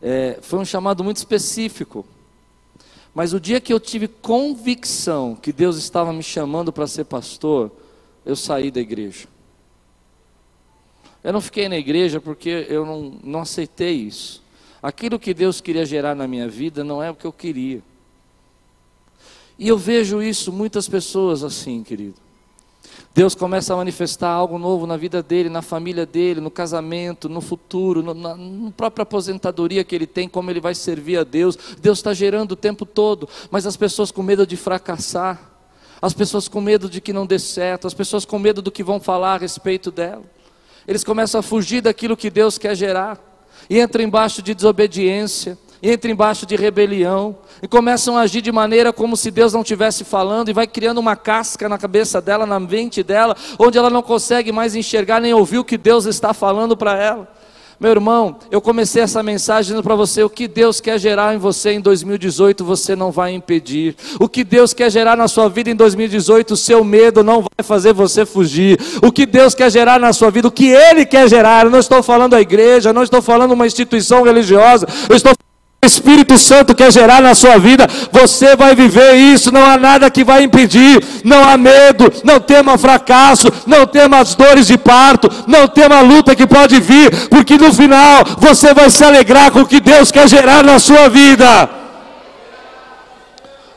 É, 0.00 0.38
foi 0.40 0.60
um 0.60 0.64
chamado 0.64 1.02
muito 1.02 1.16
específico. 1.16 2.06
Mas 3.12 3.32
o 3.32 3.40
dia 3.40 3.60
que 3.60 3.72
eu 3.72 3.80
tive 3.80 4.06
convicção 4.06 5.34
que 5.34 5.52
Deus 5.52 5.76
estava 5.76 6.12
me 6.12 6.22
chamando 6.22 6.72
para 6.72 6.86
ser 6.86 7.06
pastor, 7.06 7.72
eu 8.24 8.36
saí 8.36 8.70
da 8.70 8.78
igreja. 8.78 9.26
Eu 11.24 11.32
não 11.32 11.40
fiquei 11.40 11.68
na 11.68 11.76
igreja 11.76 12.20
porque 12.20 12.68
eu 12.68 12.86
não, 12.86 13.18
não 13.24 13.40
aceitei 13.40 13.94
isso. 13.94 14.44
Aquilo 14.80 15.18
que 15.18 15.34
Deus 15.34 15.60
queria 15.60 15.84
gerar 15.84 16.14
na 16.14 16.28
minha 16.28 16.48
vida 16.48 16.84
não 16.84 17.02
é 17.02 17.10
o 17.10 17.16
que 17.16 17.24
eu 17.24 17.32
queria. 17.32 17.82
E 19.58 19.66
eu 19.66 19.76
vejo 19.76 20.22
isso, 20.22 20.52
muitas 20.52 20.88
pessoas 20.88 21.42
assim, 21.42 21.82
querido. 21.82 22.25
Deus 23.16 23.34
começa 23.34 23.72
a 23.72 23.76
manifestar 23.78 24.28
algo 24.28 24.58
novo 24.58 24.86
na 24.86 24.94
vida 24.94 25.22
dele, 25.22 25.48
na 25.48 25.62
família 25.62 26.04
dele, 26.04 26.38
no 26.38 26.50
casamento, 26.50 27.30
no 27.30 27.40
futuro, 27.40 28.02
no, 28.02 28.12
na, 28.12 28.36
na 28.36 28.70
própria 28.72 29.04
aposentadoria 29.04 29.82
que 29.82 29.94
ele 29.94 30.06
tem, 30.06 30.28
como 30.28 30.50
ele 30.50 30.60
vai 30.60 30.74
servir 30.74 31.16
a 31.16 31.24
Deus. 31.24 31.56
Deus 31.80 31.96
está 31.96 32.12
gerando 32.12 32.52
o 32.52 32.56
tempo 32.56 32.84
todo, 32.84 33.26
mas 33.50 33.66
as 33.66 33.74
pessoas 33.74 34.10
com 34.10 34.22
medo 34.22 34.46
de 34.46 34.54
fracassar, 34.54 35.40
as 36.02 36.12
pessoas 36.12 36.46
com 36.46 36.60
medo 36.60 36.90
de 36.90 37.00
que 37.00 37.10
não 37.10 37.24
dê 37.24 37.38
certo, 37.38 37.86
as 37.86 37.94
pessoas 37.94 38.26
com 38.26 38.38
medo 38.38 38.60
do 38.60 38.70
que 38.70 38.84
vão 38.84 39.00
falar 39.00 39.36
a 39.36 39.38
respeito 39.38 39.90
dela. 39.90 40.24
Eles 40.86 41.02
começam 41.02 41.38
a 41.38 41.42
fugir 41.42 41.80
daquilo 41.80 42.18
que 42.18 42.28
Deus 42.28 42.58
quer 42.58 42.76
gerar 42.76 43.18
e 43.70 43.80
entram 43.80 44.04
embaixo 44.04 44.42
de 44.42 44.54
desobediência 44.54 45.56
entra 45.90 46.10
embaixo 46.10 46.44
de 46.46 46.56
rebelião 46.56 47.36
e 47.62 47.68
começam 47.68 48.16
a 48.16 48.22
agir 48.22 48.40
de 48.40 48.50
maneira 48.50 48.92
como 48.92 49.16
se 49.16 49.30
Deus 49.30 49.52
não 49.52 49.62
estivesse 49.62 50.04
falando 50.04 50.48
e 50.48 50.52
vai 50.52 50.66
criando 50.66 50.98
uma 50.98 51.16
casca 51.16 51.68
na 51.68 51.78
cabeça 51.78 52.20
dela, 52.20 52.44
na 52.44 52.58
mente 52.58 53.02
dela, 53.02 53.36
onde 53.58 53.78
ela 53.78 53.90
não 53.90 54.02
consegue 54.02 54.52
mais 54.52 54.74
enxergar 54.74 55.20
nem 55.20 55.32
ouvir 55.32 55.58
o 55.58 55.64
que 55.64 55.78
Deus 55.78 56.06
está 56.06 56.34
falando 56.34 56.76
para 56.76 56.96
ela. 56.96 57.36
Meu 57.78 57.90
irmão, 57.90 58.36
eu 58.50 58.58
comecei 58.58 59.02
essa 59.02 59.22
mensagem 59.22 59.64
dizendo 59.64 59.82
para 59.82 59.94
você: 59.94 60.22
o 60.22 60.30
que 60.30 60.48
Deus 60.48 60.80
quer 60.80 60.98
gerar 60.98 61.34
em 61.34 61.38
você 61.38 61.72
em 61.72 61.80
2018, 61.80 62.64
você 62.64 62.96
não 62.96 63.12
vai 63.12 63.34
impedir. 63.34 63.94
O 64.18 64.30
que 64.30 64.42
Deus 64.42 64.72
quer 64.72 64.90
gerar 64.90 65.14
na 65.14 65.28
sua 65.28 65.46
vida 65.50 65.68
em 65.68 65.74
2018, 65.74 66.52
o 66.52 66.56
seu 66.56 66.82
medo 66.82 67.22
não 67.22 67.42
vai 67.42 67.62
fazer 67.62 67.92
você 67.92 68.24
fugir. 68.24 68.80
O 69.02 69.12
que 69.12 69.26
Deus 69.26 69.54
quer 69.54 69.70
gerar 69.70 70.00
na 70.00 70.14
sua 70.14 70.30
vida, 70.30 70.48
o 70.48 70.50
que 70.50 70.68
Ele 70.68 71.04
quer 71.04 71.28
gerar, 71.28 71.66
eu 71.66 71.70
não 71.70 71.78
estou 71.78 72.02
falando 72.02 72.32
a 72.32 72.40
igreja, 72.40 72.94
não 72.94 73.02
estou 73.02 73.20
falando 73.20 73.52
uma 73.52 73.66
instituição 73.66 74.22
religiosa, 74.22 74.86
eu 75.10 75.16
estou 75.16 75.34
Espírito 75.86 76.36
Santo 76.36 76.74
quer 76.74 76.92
gerar 76.92 77.22
na 77.22 77.34
sua 77.34 77.58
vida, 77.58 77.88
você 78.12 78.54
vai 78.56 78.74
viver 78.74 79.14
isso, 79.14 79.52
não 79.52 79.64
há 79.64 79.78
nada 79.78 80.10
que 80.10 80.24
vai 80.24 80.42
impedir, 80.42 81.02
não 81.24 81.42
há 81.48 81.56
medo, 81.56 82.12
não 82.24 82.40
tema 82.40 82.76
fracasso, 82.76 83.48
não 83.66 83.86
tema 83.86 84.18
as 84.18 84.34
dores 84.34 84.66
de 84.66 84.76
parto, 84.76 85.30
não 85.46 85.66
tema 85.68 85.98
a 85.98 86.00
luta 86.02 86.36
que 86.36 86.46
pode 86.46 86.80
vir, 86.80 87.28
porque 87.28 87.56
no 87.56 87.72
final 87.72 88.24
você 88.38 88.74
vai 88.74 88.90
se 88.90 89.04
alegrar 89.04 89.50
com 89.50 89.60
o 89.60 89.66
que 89.66 89.80
Deus 89.80 90.10
quer 90.10 90.28
gerar 90.28 90.62
na 90.62 90.78
sua 90.78 91.08
vida. 91.08 91.85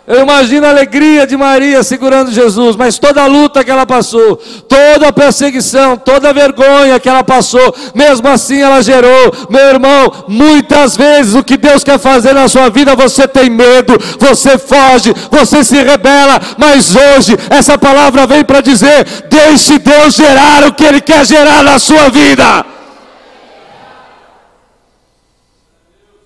Eu 0.09 0.23
imagino 0.23 0.65
a 0.65 0.71
alegria 0.71 1.27
de 1.27 1.37
Maria 1.37 1.83
segurando 1.83 2.31
Jesus, 2.31 2.75
mas 2.75 2.97
toda 2.97 3.21
a 3.21 3.27
luta 3.27 3.63
que 3.63 3.69
ela 3.69 3.85
passou, 3.85 4.37
toda 4.67 5.09
a 5.09 5.13
perseguição, 5.13 5.97
toda 5.97 6.31
a 6.31 6.33
vergonha 6.33 6.99
que 6.99 7.07
ela 7.07 7.23
passou, 7.23 7.75
mesmo 7.93 8.27
assim 8.27 8.59
ela 8.59 8.81
gerou. 8.81 9.31
Meu 9.51 9.67
irmão, 9.67 10.11
muitas 10.27 10.97
vezes 10.97 11.35
o 11.35 11.43
que 11.43 11.55
Deus 11.55 11.83
quer 11.83 11.99
fazer 11.99 12.33
na 12.33 12.47
sua 12.47 12.69
vida, 12.69 12.95
você 12.95 13.27
tem 13.27 13.51
medo, 13.51 13.95
você 14.17 14.57
foge, 14.57 15.13
você 15.29 15.63
se 15.63 15.75
rebela, 15.83 16.41
mas 16.57 16.95
hoje 16.95 17.37
essa 17.47 17.77
palavra 17.77 18.25
vem 18.25 18.43
para 18.43 18.61
dizer: 18.61 19.05
deixe 19.29 19.77
Deus 19.77 20.15
gerar 20.15 20.63
o 20.67 20.73
que 20.73 20.85
Ele 20.85 21.01
quer 21.01 21.23
gerar 21.23 21.63
na 21.63 21.77
sua 21.77 22.09
vida. 22.09 22.65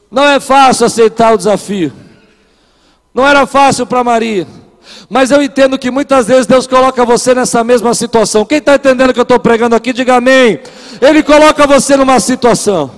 Não 0.09 0.23
é 0.23 0.39
fácil 0.39 0.85
aceitar 0.85 1.33
o 1.33 1.37
desafio. 1.37 2.02
Não 3.13 3.27
era 3.27 3.45
fácil 3.45 3.85
para 3.85 4.03
Maria. 4.03 4.47
Mas 5.09 5.31
eu 5.31 5.41
entendo 5.41 5.77
que 5.77 5.91
muitas 5.91 6.27
vezes 6.27 6.47
Deus 6.47 6.67
coloca 6.67 7.05
você 7.05 7.33
nessa 7.33 7.63
mesma 7.63 7.93
situação. 7.93 8.45
Quem 8.45 8.57
está 8.57 8.75
entendendo 8.75 9.11
o 9.11 9.13
que 9.13 9.19
eu 9.19 9.23
estou 9.23 9.39
pregando 9.39 9.75
aqui, 9.75 9.93
diga 9.93 10.15
amém. 10.15 10.59
Ele 10.99 11.21
coloca 11.21 11.67
você 11.67 11.95
numa 11.95 12.19
situação, 12.19 12.91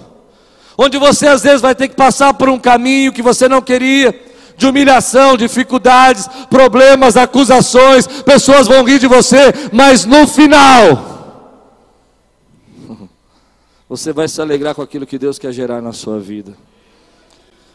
onde 0.78 0.98
você 0.98 1.28
às 1.28 1.44
vezes 1.44 1.62
vai 1.62 1.76
ter 1.76 1.88
que 1.88 1.96
passar 1.96 2.34
por 2.34 2.50
um 2.50 2.58
caminho 2.58 3.14
que 3.14 3.22
você 3.22 3.48
não 3.48 3.62
queria, 3.62 4.18
de 4.58 4.66
humilhação, 4.66 5.36
dificuldades, 5.36 6.28
problemas, 6.50 7.18
acusações, 7.18 8.08
pessoas 8.08 8.68
vão 8.68 8.84
rir 8.84 9.00
de 9.00 9.08
você, 9.08 9.54
mas 9.74 10.06
no 10.06 10.26
final, 10.28 11.50
você 13.90 14.14
vai 14.14 14.28
se 14.28 14.42
alegrar 14.42 14.74
com 14.74 14.82
aquilo 14.82 15.06
que 15.06 15.20
Deus 15.20 15.38
quer 15.38 15.52
gerar 15.52 15.82
na 15.82 15.92
sua 15.92 16.20
vida. 16.20 16.54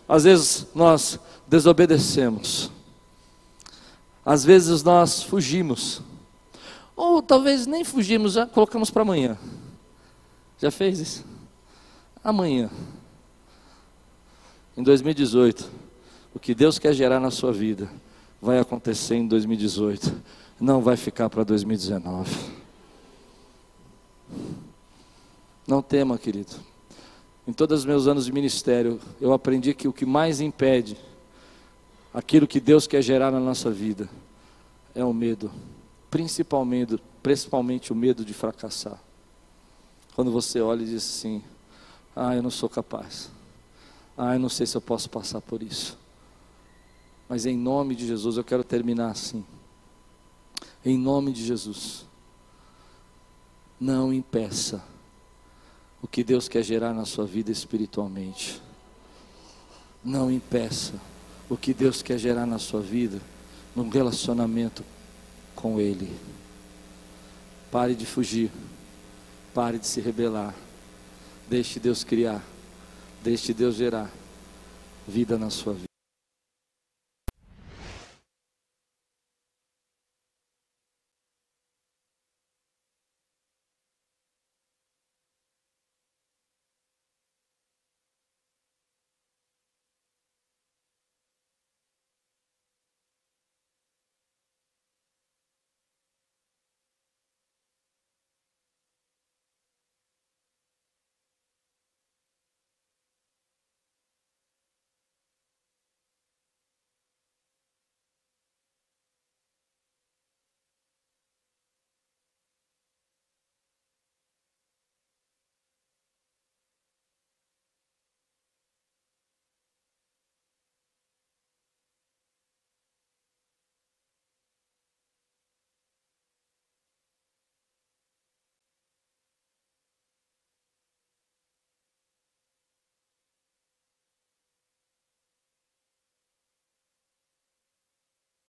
Às 0.08 0.24
vezes 0.24 0.66
nós 0.74 1.18
desobedecemos. 1.50 2.70
Às 4.24 4.44
vezes 4.44 4.84
nós 4.84 5.20
fugimos. 5.20 6.00
Ou 6.94 7.20
talvez 7.20 7.66
nem 7.66 7.82
fugimos, 7.82 8.34
já 8.34 8.46
colocamos 8.46 8.88
para 8.88 9.02
amanhã. 9.02 9.36
Já 10.58 10.70
fez 10.70 11.00
isso? 11.00 11.24
Amanhã. 12.22 12.70
Em 14.76 14.82
2018, 14.84 15.68
o 16.32 16.38
que 16.38 16.54
Deus 16.54 16.78
quer 16.78 16.92
gerar 16.92 17.18
na 17.18 17.32
sua 17.32 17.52
vida 17.52 17.90
vai 18.40 18.60
acontecer 18.60 19.16
em 19.16 19.26
2018, 19.26 20.22
não 20.60 20.80
vai 20.80 20.96
ficar 20.96 21.28
para 21.28 21.42
2019. 21.42 22.30
Não 25.66 25.82
tema, 25.82 26.16
querido. 26.16 26.52
Em 27.46 27.52
todos 27.52 27.80
os 27.80 27.84
meus 27.84 28.06
anos 28.06 28.26
de 28.26 28.32
ministério, 28.32 29.00
eu 29.20 29.32
aprendi 29.32 29.74
que 29.74 29.88
o 29.88 29.92
que 29.92 30.06
mais 30.06 30.40
impede 30.40 30.96
aquilo 32.12 32.46
que 32.46 32.60
Deus 32.60 32.86
quer 32.86 33.02
gerar 33.02 33.30
na 33.30 33.40
nossa 33.40 33.70
vida 33.70 34.08
é 34.94 35.04
o 35.04 35.12
medo, 35.12 35.50
principalmente, 36.10 37.00
principalmente 37.22 37.92
o 37.92 37.96
medo 37.96 38.24
de 38.24 38.34
fracassar. 38.34 39.00
Quando 40.14 40.30
você 40.30 40.60
olha 40.60 40.82
e 40.82 40.86
diz 40.86 41.04
assim: 41.04 41.42
Ah, 42.14 42.34
eu 42.34 42.42
não 42.42 42.50
sou 42.50 42.68
capaz. 42.68 43.30
Ah, 44.16 44.34
eu 44.34 44.40
não 44.40 44.48
sei 44.48 44.66
se 44.66 44.76
eu 44.76 44.80
posso 44.80 45.08
passar 45.08 45.40
por 45.40 45.62
isso. 45.62 45.98
Mas 47.28 47.46
em 47.46 47.56
nome 47.56 47.94
de 47.94 48.06
Jesus, 48.06 48.36
eu 48.36 48.44
quero 48.44 48.64
terminar 48.64 49.10
assim. 49.10 49.44
Em 50.84 50.98
nome 50.98 51.32
de 51.32 51.44
Jesus, 51.44 52.04
não 53.78 54.12
impeça 54.12 54.82
o 56.02 56.08
que 56.08 56.24
Deus 56.24 56.48
quer 56.48 56.62
gerar 56.62 56.92
na 56.92 57.04
sua 57.04 57.24
vida 57.24 57.52
espiritualmente. 57.52 58.60
Não 60.02 60.30
impeça 60.30 60.94
o 61.50 61.56
que 61.56 61.74
Deus 61.74 62.00
quer 62.00 62.16
gerar 62.16 62.46
na 62.46 62.60
sua 62.60 62.80
vida, 62.80 63.20
num 63.74 63.88
relacionamento 63.88 64.84
com 65.54 65.80
Ele. 65.80 66.16
Pare 67.72 67.94
de 67.94 68.06
fugir, 68.06 68.50
pare 69.52 69.78
de 69.78 69.86
se 69.86 70.00
rebelar, 70.00 70.54
deixe 71.48 71.80
Deus 71.80 72.04
criar, 72.04 72.42
deixe 73.22 73.52
Deus 73.52 73.74
gerar 73.74 74.08
vida 75.06 75.36
na 75.36 75.50
sua 75.50 75.74
vida. 75.74 75.89